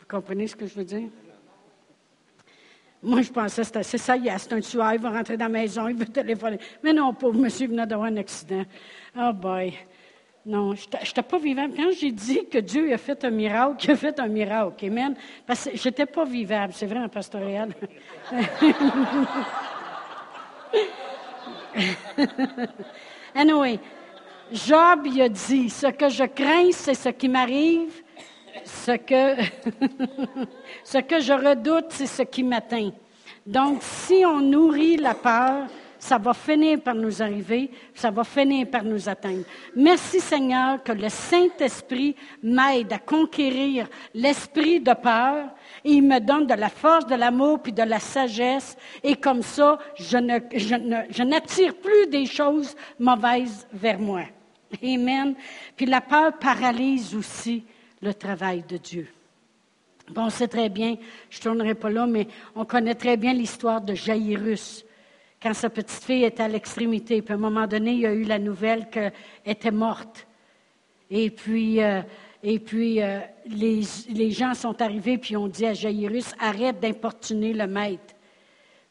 Vous 0.00 0.06
comprenez 0.08 0.46
ce 0.46 0.56
que 0.56 0.66
je 0.66 0.74
veux 0.74 0.84
dire? 0.84 1.10
Moi, 3.06 3.22
je 3.22 3.30
pensais 3.30 3.62
que 3.62 3.66
c'était 3.68 3.98
ça, 3.98 4.16
y 4.16 4.28
c'est 4.36 4.52
un 4.52 4.60
tueur, 4.60 4.94
il 4.94 5.00
va 5.00 5.10
rentrer 5.10 5.36
dans 5.36 5.44
la 5.44 5.48
maison, 5.48 5.86
il 5.86 5.94
veut 5.94 6.06
téléphoner. 6.06 6.58
Mais 6.82 6.92
non, 6.92 7.14
pauvre 7.14 7.38
monsieur 7.38 7.68
venait 7.68 7.86
d'avoir 7.86 8.08
un 8.08 8.16
accident. 8.16 8.64
Oh 9.16 9.32
boy. 9.32 9.74
Non, 10.44 10.74
je 10.74 10.86
n'étais 10.86 11.22
pas 11.22 11.38
vivable. 11.38 11.74
Quand 11.76 11.92
j'ai 11.96 12.10
dit 12.10 12.48
que 12.50 12.58
Dieu 12.58 12.92
a 12.92 12.98
fait 12.98 13.24
un 13.24 13.30
miracle, 13.30 13.76
il 13.84 13.92
a 13.92 13.96
fait 13.96 14.18
un 14.18 14.26
miracle. 14.26 14.86
Amen. 14.86 15.14
Parce 15.46 15.66
que 15.66 15.76
je 15.76 15.88
n'étais 15.88 16.06
pas 16.06 16.24
vivable. 16.24 16.72
C'est 16.74 16.86
vrai, 16.86 16.98
en 16.98 17.08
pastoral. 17.08 17.72
anyway, 23.36 23.78
Job, 24.50 25.02
il 25.04 25.22
a 25.22 25.28
dit, 25.28 25.70
ce 25.70 25.86
que 25.86 26.08
je 26.08 26.24
crains, 26.24 26.72
c'est 26.72 26.94
ce 26.94 27.10
qui 27.10 27.28
m'arrive. 27.28 28.02
Ce 28.64 28.92
que, 28.92 29.36
ce 30.84 30.98
que 30.98 31.20
je 31.20 31.32
redoute, 31.32 31.86
c'est 31.90 32.06
ce 32.06 32.22
qui 32.22 32.42
m'atteint. 32.42 32.90
Donc, 33.46 33.78
si 33.82 34.24
on 34.26 34.40
nourrit 34.40 34.96
la 34.96 35.14
peur, 35.14 35.66
ça 35.98 36.18
va 36.18 36.34
finir 36.34 36.80
par 36.80 36.94
nous 36.94 37.22
arriver, 37.22 37.70
ça 37.94 38.10
va 38.10 38.22
finir 38.22 38.68
par 38.68 38.84
nous 38.84 39.08
atteindre. 39.08 39.44
Merci 39.74 40.20
Seigneur 40.20 40.82
que 40.82 40.92
le 40.92 41.08
Saint-Esprit 41.08 42.14
m'aide 42.42 42.92
à 42.92 42.98
conquérir 42.98 43.88
l'esprit 44.14 44.80
de 44.80 44.92
peur 44.92 45.46
et 45.84 45.92
il 45.92 46.02
me 46.02 46.20
donne 46.20 46.46
de 46.46 46.54
la 46.54 46.68
force, 46.68 47.06
de 47.06 47.14
l'amour 47.14 47.60
puis 47.60 47.72
de 47.72 47.82
la 47.82 47.98
sagesse 47.98 48.76
et 49.02 49.16
comme 49.16 49.42
ça, 49.42 49.78
je, 49.96 50.18
ne, 50.18 50.38
je 50.52 51.22
n'attire 51.22 51.74
plus 51.74 52.06
des 52.08 52.26
choses 52.26 52.76
mauvaises 52.98 53.66
vers 53.72 53.98
moi. 53.98 54.22
Amen. 54.82 55.34
Puis 55.76 55.86
la 55.86 56.00
peur 56.00 56.38
paralyse 56.38 57.14
aussi 57.14 57.64
le 58.02 58.14
travail 58.14 58.64
de 58.68 58.76
Dieu. 58.76 59.08
Bon, 60.10 60.26
on 60.26 60.30
sait 60.30 60.48
très 60.48 60.68
bien, 60.68 60.96
je 61.30 61.38
ne 61.38 61.42
tournerai 61.42 61.74
pas 61.74 61.90
là, 61.90 62.06
mais 62.06 62.28
on 62.54 62.64
connaît 62.64 62.94
très 62.94 63.16
bien 63.16 63.32
l'histoire 63.32 63.80
de 63.80 63.94
Jairus, 63.94 64.84
quand 65.42 65.52
sa 65.52 65.68
petite 65.68 66.04
fille 66.04 66.24
était 66.24 66.44
à 66.44 66.48
l'extrémité. 66.48 67.22
Puis 67.22 67.32
à 67.32 67.36
un 67.36 67.40
moment 67.40 67.66
donné, 67.66 67.92
il 67.92 68.00
y 68.00 68.06
a 68.06 68.12
eu 68.12 68.22
la 68.22 68.38
nouvelle 68.38 68.88
qu'elle 68.88 69.12
était 69.44 69.72
morte. 69.72 70.26
Et 71.10 71.30
puis, 71.30 71.82
euh, 71.82 72.02
et 72.42 72.58
puis 72.58 73.02
euh, 73.02 73.18
les, 73.46 73.82
les, 74.08 74.30
gens 74.30 74.54
sont 74.54 74.80
arrivés 74.80 75.18
puis 75.18 75.36
ont 75.36 75.48
dit 75.48 75.66
à 75.66 75.74
Jairus, 75.74 76.34
arrête 76.38 76.80
d'importuner 76.80 77.52
le 77.52 77.66
maître. 77.66 78.14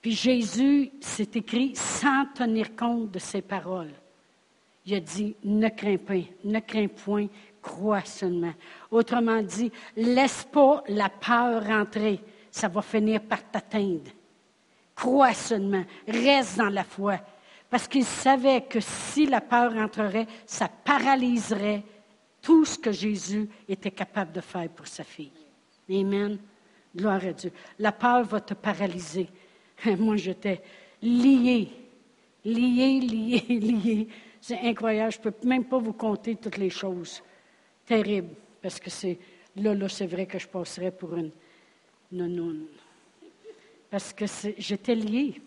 Puis 0.01 0.12
Jésus 0.12 0.91
s'est 0.99 1.32
écrit 1.36 1.76
sans 1.76 2.26
tenir 2.36 2.76
compte 2.76 3.12
de 3.12 3.20
ses 3.20 3.41
paroles. 3.41 3.91
Il 4.86 4.93
a 4.93 4.99
dit, 4.99 5.36
ne 5.43 5.68
crains 5.70 5.97
pas, 5.97 6.14
ne 6.43 6.60
crains 6.60 6.88
point, 6.88 7.28
crois 7.66 8.05
seulement. 8.05 8.53
Autrement 8.91 9.41
dit, 9.41 9.72
laisse 9.97 10.47
pas 10.51 10.84
la 10.88 11.09
peur 11.09 11.66
rentrer, 11.66 12.20
ça 12.51 12.68
va 12.68 12.84
finir 12.84 13.22
par 13.22 13.43
t'atteindre. 13.49 14.11
Crois 14.95 15.34
seulement, 15.34 15.84
reste 16.07 16.59
dans 16.59 16.70
la 16.70 16.84
foi. 16.84 17.20
Parce 17.70 17.88
qu'il 17.88 18.05
savait 18.05 18.61
que 18.61 18.80
si 18.80 19.26
la 19.26 19.41
peur 19.41 19.74
rentrerait, 19.74 20.28
ça 20.45 20.70
paralyserait 20.70 21.84
tout 22.39 22.66
ce 22.66 22.78
que 22.78 22.91
Jésus 22.91 23.49
était 23.68 23.91
capable 23.91 24.32
de 24.32 24.41
faire 24.41 24.70
pour 24.70 24.86
sa 24.86 25.03
fille. 25.03 25.32
Amen. 25.89 26.38
Gloire 26.95 27.26
à 27.26 27.34
Dieu. 27.34 27.51
La 27.80 27.91
peur 27.91 28.24
va 28.24 28.39
te 28.41 28.53
paralyser. 28.53 29.28
Moi, 29.97 30.18
j'étais 30.18 30.61
lié, 31.01 31.70
lié, 32.45 32.99
lié, 32.99 33.39
lié. 33.59 34.07
C'est 34.39 34.59
incroyable. 34.59 35.11
Je 35.11 35.18
ne 35.18 35.24
peux 35.24 35.47
même 35.47 35.66
pas 35.66 35.80
vous 35.80 35.93
compter 35.93 36.36
toutes 36.36 36.57
les 36.57 36.70
choses 36.70 37.22
terribles. 37.86 38.36
Parce 38.61 38.79
que 38.79 38.89
c'est 38.89 39.17
là, 39.55 39.73
là, 39.73 39.88
c'est 39.89 40.07
vrai 40.07 40.25
que 40.25 40.39
je 40.39 40.47
passerais 40.47 40.91
pour 40.91 41.15
une 41.15 41.31
nounoune. 42.11 42.65
Parce 43.89 44.13
que 44.13 44.25
j'étais 44.57 44.95
lié 44.95 45.41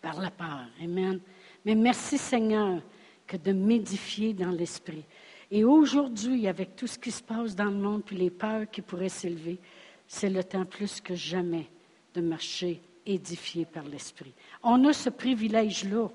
par 0.00 0.20
la 0.20 0.30
peur. 0.30 0.66
Amen. 0.82 1.20
Mais 1.64 1.74
merci 1.74 2.18
Seigneur 2.18 2.80
que 3.26 3.36
de 3.36 3.52
m'édifier 3.52 4.32
dans 4.32 4.50
l'esprit. 4.50 5.04
Et 5.50 5.64
aujourd'hui, 5.64 6.46
avec 6.46 6.76
tout 6.76 6.86
ce 6.86 6.98
qui 6.98 7.10
se 7.10 7.22
passe 7.22 7.54
dans 7.54 7.64
le 7.64 7.76
monde, 7.76 8.02
puis 8.04 8.16
les 8.16 8.30
peurs 8.30 8.70
qui 8.70 8.82
pourraient 8.82 9.08
s'élever, 9.08 9.58
c'est 10.06 10.30
le 10.30 10.44
temps 10.44 10.64
plus 10.64 11.00
que 11.00 11.14
jamais 11.14 11.66
de 12.14 12.20
marcher 12.20 12.80
édifié 13.04 13.64
par 13.64 13.84
l'Esprit. 13.84 14.32
On 14.62 14.84
a 14.86 14.92
ce 14.92 15.08
privilège-là 15.08 16.08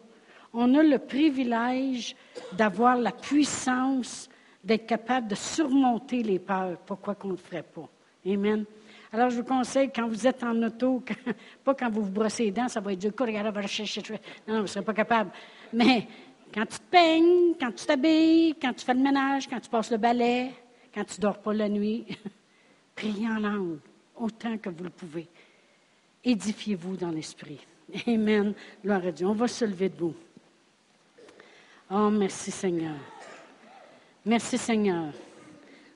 on 0.53 0.76
a 0.76 0.84
le 0.84 0.99
privilège 0.99 2.16
d'avoir 2.53 2.95
la 2.97 3.11
puissance 3.11 4.30
d'être 4.64 4.86
capable 4.86 5.28
de 5.28 5.36
surmonter 5.36 6.24
les 6.24 6.39
peurs. 6.39 6.78
Pourquoi 6.86 7.16
qu'on 7.16 7.30
ne 7.30 7.34
le 7.34 7.39
ferait 7.39 7.64
pas? 7.64 7.89
Amen. 8.26 8.66
Alors, 9.11 9.30
je 9.30 9.38
vous 9.38 9.43
conseille, 9.43 9.91
quand 9.93 10.07
vous 10.07 10.26
êtes 10.26 10.43
en 10.43 10.59
auto, 10.64 11.03
pas 11.64 11.76
quand 11.76 11.89
vous 11.89 12.03
vous 12.03 12.11
brossez 12.11 12.45
les 12.45 12.51
dents, 12.51 12.68
ça 12.68 12.80
va 12.80 12.93
être 12.93 12.99
du 12.99 13.11
coup, 13.11 13.24
regarde, 13.24 13.53
va 13.53 13.68
chercher. 13.68 14.01
Non, 14.47 14.55
vous 14.55 14.61
ne 14.61 14.68
serez 14.68 14.86
pas 14.86 14.93
capable. 14.93 15.32
Mais 15.72 16.07
quand 16.53 16.66
tu 16.66 16.80
te 16.80 16.89
peignes, 16.89 17.53
quand 17.59 17.72
tu 17.72 17.86
t'habilles, 17.86 18.55
quand 18.61 18.74
tu 18.74 18.86
fais 18.86 18.93
le 18.93 19.01
ménage, 19.01 19.47
quand 19.47 19.59
tu 19.59 19.70
passes 19.70 19.91
le 19.91 19.97
balai, 19.97 20.51
quand 20.93 21.03
tu 21.03 21.16
ne 21.18 21.22
dors 21.22 21.38
pas 21.38 21.53
la 21.53 21.70
nuit, 21.70 22.05
priez 22.95 23.28
en 23.28 23.39
langue, 23.39 23.78
autant 24.16 24.57
que 24.57 24.70
vous 24.70 24.84
le 24.84 24.89
pouvez. 24.89 25.28
Édifiez-vous 26.24 26.95
dans 26.95 27.09
l'esprit. 27.09 27.59
Amen. 28.07 28.53
Gloire 28.84 29.05
à 29.05 29.11
Dieu. 29.11 29.28
On 29.28 29.34
va 29.34 29.47
se 29.47 29.66
lever 29.66 29.89
debout. 29.89 30.16
Oh, 31.91 32.09
merci 32.09 32.49
Seigneur. 32.49 32.95
Merci 34.26 34.58
Seigneur. 34.58 35.12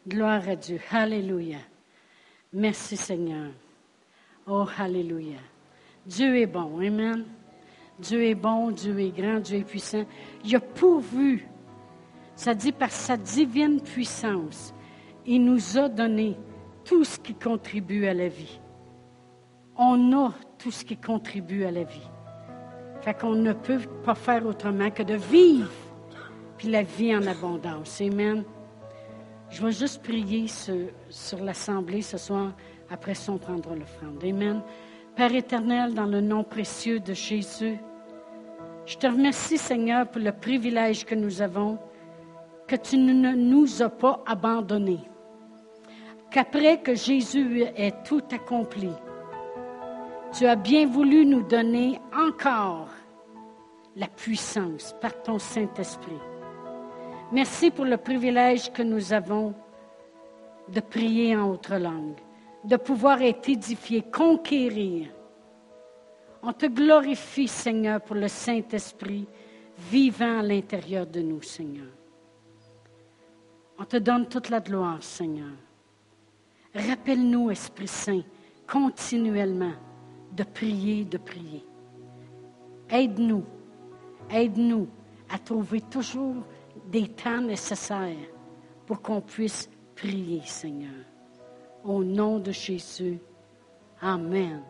Gloire 0.08 0.48
à 0.50 0.56
Dieu. 0.56 0.80
Alléluia. 0.92 1.60
Merci 2.52 2.98
Seigneur. 2.98 3.52
Oh, 4.46 4.66
Alléluia. 4.78 5.40
Dieu 6.06 6.38
est 6.38 6.46
bon. 6.46 6.80
Amen. 6.80 7.24
Dieu 8.00 8.24
est 8.24 8.36
bon, 8.36 8.72
Dieu 8.72 9.00
est 9.00 9.10
grand, 9.10 9.40
Dieu 9.40 9.60
est 9.60 9.64
puissant. 9.64 10.06
Il 10.46 10.56
a 10.56 10.60
pourvu, 10.60 11.48
ça 12.36 12.54
dit 12.54 12.72
par 12.72 12.92
sa 12.92 13.18
divine 13.18 13.82
puissance, 13.82 14.74
il 15.26 15.44
nous 15.44 15.78
a 15.78 15.90
donné 15.90 16.38
tout 16.86 17.04
ce 17.04 17.18
qui 17.18 17.34
contribue 17.34 18.06
à 18.06 18.14
la 18.14 18.28
vie. 18.28 18.60
On 19.76 20.14
a 20.14 20.34
tout 20.58 20.72
ce 20.72 20.86
qui 20.86 20.96
contribue 20.96 21.64
à 21.64 21.72
la 21.72 21.84
vie. 21.84 22.10
Fait 23.02 23.14
qu'on 23.14 23.36
ne 23.36 23.54
peut 23.54 23.82
pas 24.04 24.16
faire 24.16 24.46
autrement 24.46 24.92
que 24.92 25.04
de 25.04 25.16
vivre 25.16 25.72
puis 26.58 26.70
la 26.70 26.84
vie 26.84 27.16
en 27.16 27.26
abondance. 27.28 28.02
Amen. 28.02 28.44
Je 29.50 29.64
vais 29.64 29.72
juste 29.72 30.04
prier 30.04 30.48
sur, 30.48 31.44
l'Assemblée 31.44 32.02
ce 32.02 32.18
soir. 32.18 32.52
Après 32.90 33.14
ça, 33.14 33.32
on 33.32 33.38
prendra 33.38 33.76
l'offrande. 33.76 34.24
Amen. 34.24 34.62
Père 35.16 35.34
éternel, 35.34 35.94
dans 35.94 36.06
le 36.06 36.22
nom 36.22 36.44
précieux 36.44 37.00
de 37.00 37.14
Jésus, 37.14 37.78
je 38.86 38.98
te 38.98 39.08
remercie, 39.08 39.58
Seigneur, 39.58 40.08
pour 40.08 40.22
le 40.22 40.32
privilège 40.32 41.06
que 41.06 41.16
nous 41.16 41.42
avons, 41.42 41.78
que 42.68 42.76
tu 42.76 42.98
ne 42.98 43.34
nous 43.34 43.82
as 43.82 43.90
pas 43.90 44.22
abandonnés. 44.26 45.02
Qu'après 46.32 46.82
que 46.82 46.96
Jésus 46.96 47.64
ait 47.76 47.94
tout 48.06 48.24
accompli, 48.32 48.92
tu 50.38 50.46
as 50.46 50.56
bien 50.56 50.86
voulu 50.86 51.26
nous 51.26 51.44
donner 51.44 52.00
encore 52.14 52.90
la 53.96 54.08
puissance 54.08 54.94
par 55.02 55.22
ton 55.24 55.40
Saint-Esprit. 55.40 56.20
Merci 57.32 57.72
pour 57.72 57.84
le 57.84 57.98
privilège 57.98 58.72
que 58.72 58.82
nous 58.82 59.12
avons 59.12 59.54
de 60.70 60.80
prier 60.80 61.36
en 61.36 61.50
autre 61.52 61.76
langue, 61.76 62.16
de 62.64 62.78
pouvoir 62.78 63.22
être 63.22 63.50
édifié, 63.50 64.02
conquérir. 64.02 65.10
On 66.42 66.54
te 66.54 66.68
glorifie, 66.68 67.50
Seigneur, 67.50 68.00
pour 68.00 68.16
le 68.16 68.30
Saint-Esprit 68.30 69.28
vivant 69.78 70.40
à 70.40 70.44
l'intérieur 70.44 71.06
de 71.06 71.22
nous, 71.22 71.42
Seigneur. 71.42 71.88
On 73.78 73.84
te 73.84 73.98
donne 73.98 74.28
toute 74.28 74.50
la 74.50 74.62
gloire, 74.62 75.04
Seigneur. 75.04 75.52
Rappelle-nous, 76.74 77.52
Esprit 77.52 77.88
Saint, 77.88 78.22
continuellement 78.66 79.74
de 80.32 80.44
prier, 80.44 81.04
de 81.04 81.18
prier. 81.18 81.66
Aide-nous, 82.90 83.44
aide-nous 84.30 84.88
à 85.30 85.38
trouver 85.40 85.82
toujours 85.82 86.44
des 86.90 87.08
temps 87.08 87.42
nécessaires 87.42 88.16
pour 88.86 89.02
qu'on 89.02 89.22
puisse 89.22 89.70
prier, 89.96 90.42
Seigneur. 90.46 91.06
Au 91.84 92.04
nom 92.04 92.40
de 92.40 92.52
Jésus. 92.52 93.20
Amen. 94.02 94.62